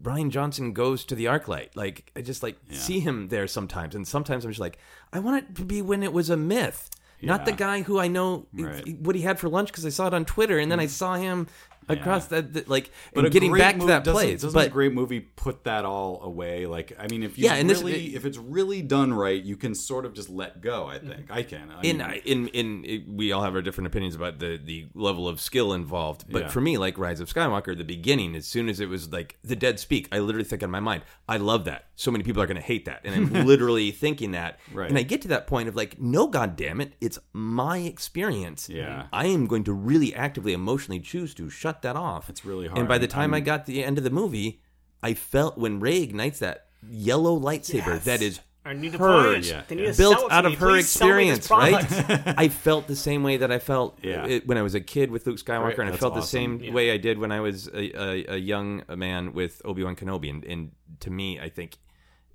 [0.03, 1.75] Rian Johnson goes to the arc light.
[1.77, 4.79] Like I just like see him there sometimes, and sometimes I'm just like,
[5.13, 6.91] I want it to be when it was a myth,
[7.21, 8.99] not the guy who I know Right.
[9.01, 11.15] what he had for lunch because I saw it on Twitter, and then I saw
[11.15, 11.47] him
[11.89, 14.43] across that, that like But and getting back to that doesn't, place.
[14.43, 16.67] Doesn't but a great movie put that all away?
[16.67, 19.57] Like, I mean, if you Yeah, and this- really, if it's really done right, you
[19.57, 20.87] can sort of just let go.
[20.87, 21.09] I mm-hmm.
[21.09, 21.71] think I can.
[21.71, 24.87] I in mean, in in it, we all have our different opinions about the the
[24.95, 26.49] level of skill involved but Yeah.
[26.49, 29.57] for me like rise of skywalker the beginning as soon as it was like the
[29.57, 32.47] dead speak i literally think in my mind i love that so many people are
[32.47, 34.89] going to hate that and i'm literally thinking that Right.
[34.89, 38.69] and i get to that point of like no god damn it it's my experience
[38.69, 39.07] Yeah.
[39.13, 42.79] i am going to really actively emotionally choose to shut that off It's really hard.
[42.79, 44.61] and by the time i got to the end of the movie
[45.03, 48.05] i felt when ray ignites that yellow lightsaber Yes.
[48.05, 49.25] that is I need to Hers.
[49.27, 49.45] buy it.
[49.47, 49.93] Yeah, They need yeah.
[49.97, 50.53] built sell it to out me.
[50.53, 52.35] of her Please sell me this experience, right?
[52.39, 54.25] I felt the same way that I felt Yeah.
[54.25, 56.21] it- when I was a kid with Luke Skywalker, Right, and I that's felt the
[56.21, 56.61] awesome.
[56.61, 59.97] same way I did when I was a, a, a young man with Obi Wan
[59.97, 60.31] Kenobi.
[60.31, 60.71] And, and
[61.01, 61.77] to me, I think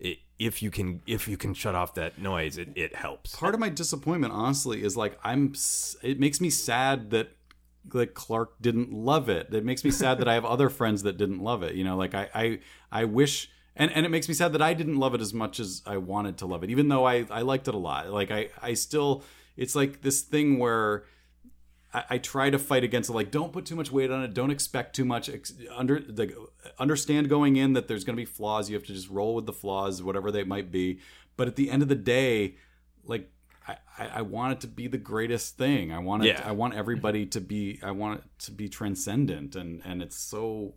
[0.01, 3.33] it, if you can if you can shut off that noise, it, it helps.
[3.33, 5.53] part of my disappointment, honestly, is like I'm.
[6.03, 7.29] It makes me sad that
[7.93, 9.53] like Clarke didn't love it.
[9.53, 11.75] It makes me sad that I have other friends that didn't love it.
[11.75, 12.59] You know, like I I,
[12.91, 13.49] I wish.
[13.79, 15.97] And, and it makes me sad that I didn't love it as much as I
[15.97, 18.09] wanted to love it, even though I, I liked it a lot.
[18.09, 19.23] Like I, I still,
[19.55, 21.03] it's like this thing where
[21.93, 23.13] I, I try to fight against it.
[23.13, 24.33] Like, don't put too much weight on it.
[24.33, 25.29] Don't expect too much.
[25.29, 26.33] Ex- under the
[26.79, 28.67] understand going in that there's going to be flaws.
[28.67, 30.99] You have to just roll with the flaws, whatever they might be.
[31.35, 32.55] But at the end of the day,
[33.05, 33.29] like
[33.67, 35.91] I, I, I want it to be the greatest thing.
[35.91, 36.27] I want it.
[36.27, 36.41] Yeah.
[36.45, 37.79] I want everybody to be.
[37.83, 40.75] I want it to be transcendent, and and it's so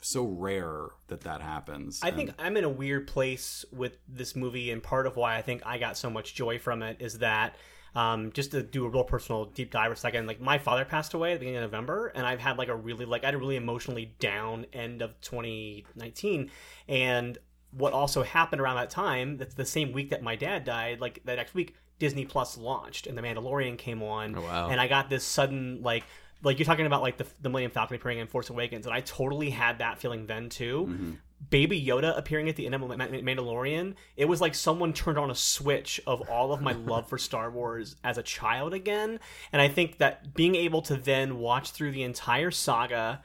[0.00, 2.00] so rare that that happens.
[2.02, 5.36] I And- think I'm in a weird place with this movie, and part of why
[5.36, 7.56] I think I got so much joy from it is that.
[7.94, 10.82] Um, just to do a real personal deep dive for a second, like my father
[10.86, 13.26] passed away at the beginning of November, and I've had like a really like I
[13.26, 16.50] had a really emotionally down end of 2019,
[16.88, 17.36] and
[17.70, 21.20] what also happened around that time, that's the same week that my dad died, like
[21.26, 24.68] the next week, Disney Plus launched and The Mandalorian came on, Oh, wow.
[24.70, 26.02] and I got this sudden like
[26.42, 29.00] like you're talking about like the the Millennium Falcon appearing in Force Awakens, and I
[29.02, 30.86] totally had that feeling then too.
[30.90, 31.10] Mm-hmm.
[31.50, 35.18] Baby Yoda appearing at the end of Ma- Ma- Mandalorian, it was like someone turned
[35.18, 39.20] on a switch of all of my love for Star Wars as a child again.
[39.52, 43.22] And I think that being able to then watch through the entire saga,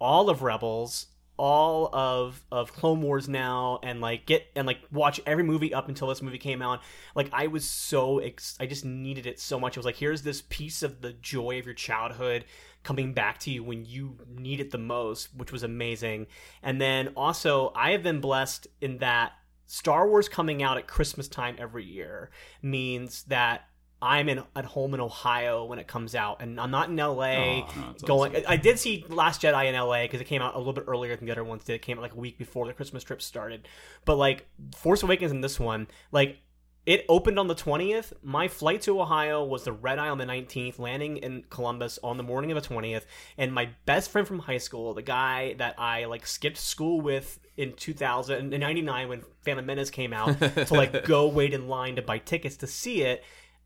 [0.00, 1.06] all of Rebels,
[1.42, 5.88] all of of Clone Wars now, and like get and like watch every movie up
[5.88, 6.82] until this movie came out.
[7.16, 9.76] Like I was so ex- I just needed it so much.
[9.76, 12.44] It was like here's this piece of the joy of your childhood
[12.84, 16.28] coming back to you when you need it the most, which was amazing.
[16.62, 19.32] And then also I have been blessed in that
[19.66, 22.30] Star Wars coming out at Christmas time every year
[22.62, 23.62] means that
[24.02, 27.62] I'm in at home in Ohio when it comes out, and I'm not in LA.
[27.62, 28.44] Oh, no, going, awesome.
[28.48, 31.14] I did see Last Jedi in LA because it came out a little bit earlier
[31.16, 31.74] than the other ones did.
[31.74, 33.68] It came out like a week before the Christmas trip started.
[34.04, 34.46] But like
[34.76, 36.38] Force Awakens and this one, like
[36.84, 38.12] it opened on the 20th.
[38.22, 42.16] My flight to Ohio was the red eye on the 19th, landing in Columbus on
[42.16, 43.04] the morning of the 20th.
[43.38, 47.38] And my best friend from high school, the guy that I like skipped school with
[47.56, 51.96] in 2000 in 99 when Phantom Menace came out to like go wait in line
[51.96, 53.22] to buy tickets to see it.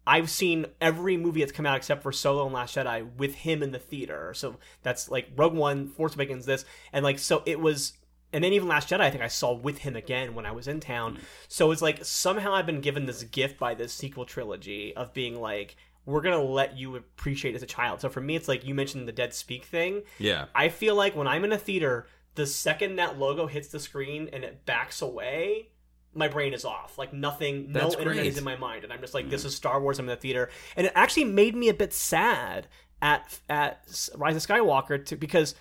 [0.07, 3.63] I've seen every movie that's come out except for Solo and Last Jedi with him
[3.63, 4.33] in the theater.
[4.35, 7.95] So that's like Rogue One, Force Awakens, this, and like so it was.
[8.33, 10.69] And then even Last Jedi, I think I saw with him again when I was
[10.69, 11.15] in town.
[11.15, 11.21] Mm.
[11.49, 15.41] So it's like somehow I've been given this gift by this sequel trilogy of being
[15.41, 18.01] like, we're gonna let you appreciate as a child.
[18.01, 20.03] So for me, it's like you mentioned the Dead Speak thing.
[20.19, 20.47] Yeah.
[20.55, 22.07] I feel like when I'm in a theater,
[22.37, 25.71] the second that logo hits the screen and it backs away,
[26.17, 26.99] my brain is off.
[26.99, 28.27] Like nothing, That's no internet great.
[28.29, 29.47] is in my mind, and I'm just like, this mm.
[29.47, 29.99] is Star Wars.
[29.99, 32.69] I'm in the theater, and it actually made me a bit sad
[33.03, 35.55] at at Rise of Skywalker to, because.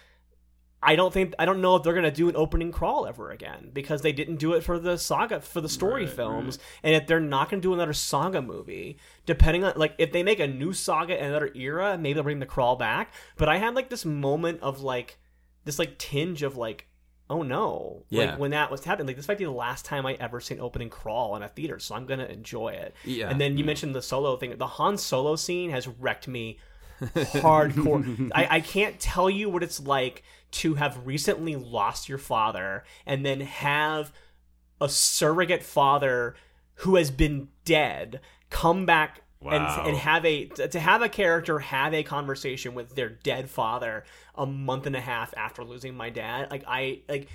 [0.87, 3.71] I don't think I don't know if they're gonna do an opening crawl ever again
[3.73, 7.07] because they didn't do it for the saga for the story Right, films, and if
[7.07, 10.73] they're not gonna do another saga movie, depending on like if they make a new
[10.73, 13.13] saga in another era, maybe they'll bring the crawl back.
[13.35, 15.17] But I had like this moment of like
[15.63, 16.87] this like tinge of like
[17.29, 18.03] oh no.
[18.09, 18.31] Yeah.
[18.31, 20.59] Like when that was happening, like this might be the last time I ever seen
[20.59, 22.95] opening crawl in a theater, so I'm gonna enjoy it.
[23.03, 23.29] Yeah.
[23.29, 23.67] And then you mm.
[23.67, 24.57] mentioned the solo thing.
[24.57, 26.59] The Han Solo scene has wrecked me
[27.01, 28.31] hardcore.
[28.33, 33.25] I, I can't tell you what it's like to have recently lost your father and
[33.25, 34.13] then have
[34.79, 36.35] a surrogate father
[36.79, 39.77] who has been dead come back Wow.
[39.79, 44.03] and, and have a to have a character have a conversation with their dead father
[44.33, 47.27] a month and a half after losing my dad like i like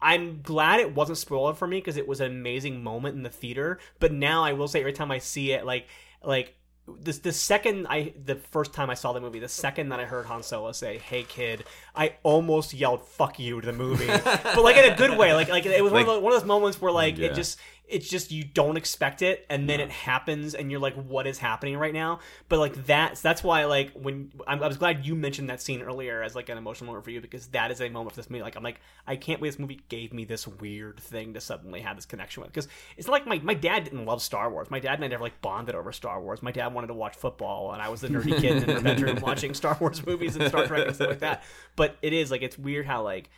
[0.00, 3.28] i'm glad it wasn't spoiled for me because it was an amazing moment in the
[3.28, 5.86] theater but now i will say every time i see it like
[6.24, 6.56] like
[7.02, 10.06] this the second I the first time I saw the movie, the second that I
[10.06, 11.62] heard Han Solo say, "Hey kid,"
[11.94, 15.32] I almost yelled "fuck you" to the movie, but like in a good way.
[15.32, 17.28] Like like it was one, of Like- those, one of those moments where like Yeah.
[17.28, 17.60] it just
[17.90, 21.38] it's just you don't expect it and then it happens and you're like what is
[21.38, 22.20] happening right now?
[22.48, 25.82] But like that's that's why like when I'm, i was glad you mentioned that scene
[25.82, 28.30] earlier as like an emotional moment for you because that is a moment for this
[28.30, 31.40] movie like i'm like i can't believe this movie gave me this weird thing to
[31.40, 34.70] suddenly have this connection with because it's like my, my dad didn't love star wars.
[34.70, 36.42] My dad and i never like bonded over star wars.
[36.42, 39.18] My dad wanted to watch football and i was the nerdy kid in the bedroom
[39.20, 41.42] watching star wars movies and star trek and stuff like that.
[41.76, 43.30] But it is like it's weird how like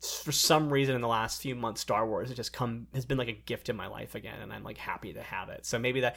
[0.00, 3.18] for some reason in the last few months star wars has just come has been
[3.18, 5.78] like a gift in my life again and i'm like happy to have it so
[5.78, 6.16] maybe that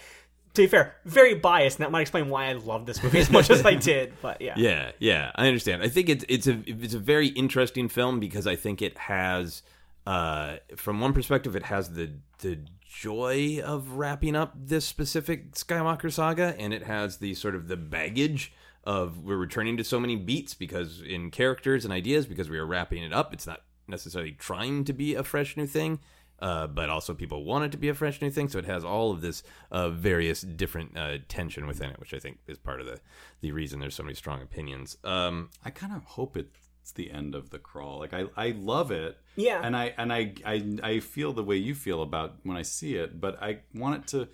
[0.54, 3.30] to be fair very biased and that might explain why i love this movie as
[3.30, 5.84] much as i did but yeah Yeah, yeah, I understand.
[5.84, 9.64] I think it's it's a it's a very interesting film because I think it has,
[10.06, 16.12] uh, from one perspective, it has the the joy of wrapping up this specific Skywalker
[16.12, 18.54] saga, and it has the sort of the baggage
[18.84, 22.66] of we're returning to so many beats because in characters and ideas because we are
[22.66, 23.34] wrapping it up.
[23.34, 26.00] It's not necessarily trying to be a fresh new thing.
[26.40, 28.84] Uh, but also people want it to be a fresh new thing, so it has
[28.84, 32.82] all of this uh, various different uh, tension within it, which I think is part
[32.82, 33.00] of the
[33.40, 34.98] the reason there's so many strong opinions.
[35.06, 38.00] Um, I kind of hope it's the end of the crawl.
[38.00, 39.18] Like I, I love it.
[39.38, 39.62] Yeah.
[39.64, 42.96] And I and I, I I feel the way you feel about when I see
[42.96, 44.28] it, but I want it to.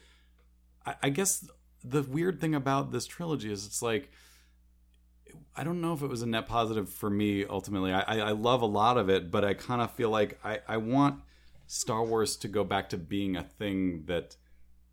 [0.87, 1.47] I, I guess
[1.83, 4.09] the weird thing about this trilogy is it's like.
[5.55, 7.91] I don't know if it was a net positive for me ultimately.
[7.91, 10.59] I, I, I love a lot of it, but I kind of feel like I,
[10.67, 11.21] I want
[11.67, 14.35] Star Wars to go back to being a thing that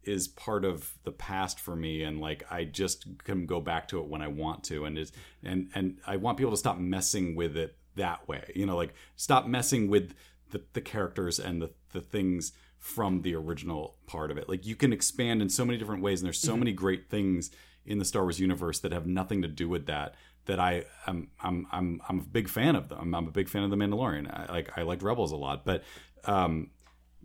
[0.02, 3.98] is part of the past for me and like I just can go back to
[3.98, 5.10] it when I want to and is
[5.42, 8.52] and and I want people to stop messing with it that way.
[8.54, 10.14] You know, like stop messing with
[10.50, 14.48] the, the characters and the, the things from the original part of it.
[14.48, 16.60] Like you can expand in so many different ways and there's so mm-hmm.
[16.60, 17.50] many great things
[17.86, 20.14] in the Star Wars universe that have nothing to do with that
[20.46, 23.14] that I am I'm I'm I'm a big fan of them.
[23.14, 24.32] I'm, a big fan of the Mandalorian.
[24.32, 25.82] I like I liked Rebels a lot, but
[26.24, 26.70] um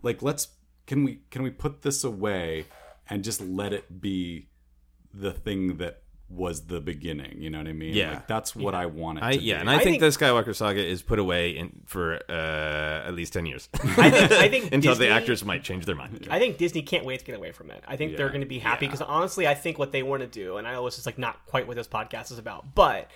[0.01, 0.49] like let's
[0.88, 2.65] can we can we put this away
[3.09, 4.49] and just let it be
[5.13, 6.01] the thing that
[6.33, 8.11] was the beginning you know what i mean Yeah.
[8.13, 9.23] like, that's what i wanted.
[9.23, 9.59] I to yeah, be.
[9.61, 13.13] and I, I think, think- the Skywalker saga is put away in for uh, at
[13.13, 16.27] least ten years I think, I think until Disney, the actors might change their mind.
[16.31, 17.83] I think Disney can't wait to get away from it.
[17.87, 18.91] I think they're going to be happy Yeah.
[18.91, 21.17] because honestly, I think what they want to do, and I know this is like
[21.17, 23.09] not quite what this podcast is about, but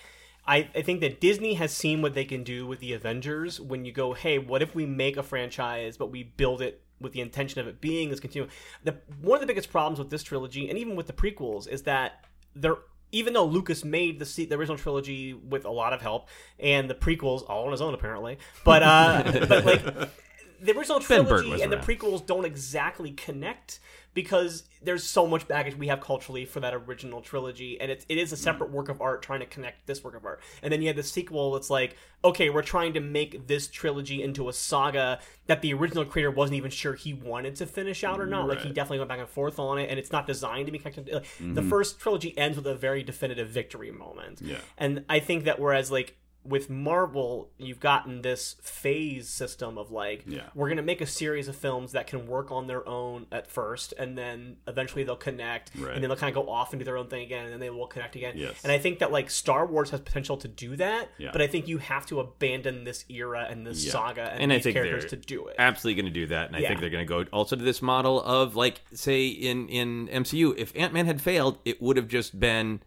[0.46, 3.84] I, I think that Disney has seen what they can do with the Avengers when
[3.84, 7.20] you go, hey, what if we make a franchise, but we build it with the
[7.20, 8.50] intention of it being this continuum?
[8.84, 11.82] The one of the biggest problems with this trilogy, and even with the prequels, is
[11.82, 12.24] that
[12.54, 12.76] they're
[13.12, 16.28] even though Lucas made the the original trilogy with a lot of help,
[16.58, 19.84] and the prequels all on his own apparently, but uh, but like
[20.60, 23.80] the original trilogy and the prequels don't exactly connect
[24.16, 28.16] because there's so much baggage we have culturally for that original trilogy and it, it
[28.16, 30.40] is a separate work of art trying to connect this work of art.
[30.62, 34.22] And then you have the sequel that's like okay we're trying to make this trilogy
[34.22, 38.18] into a saga that the original creator wasn't even sure he wanted to finish out
[38.18, 38.48] or not.
[38.48, 40.78] Like he definitely went back and forth on it and it's not designed to be
[40.78, 41.12] connected.
[41.12, 41.68] Like, the mm-hmm.
[41.68, 44.40] first trilogy ends with a very definitive victory moment.
[44.40, 44.56] Yeah.
[44.78, 46.16] and I think that whereas like
[46.48, 50.42] with Marvel, you've gotten this phase system of like Yeah.
[50.54, 53.92] we're gonna make a series of films that can work on their own at first,
[53.98, 55.94] and then eventually they'll connect, Right.
[55.94, 57.60] and then they'll kind of go off and do their own thing again, and then
[57.60, 58.34] they will connect again.
[58.36, 58.60] Yes.
[58.62, 61.30] And I think that like Star Wars has potential to do that, Yeah.
[61.32, 63.92] but I think you have to abandon this era and this Yeah.
[63.92, 65.56] saga and, And I these think characters to do it.
[65.58, 67.82] Absolutely going to do that, and I think they're going to go also to this
[67.82, 72.08] model of like, say in in MCU, if Ant Man had failed, it would have
[72.08, 72.80] just been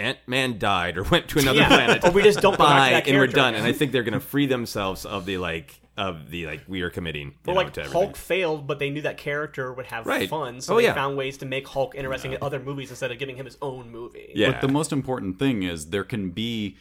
[0.00, 1.68] Ant Man died or went to another Yeah.
[1.68, 3.54] planet, Or we just don't go back to bye, that and we're done.
[3.54, 6.80] And I think they're going to free themselves of the like of the like we
[6.82, 7.28] are committing.
[7.28, 8.00] You Well, know, like to everything.
[8.02, 10.28] Hulk failed, but they knew that character would have Right.
[10.30, 10.94] fun, so Oh, they yeah.
[10.94, 13.90] found ways to make Hulk interesting in other movies instead of giving him his own
[13.92, 14.30] movie.
[14.34, 14.52] Yeah.
[14.52, 16.76] But the most important thing is there can be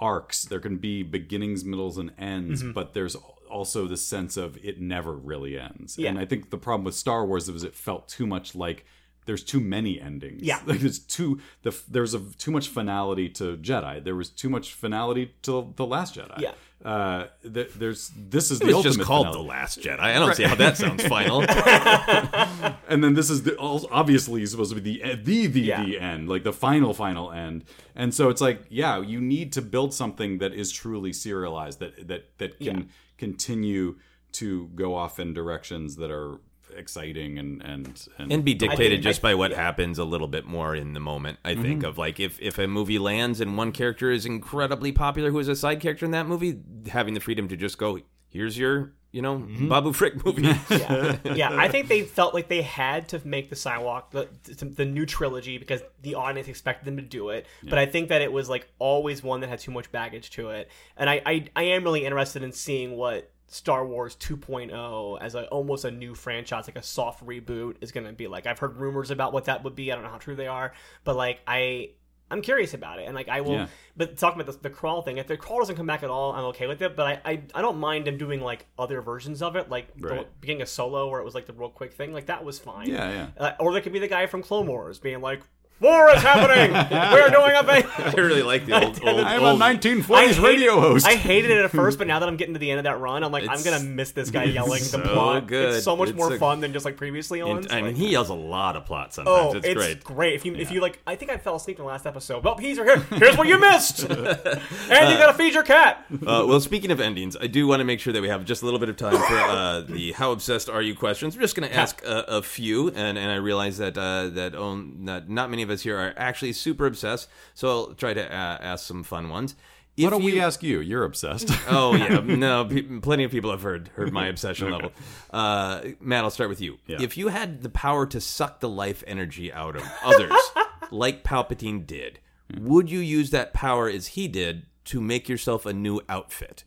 [0.00, 2.72] arcs, there can be beginnings, middles, and ends, Mm-hmm.
[2.72, 3.16] but there's
[3.48, 5.96] also the sense of it never really ends.
[5.96, 6.10] Yeah.
[6.10, 8.84] And I think the problem with Star Wars was it felt too much like
[9.28, 10.42] there's too many endings.
[10.42, 10.58] Yeah.
[10.66, 14.02] like there's too the there's a too much finality to Jedi.
[14.02, 16.40] There was too much finality to the Last Jedi.
[16.40, 16.52] Yeah.
[16.84, 19.42] Uh, th- there's this is the It's ultimate just called finale.
[19.42, 20.00] The Last Jedi.
[20.00, 21.42] I don't see how that sounds final.
[22.88, 25.84] and then this is the obviously supposed to be the the the, Yeah.
[25.84, 27.64] the end, like the final final end.
[27.94, 32.08] And so it's like, yeah, you need to build something that is truly serialized that
[32.08, 32.84] that that can Yeah.
[33.18, 33.96] continue
[34.30, 36.38] to go off in directions that are
[36.76, 39.56] exciting and and and, and be dictated think- just by what yeah.
[39.56, 41.38] happens a little bit more in the moment.
[41.44, 41.88] I think mm-hmm.
[41.88, 45.48] of like if if a movie lands and one character is incredibly popular who is
[45.48, 49.22] a side character in that movie, having the freedom to just go, here's your you
[49.22, 49.68] know mm-hmm.
[49.68, 50.42] Babu Frick movie.
[50.70, 51.56] yeah, yeah.
[51.56, 55.58] I think they felt like they had to make the sidewalk the the new trilogy
[55.58, 57.46] because the audience expected them to do it.
[57.62, 60.50] But I think that it was like always one that had too much baggage to
[60.50, 63.30] it, and I I, I am really interested in seeing what.
[63.48, 68.06] Star Wars 2.0 as a almost a new franchise, like a soft reboot, is going
[68.06, 68.46] to be like.
[68.46, 69.90] I've heard rumors about what that would be.
[69.90, 70.72] I don't know how true they are,
[71.04, 71.90] but like I,
[72.30, 73.52] I'm curious about it, and like I will.
[73.52, 73.66] Yeah.
[73.96, 76.32] But talking about the, the crawl thing, if the crawl doesn't come back at all,
[76.32, 76.94] I'm okay with it.
[76.94, 80.08] But I, I, I don't mind them doing like other versions of it, like the
[80.08, 80.40] Right.
[80.40, 82.12] beginning of Solo, where it was like the real quick thing.
[82.12, 82.88] Like that was fine.
[82.90, 83.26] Yeah, yeah.
[83.38, 85.42] Uh, or there could be the guy from Clone Wars being like,
[85.80, 86.72] "War is happening.
[87.12, 89.20] We're doing a thing." I really like the old old.
[89.20, 91.06] I'm old a 1940s radio host.
[91.06, 93.00] I hated it at first, but now that I'm getting to the end of that
[93.00, 95.46] run, I'm like, I'm gonna miss this guy yelling so the plot.
[95.46, 95.74] good.
[95.74, 97.70] It's so much It's more a- fun than just like previously on.
[97.70, 100.34] I mean, he yells a lot of plot Oh, it's, it's great.
[100.34, 102.44] If you if you like, I think I fell asleep in the last episode.
[102.44, 102.98] Well, he's here.
[102.98, 106.04] Here's what you missed, and you gotta feed your cat.
[106.10, 108.62] Uh, well, speaking of endings, I do want to make sure that we have just
[108.62, 111.36] a little bit of time for uh, the "How obsessed are you?" questions.
[111.36, 114.54] We're just going to ask a, a few, and, and I realize that uh, that
[114.54, 117.28] own that not many of us here are actually super obsessed.
[117.54, 119.54] So I'll try to uh, ask some fun ones.
[119.96, 120.78] If Why don't we ask you?
[120.80, 121.50] You're obsessed.
[121.68, 122.64] Oh yeah, no.
[122.64, 124.92] Pe- plenty of people have heard heard my obsession level.
[125.30, 126.78] Uh, Matt, I'll start with you.
[126.86, 126.98] Yeah.
[127.00, 130.32] If you had the power to suck the life energy out of others,
[130.90, 132.20] like Palpatine did,
[132.58, 136.62] would you use that power as he did to make yourself a new outfit?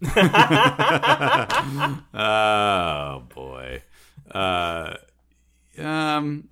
[2.13, 3.81] Oh boy.
[4.29, 4.95] Uh,
[5.79, 6.47] um,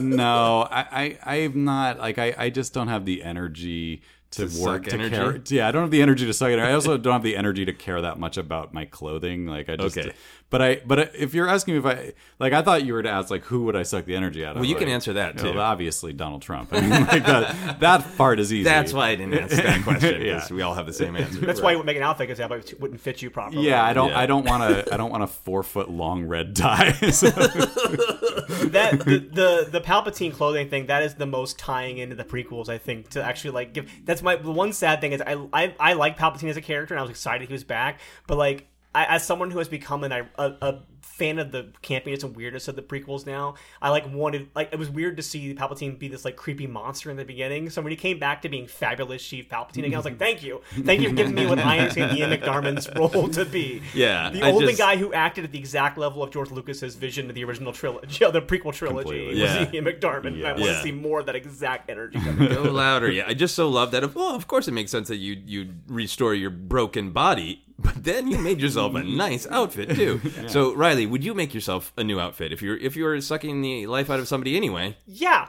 [0.00, 4.02] no, I, I, I'm not like I, I just don't have the energy
[4.32, 5.14] to, To work to energy?
[5.14, 5.40] care.
[5.46, 6.58] Yeah, I don't have the energy to suck it.
[6.58, 9.46] I also don't have the energy to care that much about my clothing.
[9.46, 10.12] Like I just, Okay.
[10.50, 13.08] But I, but if you're asking me if I, like, I thought you were to
[13.10, 14.60] ask like who would I suck the energy out of?
[14.60, 15.58] Well, you can answer that, you know, too.
[15.60, 16.68] obviously, Donald Trump.
[16.72, 18.62] I mean, like that, that part is easy.
[18.62, 20.54] That's why I didn't answer that question because Yeah.
[20.56, 21.40] we all have the same answer.
[21.40, 23.66] That's why you would make an outfit because that wouldn't fit you properly.
[23.66, 24.10] Yeah, I don't.
[24.10, 24.18] Yeah.
[24.20, 24.94] I don't want to.
[24.94, 26.92] I don't want a four foot long red tie.
[27.14, 32.24] So- that the, the the Palpatine clothing thing that is the most tying into the
[32.24, 32.68] prequels.
[32.68, 33.90] I think to actually like give.
[34.04, 36.94] That's my the one sad thing is I I, I like Palpatine as a character
[36.94, 40.04] and I was excited he was back, but like I, as someone who has become
[40.04, 44.12] an, a, a fan of the campiness and weirdness of the prequels now, I like
[44.12, 47.24] wanted like it was weird to see Palpatine be this like creepy monster in the
[47.24, 47.70] beginning.
[47.70, 50.42] So when he came back to being fabulous Chief Palpatine again, I was like, thank
[50.42, 53.82] you, thank you for giving me what I understand Ian McDiarmid's role to be.
[53.94, 56.94] Yeah, the I only just- guy who acted at the exact level of George Lucas's
[56.96, 59.40] vision of the original trilogy, the prequel trilogy, Completely.
[59.42, 59.70] was Yeah.
[59.72, 60.26] Ian McDiarmid.
[60.26, 60.72] and I want Yeah.
[60.72, 62.18] to see more of that exact energy.
[62.18, 63.10] coming Go louder.
[63.10, 64.14] Yeah, I just so love that.
[64.14, 68.28] Well, of course, it makes sense that you you restore your broken body, but then
[68.28, 70.20] you made yourself a nice outfit too.
[70.48, 73.60] So, Riley, would you make yourself a new outfit if you're if you were sucking
[73.62, 74.96] the life out of somebody anyway?
[75.06, 75.48] yeah.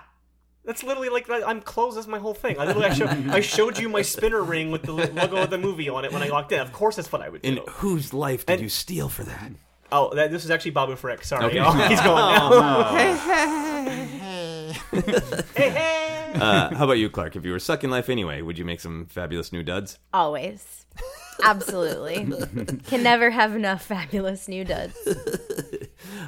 [0.68, 1.94] That's literally like I'm clothes.
[1.94, 2.58] That's my whole thing.
[2.60, 5.60] I literally I, show, I showed you my spinner ring with the logo of the
[5.60, 6.60] movie on it when I walked in.
[6.60, 7.50] Of course, that's what I would do.
[7.50, 9.52] And whose life did And- you steal for that?
[9.92, 11.24] oh, that, this is actually Babu Frick.
[11.24, 11.60] Sorry, Okay.
[11.60, 12.96] Oh, he's going now.
[15.56, 16.32] hey, hey.
[16.34, 17.36] Uh, how about you, Clarke?
[17.36, 20.00] If you were sucking life anyway, would you make some fabulous new duds?
[20.14, 20.88] Always.
[21.44, 22.26] Absolutely.
[22.88, 24.98] Can never have enough fabulous new duds.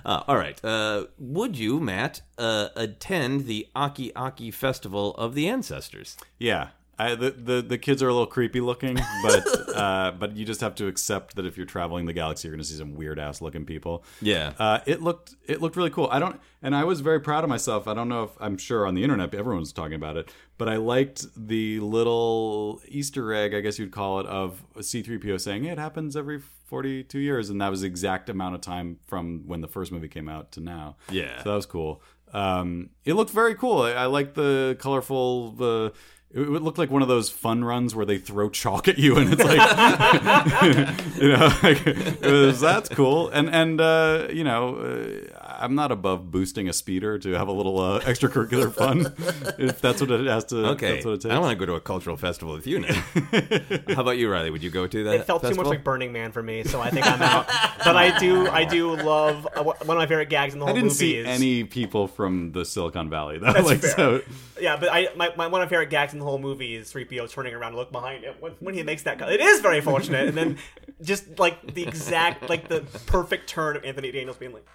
[0.06, 0.64] Uh, all right.
[0.64, 6.18] Uh, would you, Matt, uh, attend the Aki Aki Festival of the Ancestors?
[6.40, 10.46] yeah, I, the, the the kids are a little creepy looking, but uh, but you
[10.46, 12.96] just have to accept that if you're traveling the galaxy, you're going to see some
[12.96, 14.04] weird ass looking people.
[14.22, 14.54] Yeah.
[14.58, 16.08] Uh, it looked it looked really cool.
[16.12, 17.88] I don't, and I was very proud of myself.
[17.88, 20.78] I don't know if I'm sure on the internet everyone's talking about it, but I
[20.78, 25.78] liked the little Easter egg, I guess you'd call it, of C-3PO saying hey, it
[25.78, 29.68] happens every 42 years, and that was the exact amount of time from when the
[29.68, 30.98] first movie came out to now.
[31.12, 31.44] Yeah.
[31.44, 32.02] so that was cool.
[32.34, 33.84] Um, it looked very cool.
[33.84, 35.52] I, I like the colorful.
[35.52, 35.94] The
[36.34, 39.18] it would look like one of those fun runs where they throw chalk at you
[39.18, 39.58] and it's like
[41.22, 45.92] you know like, it was, that's cool and and uh, you know uh, I'm not
[45.92, 49.14] above boosting a speeder to have a little uh, extracurricular fun
[49.58, 51.34] if that's what it has to Okay, that's what it takes.
[51.34, 52.94] I want to go to a cultural festival with you now.
[53.96, 54.52] How about you, Riley?
[54.52, 55.16] Would you go to that?
[55.16, 57.48] It felt too much like Burning Man for me, so I think I'm out.
[57.84, 60.76] but I do, I do love uh, one of my favorite gags in the whole.
[60.76, 63.54] I whole didn't movie see is any people from the Silicon Valley though.
[63.54, 63.92] That's like fair.
[63.92, 64.22] so,
[64.60, 66.92] Yeah, but I my, my one of my favorite gags in the whole movie is
[66.92, 69.32] 3PO turning around to look behind him when, when he makes that cut.
[69.32, 70.58] It is very fortunate, and then
[71.02, 74.66] just like the exact like the perfect turn of Anthony Daniels being like,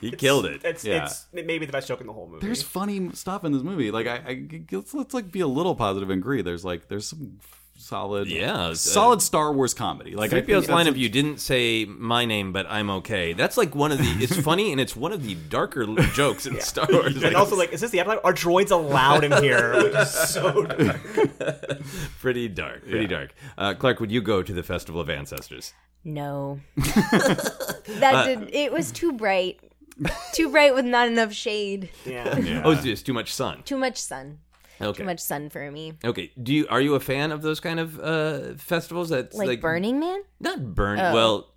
[0.00, 0.62] He killed it.
[0.64, 1.04] It's Yeah.
[1.04, 2.44] it's maybe the best joke in the whole movie.
[2.44, 3.90] there's funny stuff in this movie.
[3.90, 6.42] Like I, I let's, let's like be a little positive and agree.
[6.42, 7.38] There's like there's some
[7.76, 10.14] solid, Yeah, uh, solid Star Wars comedy.
[10.14, 13.56] Like I think 3PO's line of "You didn't say my name, but I'm okay." That's
[13.56, 14.04] like one of the.
[14.20, 17.14] It's funny and it's one of the darker jokes in Star Wars.
[17.14, 18.20] and Like, also like, is this the episode?
[18.24, 19.74] Are droids allowed in here?
[19.82, 21.00] Which is so dark.
[22.20, 22.82] pretty dark.
[22.88, 23.34] Pretty dark.
[23.58, 25.72] Uh, Clarke, would you go to the Festival of Ancestors?
[26.04, 26.60] No.
[26.76, 29.60] that did it was too bright.
[30.34, 31.88] Too bright with not enough shade.
[32.04, 32.62] Yeah.
[32.64, 33.62] Oh, it's just too much sun.
[33.64, 34.40] Too much sun.
[34.80, 34.98] Okay.
[34.98, 35.94] Too much sun for me.
[36.04, 36.32] Okay.
[36.42, 39.08] Do you are you a fan of those kind of uh, festivals?
[39.08, 40.22] That's Like, Burning Man?
[40.38, 41.00] Not burn.
[41.00, 41.14] Oh.
[41.14, 41.48] Well,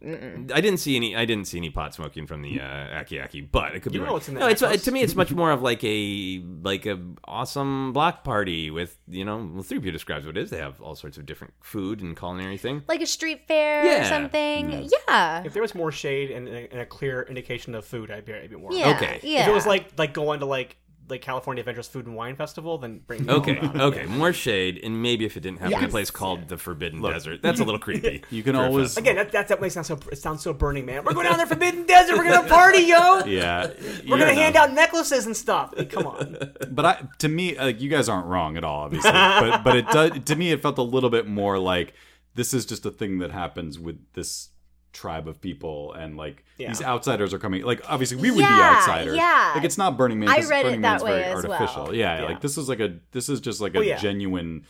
[0.54, 1.16] I didn't see any.
[1.16, 4.00] I didn't see any pot smoking from the uh, Aki Aki, but it could You
[4.00, 4.14] be know wrong.
[4.14, 4.84] what's in the no, it's Echoes.
[4.84, 5.02] to me.
[5.02, 9.50] It's much more of like a like a awesome block party with you know.
[9.54, 10.50] Well, three P describes what it is.
[10.50, 12.84] They have all sorts of different food and culinary thing.
[12.88, 14.02] Like a street fair Yeah.
[14.02, 14.90] or something?
[15.08, 15.44] Yeah.
[15.44, 18.50] If there was more shade and, and a clear indication of food, I'd be, I'd
[18.50, 18.72] be more.
[18.72, 18.92] Yeah.
[18.96, 19.20] Okay.
[19.24, 19.42] Yeah.
[19.42, 20.78] If it was like like going to like
[21.10, 23.76] like California Adventures Food and Wine Festival, then bring me Okay, it.
[23.76, 25.92] okay, more shade, and maybe if it didn't happen in a Yes.
[25.92, 28.24] place called the Forbidden Desert, that's a little creepy.
[28.30, 29.10] You can always festival.
[29.12, 30.00] Again, that, that definitely sounds so.
[30.12, 31.04] It sounds so Burning Man.
[31.04, 32.18] We're going down there, Forbidden Desert.
[32.18, 33.20] We're gonna party, yo.
[33.26, 33.72] yeah.
[34.08, 35.74] We're gonna hand out necklaces and stuff.
[35.78, 36.38] Like, come on.
[36.72, 39.12] But I, to me, like you guys aren't wrong at all, obviously.
[39.12, 41.94] but but it does to me, it felt a little bit more like
[42.36, 44.50] this is just a thing that happens with this
[44.94, 46.70] tribe of people, and like Yeah.
[46.70, 47.64] these outsiders are coming.
[47.64, 49.16] Like obviously, we would be outsiders.
[49.16, 49.52] yeah.
[49.56, 50.30] Like it's not Burning Man.
[50.30, 51.52] I 'cause read it Burning that Man's way very as well.
[51.54, 51.96] artificial.
[51.96, 52.26] Yeah, Yeah.
[52.26, 53.98] like this is like a this is just like a Oh, yeah.
[53.98, 54.66] genuine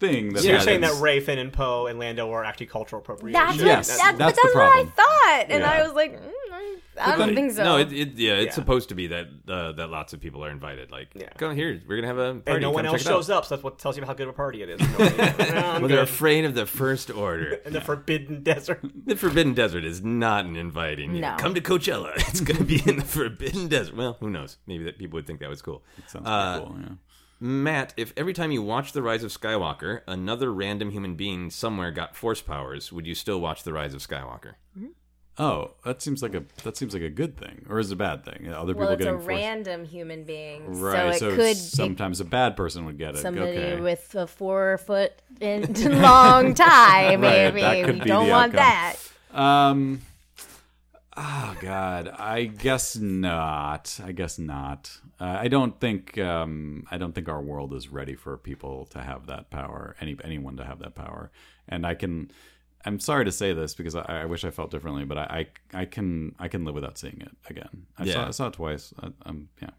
[0.00, 0.32] thing.
[0.34, 3.32] That So you're saying that Rey, Finn, and Poe and Lando are actually cultural appropriation?
[3.40, 5.46] That's, Yes, what, that's, that's but that's what I thought.
[5.50, 5.70] And Yeah.
[5.70, 6.30] I was like, mm,
[7.00, 7.62] I don't But- think so.
[7.62, 8.52] No, it, it yeah, it's Yeah.
[8.54, 10.90] supposed to be that uh, that lots of people are invited.
[10.90, 11.28] Like, Yeah.
[11.36, 12.42] come here, we're gonna have a party.
[12.46, 13.16] And no one come else check it out.
[13.18, 14.80] shows up, so that's what tells you how good of a party it is.
[14.80, 15.16] Nobody-
[15.52, 17.52] No, I'm Well, they're afraid of the First Order.
[17.64, 18.80] in the Forbidden Desert.
[19.06, 21.14] The Forbidden Desert is not an inviting.
[21.14, 21.36] you know, No.
[21.36, 22.12] Come to Coachella.
[22.16, 23.94] It's going to be in the Forbidden Desert.
[23.96, 24.56] Well, who knows?
[24.66, 25.84] Maybe that people would think that was cool.
[25.98, 26.76] It sounds Uh, cool.
[26.80, 26.88] Yeah.
[27.40, 31.90] Matt, if every time you watch The Rise of Skywalker, another random human being somewhere
[31.92, 34.54] got force powers, would you still watch The Rise of Skywalker?
[35.40, 37.96] Oh, that seems like a that seems like a good thing, or is it a
[37.96, 38.48] bad thing?
[38.52, 39.28] Other people well, it's a getting forced.
[39.28, 40.80] random human being.
[40.80, 43.18] Right, so so, it could sometimes a bad person would get it.
[43.18, 43.80] somebody okay.
[43.80, 45.62] with a four foot in
[46.02, 47.60] long tie, Right, maybe.
[47.60, 48.96] that could we be don't the want outcome.
[49.32, 49.40] that.
[49.40, 50.00] Um.
[51.16, 54.00] Oh God, I guess not.
[54.04, 54.98] I guess not.
[55.20, 56.16] Uh, I don't think.
[56.18, 59.96] Um, I don't think our world is ready for people to have that power.
[60.00, 61.30] Any anyone to have that power.
[61.68, 62.30] And I can.
[62.84, 65.80] I'm sorry to say this because I, I wish I felt differently, but I, I
[65.80, 67.86] I can I can live without seeing it again.
[67.98, 68.94] I saw I saw it twice.
[69.00, 69.70] I, um, yeah.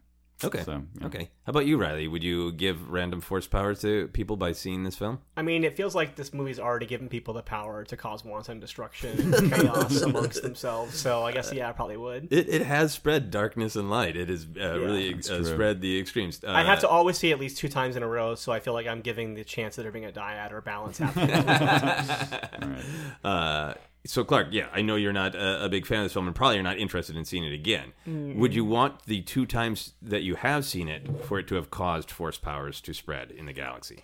[0.42, 0.62] Okay.
[0.62, 1.06] So, yeah.
[1.06, 1.30] Okay.
[1.44, 2.08] How about you, Riley?
[2.08, 5.20] Would you give random force power to people by seeing this film?
[5.36, 8.60] I mean, it feels like this movie's already given people the power to cause wanton
[8.60, 10.98] destruction and chaos amongst themselves.
[10.98, 12.32] So I guess yeah, I probably would.
[12.32, 14.16] It, it has spread darkness and light.
[14.16, 16.42] It has uh, really uh, spread the extremes.
[16.42, 18.60] Uh, I have to always see at least two times in a row, so I
[18.60, 22.80] feel like I'm giving the chance of there being a dyad or balance happening.
[23.24, 23.74] Uh,
[24.06, 26.34] so Clarke, yeah, I know you're not a, a big fan of this film, and
[26.34, 27.92] probably you're not interested in seeing it again.
[28.08, 28.36] Mm.
[28.36, 31.70] Would you want the two times that you have seen it for it to have
[31.70, 34.02] caused force powers to spread in the galaxy?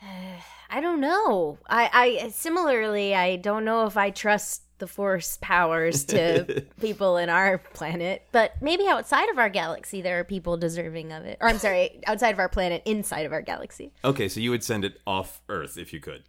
[0.70, 1.58] I don't know.
[1.68, 7.28] I, I similarly, I don't know if I trust the force powers to people in
[7.28, 11.38] our planet, but maybe outside of our galaxy, there are people deserving of it.
[11.40, 13.92] Or I'm sorry, outside of our planet, inside of our galaxy.
[14.04, 16.24] Okay, so you would send it off Earth if you could.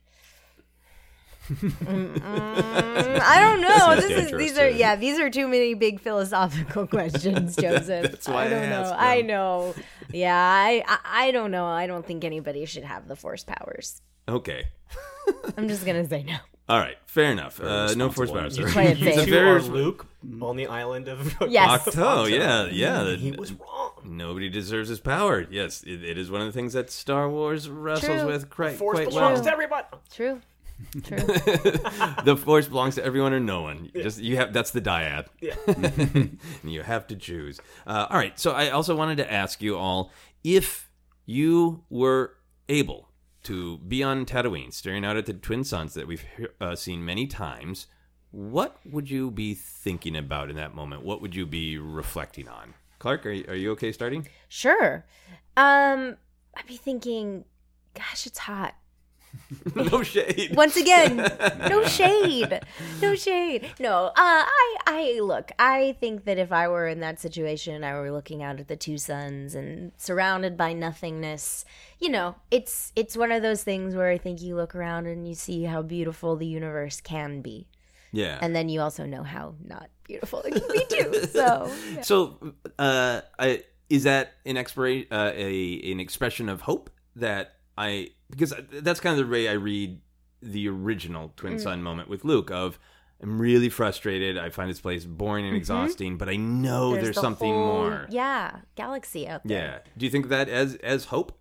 [1.50, 2.22] Mm,
[3.22, 4.00] I don't know.
[4.00, 8.12] Seems This is these are yeah, these are too many big philosophical questions, Joseph.
[8.12, 8.82] That's why I don't I know.
[8.82, 9.76] asked I know.
[10.12, 11.66] Yeah, I, I I don't know.
[11.66, 14.02] I don't think anybody should have the force powers.
[14.28, 14.66] Okay.
[15.58, 16.38] I'm just gonna say no.
[16.68, 17.62] All right, fair enough.
[17.62, 18.58] Uh, no force powers.
[18.58, 18.72] answer.
[18.74, 19.26] Play it safe.
[19.26, 20.08] The very- are Luke
[20.42, 21.88] on the island of Yes.
[21.88, 23.16] Ahch-To, yeah, yeah.
[23.16, 23.92] He was wrong.
[24.04, 25.46] Nobody deserves his power.
[25.52, 28.26] Yes, it, it is one of the things that Star Wars wrestles True.
[28.28, 29.44] with quite, Force quite belongs well.
[29.44, 29.86] to everybody.
[30.12, 30.42] True.
[31.04, 31.18] True.
[32.24, 33.90] the force belongs to everyone or no one.
[33.94, 35.28] You Just you have that's the dyad.
[35.42, 35.56] Yeah.
[35.68, 37.60] and you have to choose.
[37.88, 38.38] Uh, all right.
[38.40, 40.12] So I also wanted to ask you all
[40.44, 40.90] if
[41.26, 42.36] you were
[42.70, 43.10] able
[43.44, 46.26] to be on Tatooine, staring out at the twin suns that we've
[46.60, 47.88] uh, seen many times,
[48.32, 51.04] what would you be thinking about in that moment?
[51.04, 52.74] What would you be reflecting on?
[53.00, 54.28] Clarke, are you, are you okay starting?
[54.50, 55.06] Sure.
[55.56, 56.18] Um,
[56.56, 57.46] I'd be thinking,
[57.94, 58.76] gosh, it's hot.
[59.76, 60.56] no shade.
[60.56, 61.18] Once again,
[61.70, 62.62] no shade,
[63.02, 63.70] no shade.
[63.80, 65.52] No, uh, I, I look.
[65.60, 68.76] I think that if I were in that situation, I were looking out at the
[68.76, 71.66] two suns and surrounded by nothingness.
[72.00, 75.28] You know, it's it's one of those things where I think you look around and
[75.28, 77.68] you see how beautiful the universe can be,
[78.12, 78.38] Yeah.
[78.42, 81.28] and then you also know how not beautiful it can be too.
[81.32, 82.02] So, yeah.
[82.02, 88.10] So, uh, I, is that an expira- uh, a an expression of hope that I
[88.36, 90.00] because that's kind of the way I read
[90.42, 91.36] the original Mm.
[91.36, 92.78] twin sun moment with Luke of
[93.24, 94.38] I'm really frustrated.
[94.38, 97.14] I find this place boring and exhausting, but I know there's, Mm-hmm.
[97.16, 98.08] the something whole, more.
[98.10, 99.84] Yeah, galaxy out there.
[99.86, 99.92] Yeah.
[99.98, 101.32] Do you think of that as as hope?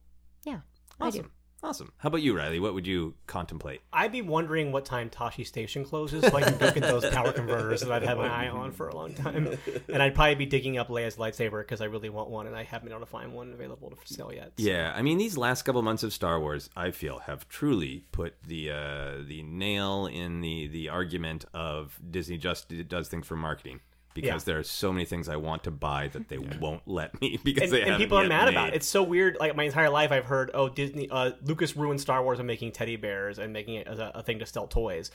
[0.45, 0.61] Yeah,
[1.01, 1.19] I do.
[1.19, 1.31] Awesome.
[1.65, 1.93] Awesome.
[1.97, 2.61] How about you, Riley?
[2.61, 3.81] What would you contemplate?
[3.91, 7.33] I'd be wondering what time Tosche Station closes so I can go get those power
[7.33, 9.57] converters that I've had my eye on for a long time.
[9.89, 12.65] And I'd probably be digging up Leia's lightsaber because I really want one and I
[12.65, 14.53] haven't been able to find one available to sell yet.
[14.59, 18.05] So- Yeah, I mean these last couple months of Star Wars, I feel have truly
[18.13, 23.37] put the uh, the nail in the the argument of Disney just does things for
[23.37, 23.81] marketing
[24.15, 24.53] because Yeah.
[24.53, 27.65] there are so many things I want to buy that they won't let me because
[27.65, 28.75] and, they and people are mad about it.
[28.75, 29.37] It's so weird.
[29.39, 32.73] Like my entire life, I've heard, "Oh, Disney, uh, Lucas ruined Star Wars and making
[32.73, 35.11] teddy bears and making it as a, a thing to sell toys."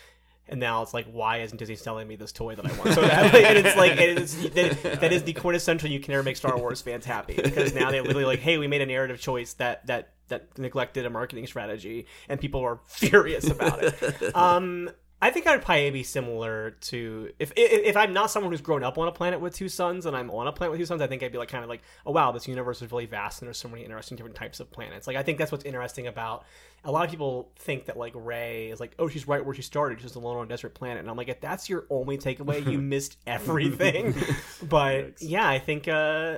[0.51, 3.01] And now it's like, why isn't Disney selling me this toy that I want so
[3.03, 3.45] badly?
[3.45, 6.57] and it's like, it is, that, that is the quintessential you can never make Star
[6.57, 9.85] Wars fans happy because now they're literally like, hey, we made a narrative choice that
[9.85, 14.35] that that neglected a marketing strategy, and people are furious about it.
[14.35, 14.89] Um,
[15.21, 18.83] I think I'd probably be similar to if, if if I'm not someone who's grown
[18.83, 21.01] up on a planet with two suns and I'm on a planet with two suns,
[21.01, 23.41] I think I'd be like kind of like, oh wow, this universe is really vast
[23.41, 25.07] and there's so many interesting different types of planets.
[25.07, 26.45] Like I think that's what's interesting about
[26.85, 29.61] a lot of people think that like Rey is like, oh, she's right where she
[29.61, 32.17] started, she's just alone on a desert planet, and I'm like, if that's your only
[32.17, 34.15] takeaway, you missed everything.
[34.63, 36.37] but yeah, I think uh,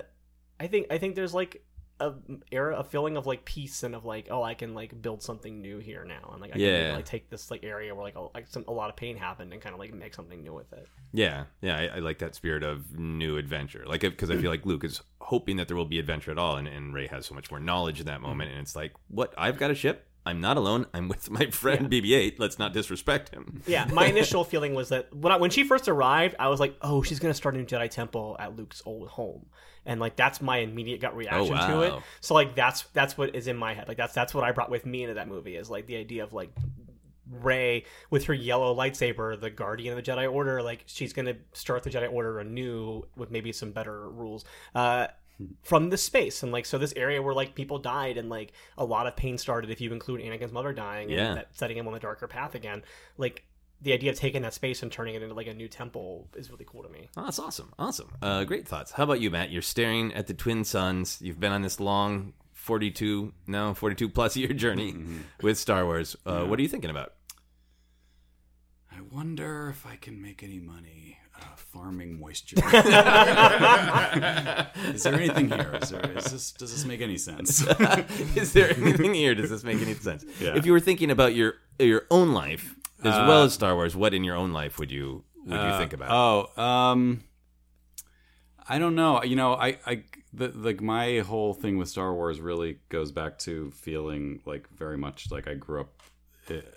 [0.59, 1.63] I think I think there's like
[2.01, 2.15] a
[2.51, 5.61] era a feeling of like peace and of like oh I can like build something
[5.61, 6.87] new here now and like I Yeah.
[6.87, 9.17] can like take this like area where like a, like some, a lot of pain
[9.17, 10.87] happened and kind of like make something new with it.
[11.13, 13.83] Yeah, yeah, I, I like that spirit of new adventure.
[13.85, 16.55] Like, because I feel like Luke is hoping that there will be adventure at all,
[16.55, 18.27] and, and Rey has so much more knowledge in that mm-hmm.
[18.27, 19.33] moment, and it's like, what?
[19.37, 20.07] I've got a ship.
[20.25, 20.85] I'm not alone.
[20.93, 22.35] I'm with my friend BB-8.
[22.37, 23.61] Let's not disrespect him.
[23.65, 26.75] Yeah, my initial feeling was that when I, when she first arrived, I was like,
[26.81, 29.47] oh, she's gonna start a new Jedi temple at Luke's old home.
[29.85, 31.93] And like that's my immediate gut reaction to it.
[32.19, 33.87] So like that's that's what is in my head.
[33.87, 36.23] Like that's that's what I brought with me into that movie is like the idea
[36.23, 36.51] of like
[37.29, 41.83] Rey with her yellow lightsaber, the guardian of the Jedi Order, like she's gonna start
[41.83, 44.43] the Jedi Order anew with maybe some better rules.
[44.75, 45.07] Uh
[45.63, 48.85] from the space and like so this area where like people died and like a
[48.85, 51.29] lot of pain started if you include Anakin's mother dying Yeah.
[51.29, 52.83] and that setting him on the darker path again.
[53.17, 53.43] Like
[53.81, 56.51] the idea of taking that space and turning it into like a new temple is
[56.51, 57.09] really cool to me.
[57.17, 57.73] Oh, that's awesome.
[57.79, 58.11] Awesome.
[58.21, 58.91] Uh, great thoughts.
[58.91, 59.49] How about you, Matt?
[59.49, 61.17] You're staring at the twin suns.
[61.21, 64.95] You've been on this long 42, no, 42 plus year journey
[65.41, 66.15] with Star Wars.
[66.25, 67.13] Uh, What are you thinking about?
[68.91, 72.57] I wonder if I can make any money uh, farming moisture.
[74.93, 75.79] is there anything here?
[75.81, 77.65] Is there, is this, does this make any sense?
[78.35, 79.33] Is there anything here?
[79.33, 80.23] Does this make any sense?
[80.39, 80.55] Yeah.
[80.55, 84.13] If you were thinking about your your own life as well as Star Wars, what
[84.13, 86.09] in your own life would you would you think about?
[86.11, 87.23] Oh, um,
[88.67, 89.23] I don't know.
[89.23, 90.03] You know, I, I,
[90.33, 94.97] the, like my whole thing with Star Wars really goes back to feeling like very
[94.97, 96.01] much like I grew up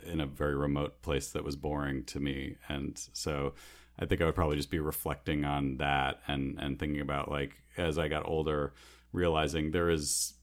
[0.06, 3.54] in a very remote place that was boring to me, and so
[3.98, 7.62] I think I would probably just be reflecting on that and and thinking about like
[7.76, 8.72] as I got older,
[9.12, 10.34] realizing there is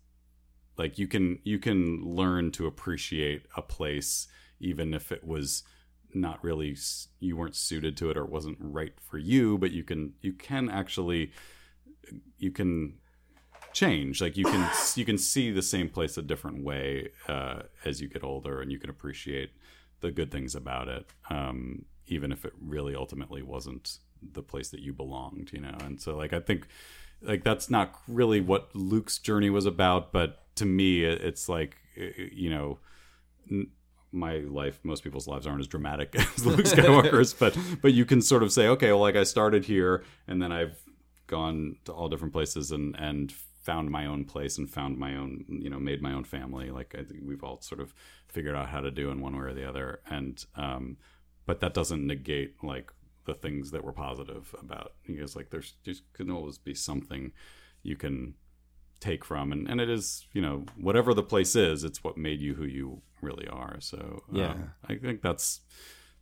[0.77, 4.27] like you can you can learn to appreciate a place
[4.59, 5.63] even if it was
[6.13, 6.75] not really
[7.19, 10.33] you weren't suited to it or it wasn't right for you but you can you
[10.33, 11.31] can actually
[12.37, 12.93] you can
[13.73, 14.21] change.
[14.21, 18.07] Like you can you can see the same place a different way uh, as you
[18.07, 19.51] get older and you can appreciate
[20.01, 23.99] the good things about it um, even if it really ultimately wasn't
[24.33, 25.77] the place that you belonged you know?
[25.83, 26.67] And so like i think
[27.21, 32.05] like that's not really what luke's journey was about but to me it's like uh,
[32.31, 32.79] you know
[33.49, 33.67] n-
[34.11, 38.21] my life most people's lives aren't as dramatic as luke skywalker's but but you can
[38.21, 40.81] sort of say okay well like i started here and then i've
[41.27, 45.45] gone to all different places and and found my own place and found my own
[45.47, 46.69] you know made my own family.
[46.71, 47.93] Like i think we've all sort of
[48.27, 50.01] figured out how to do in one way or the other.
[50.09, 50.97] And um
[51.45, 52.91] but that doesn't negate like
[53.25, 54.93] the things that were positive about.
[55.05, 57.31] Because like there's just can always be something
[57.83, 58.33] you can
[59.01, 62.39] take from, and and it is you know whatever the place is, it's what made
[62.39, 63.75] you who you really are.
[63.81, 64.55] So uh, Yeah.
[64.87, 65.59] I think that's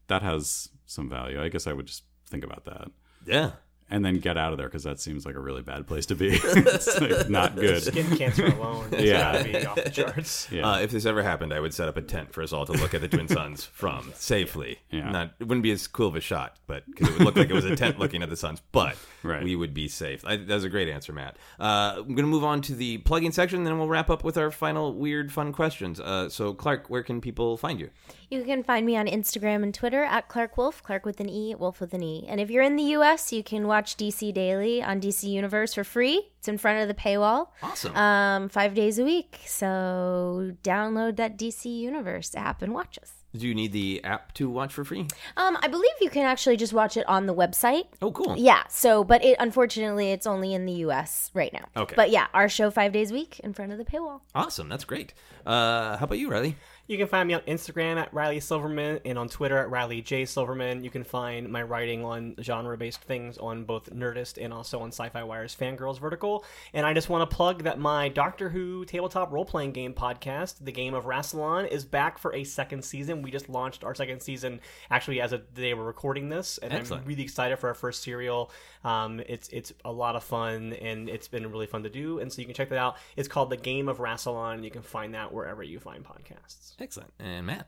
[0.08, 1.40] that has some value.
[1.40, 2.90] I guess I would just think about that
[3.26, 3.52] Yeah.
[3.92, 6.16] And then get out of there because that seems like a really bad place to
[6.16, 6.30] be.
[6.44, 7.82] it's like not good.
[7.82, 8.90] Skin cancer alone.
[8.98, 9.34] Yeah.
[9.34, 10.48] gotta be off the charts.
[10.52, 10.68] Yeah.
[10.70, 12.72] Uh, if this ever happened, I would set up a tent for us all to
[12.74, 14.80] look at the Twin Suns from safely.
[14.92, 15.10] Yeah.
[15.10, 17.50] Not it wouldn't be as cool of a shot, but because it would look like
[17.50, 19.44] it was a tent looking at the Suns, but Right.
[19.44, 20.24] we would be safe.
[20.26, 21.36] I, that was a great answer, Matt.
[21.60, 24.38] Uh, I'm going to move on to the plugging section, then we'll wrap up with
[24.38, 26.00] our final weird, fun questions.
[26.00, 27.90] Uh, so, Clarke, where can people find you?
[28.30, 31.56] You can find me on Instagram and Twitter at Clarke Wolfe, Clarke with an E,
[31.56, 32.26] Wolfe with an E.
[32.30, 35.84] And if you're in the US, you can watch DC Daily on DC Universe for
[35.84, 36.30] free.
[36.40, 37.48] It's in front of the paywall.
[37.62, 37.96] Awesome.
[37.96, 39.40] Um, five days a week.
[39.46, 43.14] So download that DC Universe app and watch us.
[43.36, 45.06] Do you need the app to watch for free?
[45.38, 47.86] Um, I believe you can actually just watch it on the website.
[48.02, 48.36] Oh, cool.
[48.36, 48.64] Yeah.
[48.70, 51.30] So, but it unfortunately it's only in the U.S.
[51.36, 51.66] right now.
[51.78, 51.94] Okay.
[51.96, 54.22] But yeah, our show five days a week in front of the paywall.
[54.34, 54.68] Awesome.
[54.68, 55.14] That's great.
[55.46, 56.56] Uh, how about you, Riley?
[56.90, 60.26] You can find me on Instagram at Riley Silverman and on Twitter at Riley J
[60.26, 60.84] Silverman.
[60.84, 65.24] You can find my writing on genre-based things on both Nerdist and also on Sci-Fi
[65.24, 66.44] Wire's Fangirls Vertical.
[66.74, 70.72] And I just want to plug that my Doctor Who tabletop role-playing game podcast, The
[70.72, 73.22] Game of Rassilon, is back for a second season.
[73.22, 74.60] We just launched our second season
[74.90, 77.04] actually as of the day we're recording this, and Excellent.
[77.04, 78.50] I'm really excited for our first serial.
[78.84, 82.34] Um, it's it's a lot of fun and it's been really fun to do, and
[82.34, 82.98] so you can check that out.
[83.16, 84.64] It's called The Game of Rassilon.
[84.64, 86.79] You can find that wherever you find podcasts.
[86.80, 87.12] Excellent.
[87.20, 87.68] And Matt?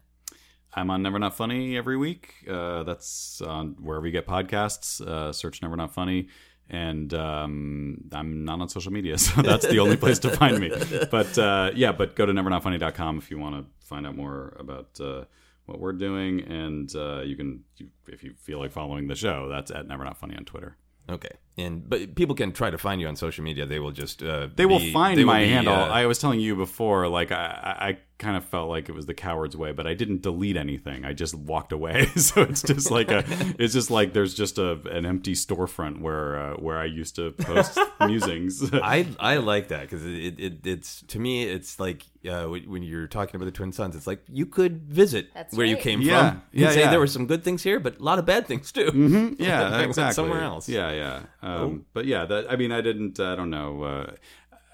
[0.73, 2.45] I'm on Never Not Funny every week.
[2.49, 5.01] Uh, that's on wherever you get podcasts.
[5.05, 6.29] Uh, search Never Not Funny.
[6.69, 10.71] And um, I'm not on social media, so that's the only place to find me.
[11.11, 14.97] But uh, yeah, but go to nevernotfunny.com if you want to find out more about
[15.01, 15.25] uh,
[15.65, 16.41] what we're doing.
[16.41, 17.65] And uh, you can,
[18.07, 20.77] if you feel like following the show, that's at Never Not Funny on Twitter.
[21.09, 21.31] Okay.
[21.57, 23.65] And but people can try to find you on social media.
[23.65, 25.73] They will just uh, They will be- find they will my be, handle.
[25.75, 28.93] uh, I was telling you before, like I, I I kind of felt like it
[28.93, 31.05] was the coward's way, but I didn't delete anything.
[31.05, 32.05] I just walked away.
[32.15, 33.23] so it's just like a,
[33.59, 37.31] it's just like there's just a an empty storefront where uh, where I used to
[37.31, 38.73] post musings.
[38.73, 42.83] I I like that because it, it it's to me it's like uh, when when
[42.83, 45.99] you're talking about the twin suns, it's like you could visit That's where you came
[46.01, 46.29] Yeah.
[46.31, 46.41] from.
[46.53, 46.91] Yeah, and say yeah.
[46.91, 49.35] there were some good things here, but a lot of bad things too.
[49.39, 50.13] yeah, I went exactly.
[50.13, 50.69] somewhere else.
[50.69, 51.19] Yeah, yeah.
[51.41, 53.19] Um, But yeah, that I mean, I didn't.
[53.19, 53.83] I don't know.
[53.83, 54.11] Uh,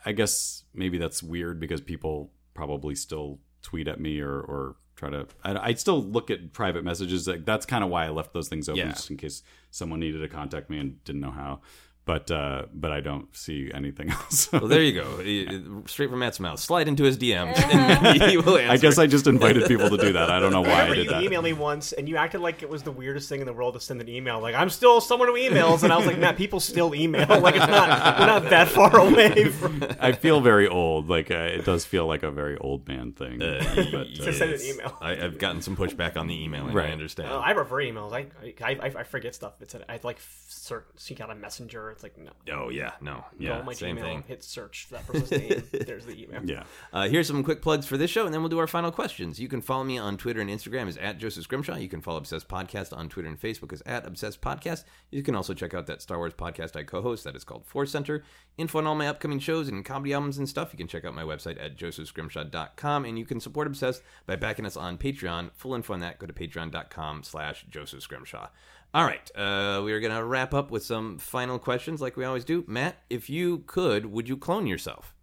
[0.05, 5.09] I guess maybe that's weird because people probably still tweet at me or or try
[5.09, 5.27] to.
[5.43, 7.27] I, I still look at private messages.
[7.27, 8.91] Like that's kind of why I left those things open, Yeah.
[8.91, 11.61] just in case someone needed to contact me and didn't know how.
[12.07, 14.49] But uh, but I don't see anything else.
[14.51, 15.83] Well, there you go.
[15.87, 16.57] Straight from Matt's mouth.
[16.57, 18.71] Slide into his DMs, and he will answer.
[18.71, 20.31] I guess I just invited people to do that.
[20.31, 21.23] I don't know why I remember did you that.
[21.23, 23.73] emailed me once and you acted like it was the weirdest thing in the world
[23.73, 24.39] to send an email.
[24.39, 27.27] Like I'm still someone who emails, and I was like, Matt, people still email.
[27.27, 31.09] Like it's not we're not that far away from I feel very old.
[31.09, 33.41] Like uh, it does feel like a very old man thing.
[33.41, 33.61] Uh,
[33.91, 34.97] but, to uh, send an email.
[35.01, 36.77] I, I've gotten some pushback on the emailing.
[36.77, 37.29] I understand.
[37.29, 38.13] Uh, I prefer emails.
[38.13, 38.27] I
[38.63, 39.53] I, I I forget stuff.
[39.59, 41.96] It's a, I like search, seek out a messenger.
[41.97, 42.31] It's like no.
[42.53, 44.23] oh yeah, no, yeah, my same Gmail, thing.
[44.27, 45.63] hit search for that person's name.
[45.71, 46.41] There's the email.
[46.45, 46.61] yeah.
[46.93, 49.39] Uh, here's some quick plugs for this show, and then we'll do our final questions.
[49.39, 51.77] You can follow me on Twitter and Instagram is at Joseph Scrimshaw.
[51.77, 54.83] You can follow Obsessed Podcast on Twitter and Facebook is at Obsessed Podcast.
[55.09, 57.89] You can also check out that Star Wars podcast I co-host that is called Force
[57.89, 58.23] Center.
[58.59, 60.69] Info on all my upcoming shows and comedy albums and stuff.
[60.73, 64.65] You can check out my website at josephscrimshaw.com, and you can support Obsessed by backing
[64.67, 65.49] us on Patreon.
[65.55, 68.49] Full info on that, go to patreon.com slash Joseph Scrimshaw.
[68.97, 72.25] All right, uh, we are going to wrap up with some final questions like we
[72.25, 72.63] always do.
[72.65, 75.13] Matt, if you could, would you clone yourself?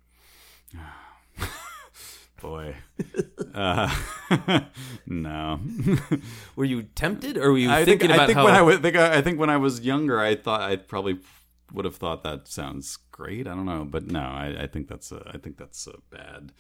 [2.40, 2.76] Boy.
[3.52, 3.88] Uh,
[5.06, 5.60] no.
[6.56, 8.44] Were you tempted, or were you I think, thinking I about think how?
[8.44, 11.20] when I, was, think I, I think when I was younger, I thought I probably
[11.72, 13.46] would have thought that sounds great.
[13.46, 16.50] I don't know, but no, I, I think that's a, I think that's a bad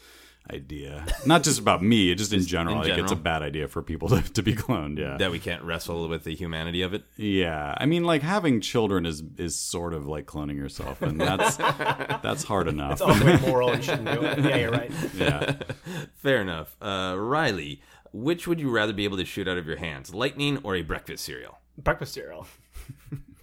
[0.52, 1.06] idea.
[1.26, 2.82] Not just about me, just in general.
[2.82, 4.98] in Like it's a bad idea for people to, to be cloned.
[4.98, 7.04] Yeah, that we can't wrestle with the humanity of it.
[7.16, 7.74] yeah.
[7.78, 11.56] I mean, like having children is is sort of like cloning yourself, and that's
[12.22, 12.92] that's hard enough.
[12.92, 14.38] It's all the way moral and shouldn't do it.
[14.40, 14.92] Yeah, you're right.
[15.14, 15.56] yeah.
[16.16, 16.76] Fair enough.
[16.80, 17.80] Uh, Riley,
[18.12, 20.82] which would you rather be able to shoot out of your hands, lightning or a
[20.82, 21.58] breakfast cereal?
[21.78, 22.46] Breakfast cereal.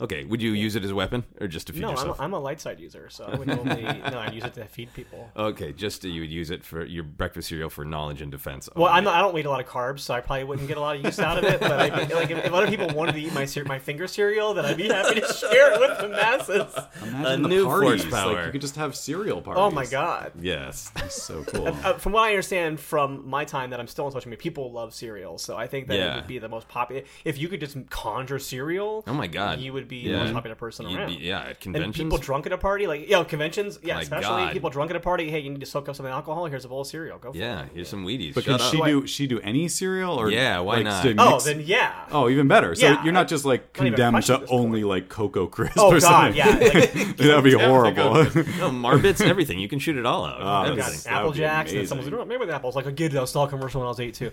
[0.00, 2.14] Okay, would you use it as a weapon or just to feed No, I'm.
[2.18, 4.18] I'm a light side user, so I would only no.
[4.18, 5.30] I use it to feed people.
[5.36, 8.68] Okay, just you would use it for your breakfast cereal for knowledge and defense.
[8.74, 8.98] Well, only.
[8.98, 10.80] I'm not, I don't eat a lot of carbs, so I probably wouldn't get a
[10.80, 11.60] lot of use out of it.
[11.60, 14.64] But I, like, if, if other people wanted to eat my my finger cereal, then
[14.64, 16.74] I'd be happy to share it with the masses.
[17.02, 18.02] Imagine A the new parties.
[18.02, 18.32] horsepower.
[18.34, 19.60] Like you could just have cereal parties.
[19.62, 20.32] Oh my god!
[20.40, 20.90] yes.
[20.94, 21.68] That's so cool.
[21.68, 24.72] Uh, from what I understand from my time that I'm still on social media, people
[24.72, 25.36] love cereal.
[25.38, 26.12] So I think that Yeah.
[26.12, 27.02] it would be the most popular.
[27.24, 29.60] If you could just conjure cereal, Oh my God.
[29.60, 30.22] you would be the Yeah.
[30.24, 31.18] most popular person You'd around.
[31.18, 34.00] be- yeah, at And people drunk at a party, like you know, conventions, yeah, My
[34.02, 34.52] especially God.
[34.54, 35.30] people drunk at a party.
[35.30, 36.46] Hey, you need to soak up some alcohol.
[36.46, 37.18] Here's a bowl of cereal.
[37.18, 37.68] Go for yeah, it.
[37.74, 38.34] here's some Wheaties.
[38.34, 38.72] But Shut can up.
[38.72, 41.02] she do she do any cereal or Yeah, why like, not?
[41.02, 41.92] to Oh, then yeah.
[42.10, 42.74] Oh, even better.
[42.74, 44.60] So Yeah, you're not just like condemned to at this point.
[44.64, 46.36] only like Cocoa Crisp Oh or god, something.
[46.36, 46.46] yeah.
[46.80, 48.14] Like, That'd be horrible.
[48.14, 49.58] no, Marbits, everything.
[49.58, 50.40] You can shoot it all out.
[50.40, 51.12] Oh, I've got Everything.
[51.12, 51.88] that Apple Jacks, and amazing.
[51.88, 52.76] someone's like, oh, maybe with apples.
[52.76, 54.30] Like a kid that saw a commercial when I was eight too.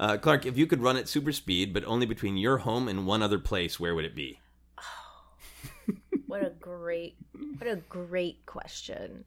[0.00, 3.06] Uh, Clarke, if you could run at super speed, but only between your home and
[3.06, 4.38] one other place, where would it be?
[4.78, 5.94] Oh,
[6.28, 7.16] what a great,
[7.58, 9.24] what a great question.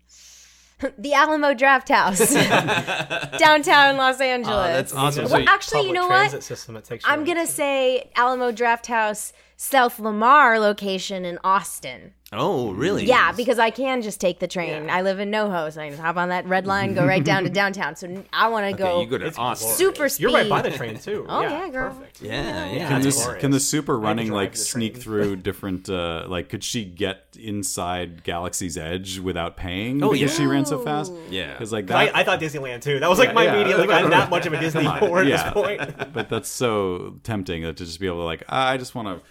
[0.97, 2.31] the Alamo Drafthouse,
[3.37, 4.55] downtown Los ah, Angeles.
[4.55, 5.25] Oh, that's awesome.
[5.25, 6.41] Well, So- actually, you know what?
[6.41, 12.13] System that takes I'm gonna say Alamo Drafthouse, South Lamar location in Austin.
[12.33, 13.03] Oh, really?
[13.05, 14.85] Yeah, because I can just take the train.
[14.85, 14.95] Yeah.
[14.95, 17.43] I live in NoHo, so I can hop on that red line, go right down
[17.43, 17.97] to downtown.
[17.97, 19.01] So I want to Okay, go.
[19.01, 19.67] you go to It's Austin.
[19.75, 20.15] glorious.
[20.15, 21.25] Super You're right by the train too.
[21.29, 21.89] Oh, yeah, yeah, girl.
[21.93, 22.21] Perfect.
[22.21, 22.87] Yeah, yeah.
[22.87, 25.03] Can this can the super I have to running like sneak train.
[25.03, 30.37] through different uh like could she get inside Galaxy's Edge without paying Oh, because yeah.
[30.37, 31.11] she ran so fast?
[31.29, 31.51] Yeah.
[31.51, 32.99] Because like I, that I thought Disneyland too.
[33.01, 33.55] That was like Yeah, my yeah.
[33.55, 33.77] immediate.
[33.79, 35.43] Like I'm not much of a Disney whore at Yeah.
[35.43, 36.13] this point.
[36.13, 39.21] but that's so tempting to just be able to like I just want to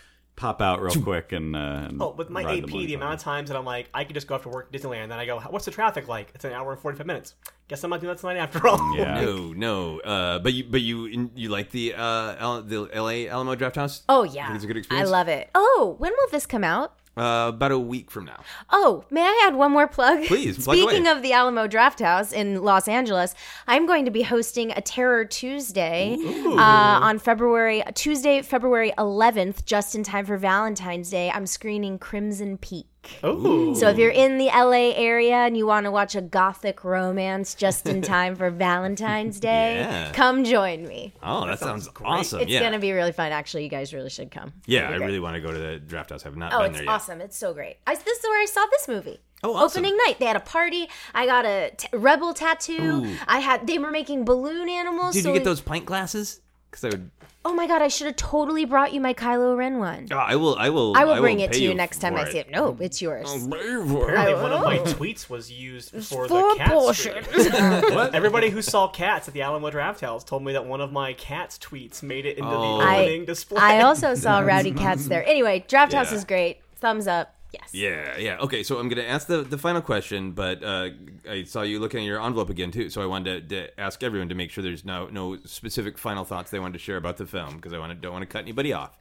[0.40, 1.58] pop out real quick and, uh,
[1.88, 4.04] and Oh, with my ride AP, the, Millennium amount of times that I'm like, I
[4.04, 6.30] could just go after work at Disneyland, and then I go, what's the traffic like?
[6.34, 7.34] It's an hour and 45 minutes.
[7.68, 8.96] Guess I'm not doing that tonight after all.
[8.96, 9.20] Yeah.
[9.20, 10.00] No, no.
[10.00, 13.28] Uh, but you, but you, you like the uh, Al- the L.A.
[13.28, 14.02] Alamo Drafthouse?
[14.08, 15.08] Oh yeah, it's a good experience.
[15.08, 15.50] I love it.
[15.54, 16.94] Oh, when will this come out?
[17.16, 18.40] Uh, about a week from now.
[18.70, 20.24] Oh, may I add one more plug?
[20.26, 21.16] Please, plug Speaking away.
[21.16, 23.34] of the Alamo Drafthouse in Los Angeles,
[23.66, 29.94] I'm going to be hosting a Terror Tuesday uh, on February Tuesday, February 11th, just
[29.94, 31.30] in time for Valentine's Day.
[31.30, 32.86] I'm screening Crimson Peak.
[33.24, 33.74] Ooh.
[33.74, 37.54] So if you're in the LA area and you want to watch a gothic romance
[37.54, 40.12] just in time for Valentine's Day, Yeah.
[40.12, 41.14] come join me.
[41.22, 42.06] Oh, that, sounds, great.
[42.08, 42.40] awesome.
[42.40, 43.32] It's yeah, going to be really fun.
[43.32, 44.52] Actually, you guys really should come.
[44.66, 44.88] yeah.
[44.88, 45.06] I be great.
[45.06, 46.26] really want to go to the Drafthouse.
[46.26, 46.90] I've not Oh, been it's there yet.
[46.92, 47.20] awesome.
[47.20, 47.76] It's so great.
[47.86, 49.20] I, this is where I saw this movie.
[49.42, 49.80] Oh, awesome.
[49.84, 50.16] Opening night.
[50.18, 50.86] They had a party.
[51.14, 53.04] I got a t- rebel tattoo.
[53.06, 53.16] Ooh.
[53.26, 53.66] I had.
[53.66, 55.14] They were making balloon animals.
[55.14, 56.42] Did so you get we- those pint glasses?
[56.70, 57.10] Because I would.
[57.42, 57.80] Oh my god!
[57.80, 60.08] I should have totally brought you my Kylo Ren one.
[60.10, 60.56] Oh, I will.
[60.56, 60.94] I will.
[60.94, 62.50] I will bring it to you next time I see it.
[62.50, 63.26] No, it's yours.
[63.30, 64.14] I'll pay for it.
[64.14, 67.24] Apparently, one of my tweets was used for, For the cat bullshit.
[67.24, 67.50] stream.
[68.12, 71.56] Everybody who saw cats at the Alamo Drafthouse told me that one of my cat's
[71.58, 72.78] tweets made it into Oh.
[72.78, 73.58] the I- display.
[73.60, 75.24] I also saw Rowdy Cats there.
[75.26, 76.14] Anyway, Drafthouse Yeah.
[76.16, 76.60] is great.
[76.76, 77.34] Thumbs up.
[77.52, 77.74] Yes.
[77.74, 78.38] Yeah, yeah.
[78.38, 80.90] Okay, so I'm going to ask the, the final question, but uh,
[81.28, 84.02] I saw you looking at your envelope again too, so I wanted to, to ask
[84.02, 87.16] everyone to make sure there's no no specific final thoughts they wanted to share about
[87.16, 88.99] the film because I want to, don't want to cut anybody off.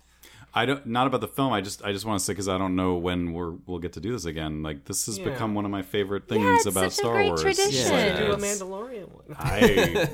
[0.54, 1.54] I don't not about the film.
[1.54, 3.94] I just I just want to say because I don't know when we're we'll get
[3.94, 4.64] to do this again.
[4.64, 5.26] Like this has Yeah.
[5.26, 7.42] become one of my favorite things Yeah, it's about such a Star great Wars.
[7.42, 7.92] tradition.
[7.94, 8.18] Yeah.
[8.18, 9.36] do a Mandalorian one.
[9.38, 9.60] I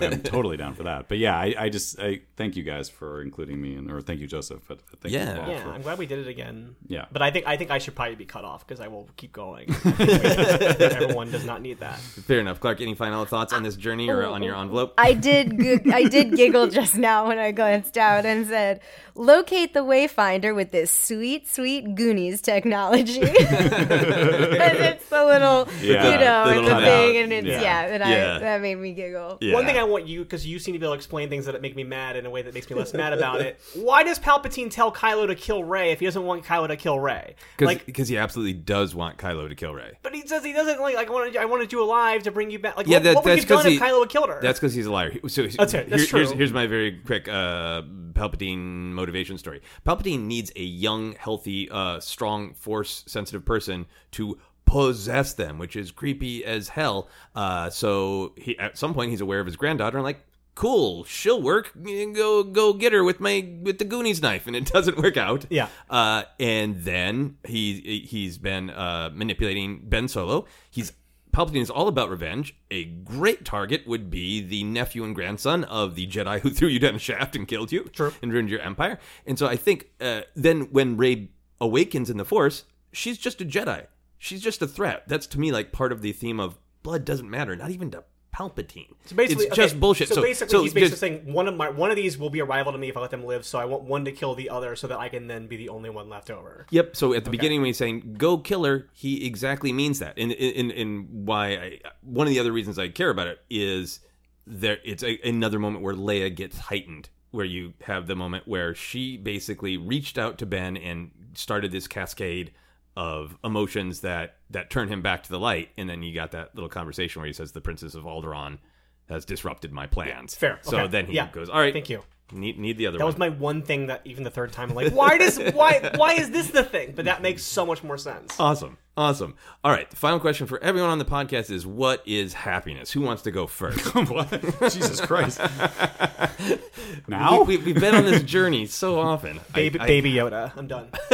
[0.02, 1.07] am totally down for that.
[1.07, 4.20] But yeah, I, I just I thank you guys for including me, and or thank
[4.20, 4.62] you, Joseph.
[4.68, 5.45] But thank Yeah.
[5.48, 6.76] you Yeah, for- I'm glad we did it again.
[6.86, 7.06] Yeah.
[7.14, 9.32] but I think I think I should probably be cut off because I will keep
[9.32, 9.74] going.
[9.99, 11.98] Everyone does not need that.
[11.99, 12.82] Fair enough, Clarke.
[12.82, 14.62] Any final thoughts on this journey or on your oh.
[14.62, 14.94] envelope?
[14.98, 15.57] I did.
[15.57, 18.82] G- I did giggle just now when I glanced out and said,
[19.16, 20.24] "Locate the Wayfinder
[20.56, 26.57] with this sweet, sweet Goonies technology." 'Cause it's the little, Yeah, you know, the and
[26.57, 27.23] the little thing, cutout.
[27.23, 27.61] and it's Yeah.
[27.61, 28.35] yeah, and Yeah.
[28.35, 29.38] I that made me giggle.
[29.41, 29.53] Yeah.
[29.53, 31.61] One thing I want you, because you seem to be able to explain things that
[31.61, 33.60] make me mad in a way that makes me less mad about it.
[33.76, 36.99] Why does Palpatine tell Kylo to kill Rey if he doesn't want Kylo to kill
[36.99, 37.35] Rey?
[37.60, 39.93] Like, because he absolutely does want Kylo to kill Rey.
[40.03, 40.95] but he says he doesn't like.
[40.95, 42.77] like I wanted, I wanted you alive to bring you back.
[42.77, 44.30] Like, Yeah, what, that- what would that's you done 'cause if he- Kylo had killed
[44.30, 44.39] her?
[44.41, 45.14] That's because he's a liar.
[45.27, 45.89] So That's it.
[45.89, 47.81] That's here- Here's, here's my very quick uh,
[48.14, 49.61] Palpatine motivation story.
[49.85, 56.44] Palpatine needs a young, healthy, uh, strong, force-sensitive person to possess them, which is creepy
[56.44, 57.08] as hell.
[57.36, 60.26] Uh, so he, at some point, he's aware of his granddaughter and like.
[60.56, 61.74] Cool, she'll work.
[61.84, 65.46] Go, go get her with my with the Goonies knife, and it doesn't work out.
[65.50, 65.68] Yeah.
[65.90, 70.46] Uh, and then he he's been uh, manipulating Ben Solo.
[70.72, 70.94] He's
[71.36, 72.56] Palpatine is all about revenge.
[72.72, 76.80] A great target would be the nephew and grandson of the Jedi who threw you
[76.80, 78.14] down a shaft and killed you True.
[78.22, 78.99] and ruined your empire.
[79.26, 82.64] And so I think uh, then when Rey awakens in the Force,
[82.94, 83.88] she's just a Jedi.
[84.18, 85.03] She's just a threat.
[85.10, 88.06] That's to me like part of the theme of blood doesn't matter, not even to
[88.36, 88.90] Palpatine.
[89.06, 90.10] So basically, it's just okay, bullshit.
[90.10, 92.30] So, So, basically, so he's basically just- saying one of my one of these will
[92.30, 93.45] be a rival to me if I let them live.
[93.45, 95.70] So I want one to kill the other, so that I can then be the
[95.70, 96.66] only one left over.
[96.70, 96.95] Yep.
[96.95, 100.18] So at the beginning, when he's saying "go killer," he exactly means that.
[100.18, 104.02] And in in why I, one of the other reasons I care about it is
[104.45, 104.80] there.
[104.84, 109.16] It's a, another moment where Leia gets heightened, where you have the moment where she
[109.18, 112.52] basically reached out to Ben and started this cascade
[112.96, 116.56] of emotions that that turn him back to the light, and then you got that
[116.56, 118.60] little conversation where he says, "The Princess of Alderaan."
[119.08, 120.34] has disrupted my plans.
[120.34, 120.58] Fair.
[120.64, 120.88] So Okay.
[120.88, 121.30] then he Yeah.
[121.32, 122.02] goes, all right, Thank you.
[122.31, 123.14] Need need the other That one.
[123.14, 126.14] was my one thing that even the third time I'm like, why does why why
[126.14, 126.93] is this the thing?
[126.95, 128.39] But that makes so much more sense.
[128.39, 128.77] Awesome.
[128.97, 129.35] Awesome.
[129.64, 129.88] All right.
[129.89, 132.91] The final question for everyone on the podcast is what is happiness?
[132.93, 133.93] Who wants to go first?
[134.10, 134.30] what?
[134.72, 135.39] Jesus Christ!
[137.07, 139.39] now we, we, have been on this journey so often.
[139.53, 140.52] Baby, I- baby Yoda.
[140.57, 140.89] I'm done.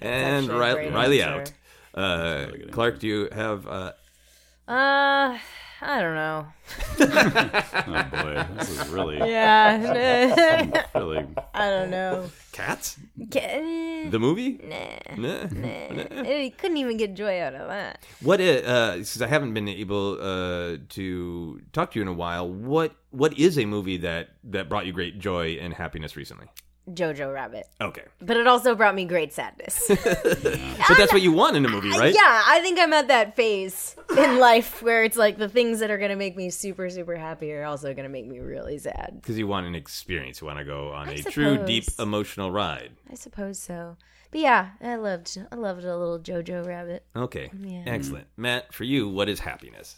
[0.00, 1.52] and actually a Ri- great Riley out.
[1.94, 3.66] Uh, Clarke, do you have?
[3.66, 3.92] Uh,
[4.66, 5.38] Uh,
[5.80, 6.46] I don't know.
[7.00, 11.24] oh boy, this is really, Yeah, really.
[11.54, 12.28] I don't know.
[12.52, 12.98] cats?
[13.32, 14.58] Ca- The movie?
[14.64, 15.44] Nah, Nah.
[15.52, 16.22] nah.
[16.22, 18.04] I couldn't even get joy out of that.
[18.20, 18.38] What?
[18.38, 22.48] Because I haven't been able uh, to talk to you in a while.
[22.50, 22.94] What?
[23.10, 26.48] What is a movie that that brought you great joy and happiness recently?
[26.94, 27.66] Jojo Rabbit.
[27.80, 29.84] Okay, But it also brought me great sadness.
[29.88, 32.14] but that's what you want in a movie, right?
[32.14, 35.90] Yeah, I think I'm at that phase in life where it's like the things that
[35.90, 38.78] are going to make me super, super happy are also going to make me really
[38.78, 39.12] sad.
[39.20, 40.40] Because you want an experience.
[40.40, 42.92] You want to go on I a true, deep, emotional ride.
[43.10, 43.96] I suppose so.
[44.30, 47.02] But yeah, I loved I loved a little Jojo Rabbit.
[47.16, 47.84] Okay, Yeah.
[47.86, 48.26] excellent.
[48.36, 49.96] Matt, for you, what is happiness?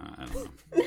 [0.00, 0.34] Uh, I don't
[0.76, 0.84] know.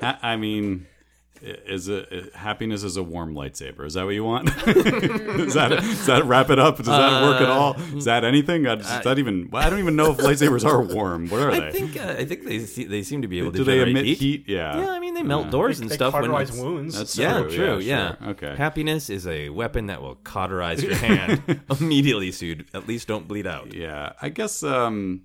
[0.00, 0.99] Ha- I mean, i-
[1.42, 3.86] is it happiness is a warm lightsaber?
[3.86, 4.46] Is that what you want?
[4.64, 6.76] does that does that wrap it up?
[6.78, 7.74] Does that work at all?
[7.96, 8.66] Is that anything?
[8.66, 9.48] I, does that even?
[9.50, 11.28] well, I don't even know if lightsabers are warm.
[11.28, 11.72] What are I they?
[11.72, 14.04] think uh, I think they se- they seem to be able to Do they emit
[14.04, 14.18] heat.
[14.18, 14.44] heat?
[14.48, 14.78] Yeah.
[14.78, 15.50] Yeah, I mean they melt Yeah.
[15.50, 16.14] doors and They stuff.
[16.14, 16.98] when cauterize it's- wounds.
[16.98, 17.50] That's Yeah, true.
[17.50, 17.78] true.
[17.78, 18.28] Yeah, Yeah, sure.
[18.30, 18.54] Okay.
[18.56, 23.26] Happiness is a weapon that will cauterize your hand immediately, so you at least don't
[23.26, 23.74] bleed out.
[23.74, 25.22] Yeah, I guess um,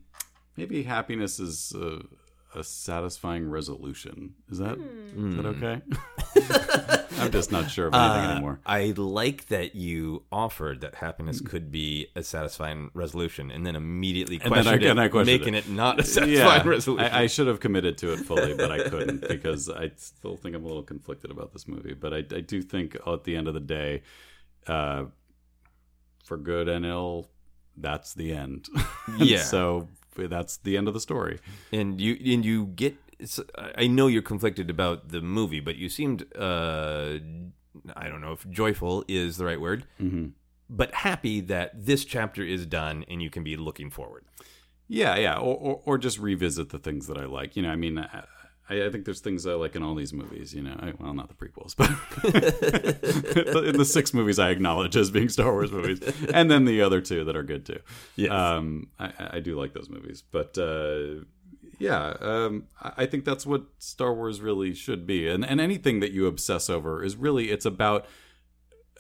[0.57, 1.99] maybe happiness is a,
[2.55, 4.33] a satisfying resolution.
[4.49, 5.81] Is that is that okay?
[7.19, 8.59] I'm just not sure of anything Uh, anymore.
[8.65, 14.39] I like that you offered that happiness could be a satisfying resolution, and then immediately
[14.41, 15.65] And questioned and I it, questioned making it.
[15.67, 15.71] it.
[15.71, 17.05] not a satisfying Yeah, resolution.
[17.13, 20.55] I, I should have committed to it fully, but I couldn't because I still think
[20.55, 21.93] I'm a little conflicted about this movie.
[21.93, 24.01] But I, I do think at the end of the day,
[24.67, 25.05] uh,
[26.23, 27.29] for good and ill,
[27.77, 28.67] that's the end.
[29.19, 29.43] Yeah.
[29.43, 29.87] so
[30.17, 31.39] that's the end of the story.
[31.71, 32.95] and you and you get.
[33.77, 36.25] I know you're conflicted about the movie, but you seemed.
[36.35, 37.19] Uh,
[37.95, 40.27] I don't know if joyful is the right word, hmm
[40.67, 44.25] but happy that this chapter is done and you can be looking forward.
[44.87, 47.55] Yeah, yeah, or, or or just revisit the things that I like.
[47.55, 48.03] You know, I mean,
[48.69, 50.53] I, I think there's things I like in all these movies.
[50.53, 51.89] You know, I, well, not the prequels, but
[53.65, 56.01] in the six movies I acknowledge as being Star Wars movies,
[56.33, 57.79] and then the other two that are good too.
[58.15, 58.31] Yes.
[58.31, 60.57] um, I, I do like those movies, but.
[60.57, 61.25] Uh,
[61.77, 65.99] yeah, um, I I think that's what Star Wars really should be, and and anything
[65.99, 68.05] that you obsess over is really it's about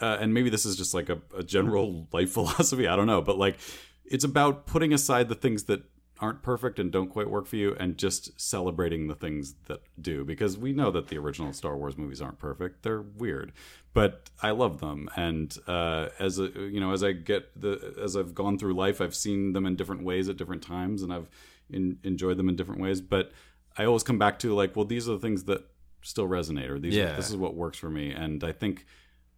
[0.01, 2.87] uh, and maybe this is just like a, a general life philosophy.
[2.87, 3.57] I don't know, but like
[4.05, 5.83] it's about putting aside the things that
[6.21, 10.23] aren't perfect and don't quite work for you, and just celebrating the things that do.
[10.23, 13.51] Because we know that the original Star Wars movies aren't perfect; they're weird,
[13.93, 15.09] but I love them.
[15.15, 19.01] And uh, as a you know, as I get the as I've gone through life,
[19.01, 21.29] I've seen them in different ways at different times, and I've
[21.69, 23.01] in, enjoyed them in different ways.
[23.01, 23.31] But
[23.77, 25.65] I always come back to like, well, these are the things that
[26.01, 27.13] still resonate, or these Yeah.
[27.13, 28.11] are, this is what works for me.
[28.11, 28.85] And I think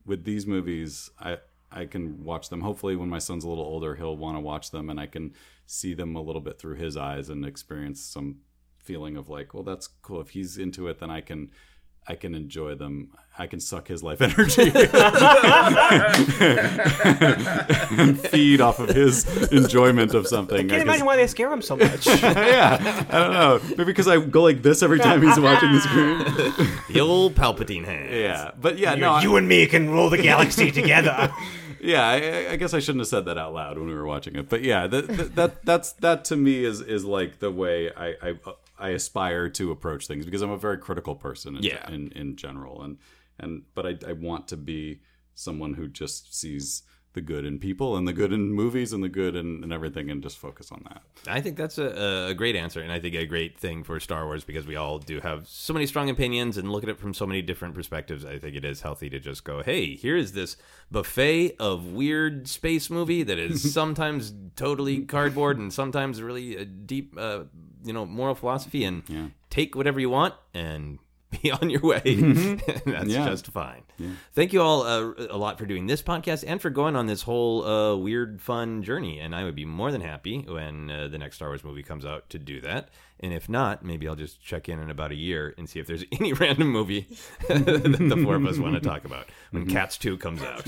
[0.05, 1.37] with these movies, I
[1.71, 2.61] I can watch them.
[2.61, 5.33] Hopefully, when my son's a little older, he'll want to watch them, and I can
[5.67, 8.37] see them a little bit through his eyes and experience some
[8.79, 10.21] feeling of like, well, that's cool.
[10.21, 11.51] If he's into it, then I can.
[12.09, 13.09] I can enjoy them.
[13.37, 14.71] I can suck his life energy
[17.97, 20.55] and feed off of his enjoyment of something.
[20.55, 22.07] I can't guess- imagine why they scare him so much.
[22.23, 23.59] yeah, I don't know.
[23.71, 26.69] Maybe because I go like this every time he's watching the screen.
[26.89, 28.13] The old Palpatine hands.
[28.13, 31.31] Yeah, but yeah, no, I- you and me can rule the galaxy together.
[31.81, 32.07] yeah.
[32.07, 34.49] I, I guess I shouldn't have said that out loud when we were watching it.
[34.49, 38.07] But yeah, that that, that that's that to me is is like the way I
[38.21, 38.33] I,
[38.79, 41.57] I aspire to approach things because I'm a very critical person.
[41.57, 41.89] In, Yeah.
[41.91, 42.97] in in general, and
[43.39, 44.99] and but I I want to be
[45.35, 46.83] someone who just sees
[47.17, 50.11] the good in people and the good in movies and the good in, in everything
[50.11, 51.01] and just focus on that.
[51.27, 54.25] I think that's a, a great answer, and I think a great thing for Star
[54.25, 57.15] Wars because we all do have so many strong opinions and look at it from
[57.15, 58.23] so many different perspectives.
[58.23, 60.57] I think it is healthy to just go, "Hey, here is this
[60.91, 67.15] buffet of weird space movie that is sometimes totally cardboard and sometimes really a deep,
[67.17, 67.45] uh,
[67.83, 69.27] you know, moral philosophy, and Yeah.
[69.49, 70.99] take whatever you want and."
[71.43, 71.99] Be on your way.
[72.85, 73.25] That's Yeah.
[73.27, 73.83] just fine.
[74.33, 77.23] Thank you all uh, a lot for doing this podcast and for going on this
[77.23, 79.19] whole uh, weird, fun journey.
[79.19, 82.05] And I would be more than happy when uh, the next Star Wars movie comes
[82.05, 82.89] out to do that.
[83.19, 85.87] And if not, maybe I'll just check in in about a year and see if
[85.87, 87.07] there's any random movie
[87.49, 90.65] that the four of us want to talk about when Cats 2 comes out.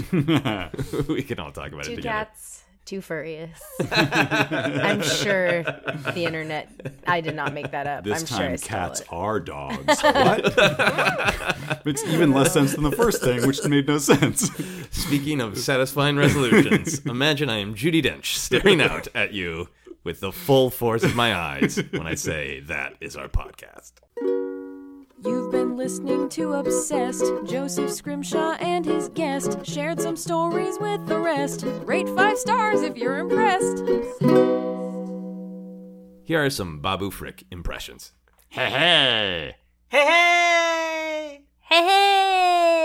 [1.08, 2.02] we can all talk about it together.
[2.02, 2.59] cats,
[2.90, 3.62] too furious.
[3.92, 6.70] I'm sure the internet.
[7.06, 8.04] I did not make that up.
[8.04, 9.08] This I'm sure time I stole cats it.
[9.12, 9.86] are dogs.
[10.02, 11.86] what?
[11.86, 14.50] Makes even less sense than the first thing, which made no sense.
[14.90, 19.70] Speaking of satisfying resolutions, imagine I am Judi Dench staring out at you
[20.04, 23.92] with the full force of my eyes when I say that is our podcast.
[25.26, 27.26] You've been listening to Obsessed.
[27.46, 31.66] Joseph Scrimshaw and his guest shared some stories with the rest.
[31.84, 33.80] Rate five stars if you're impressed.
[36.24, 38.14] Here are some Babu Frick impressions.
[38.50, 39.56] Hey, hey!
[39.90, 42.79] Hey, hey!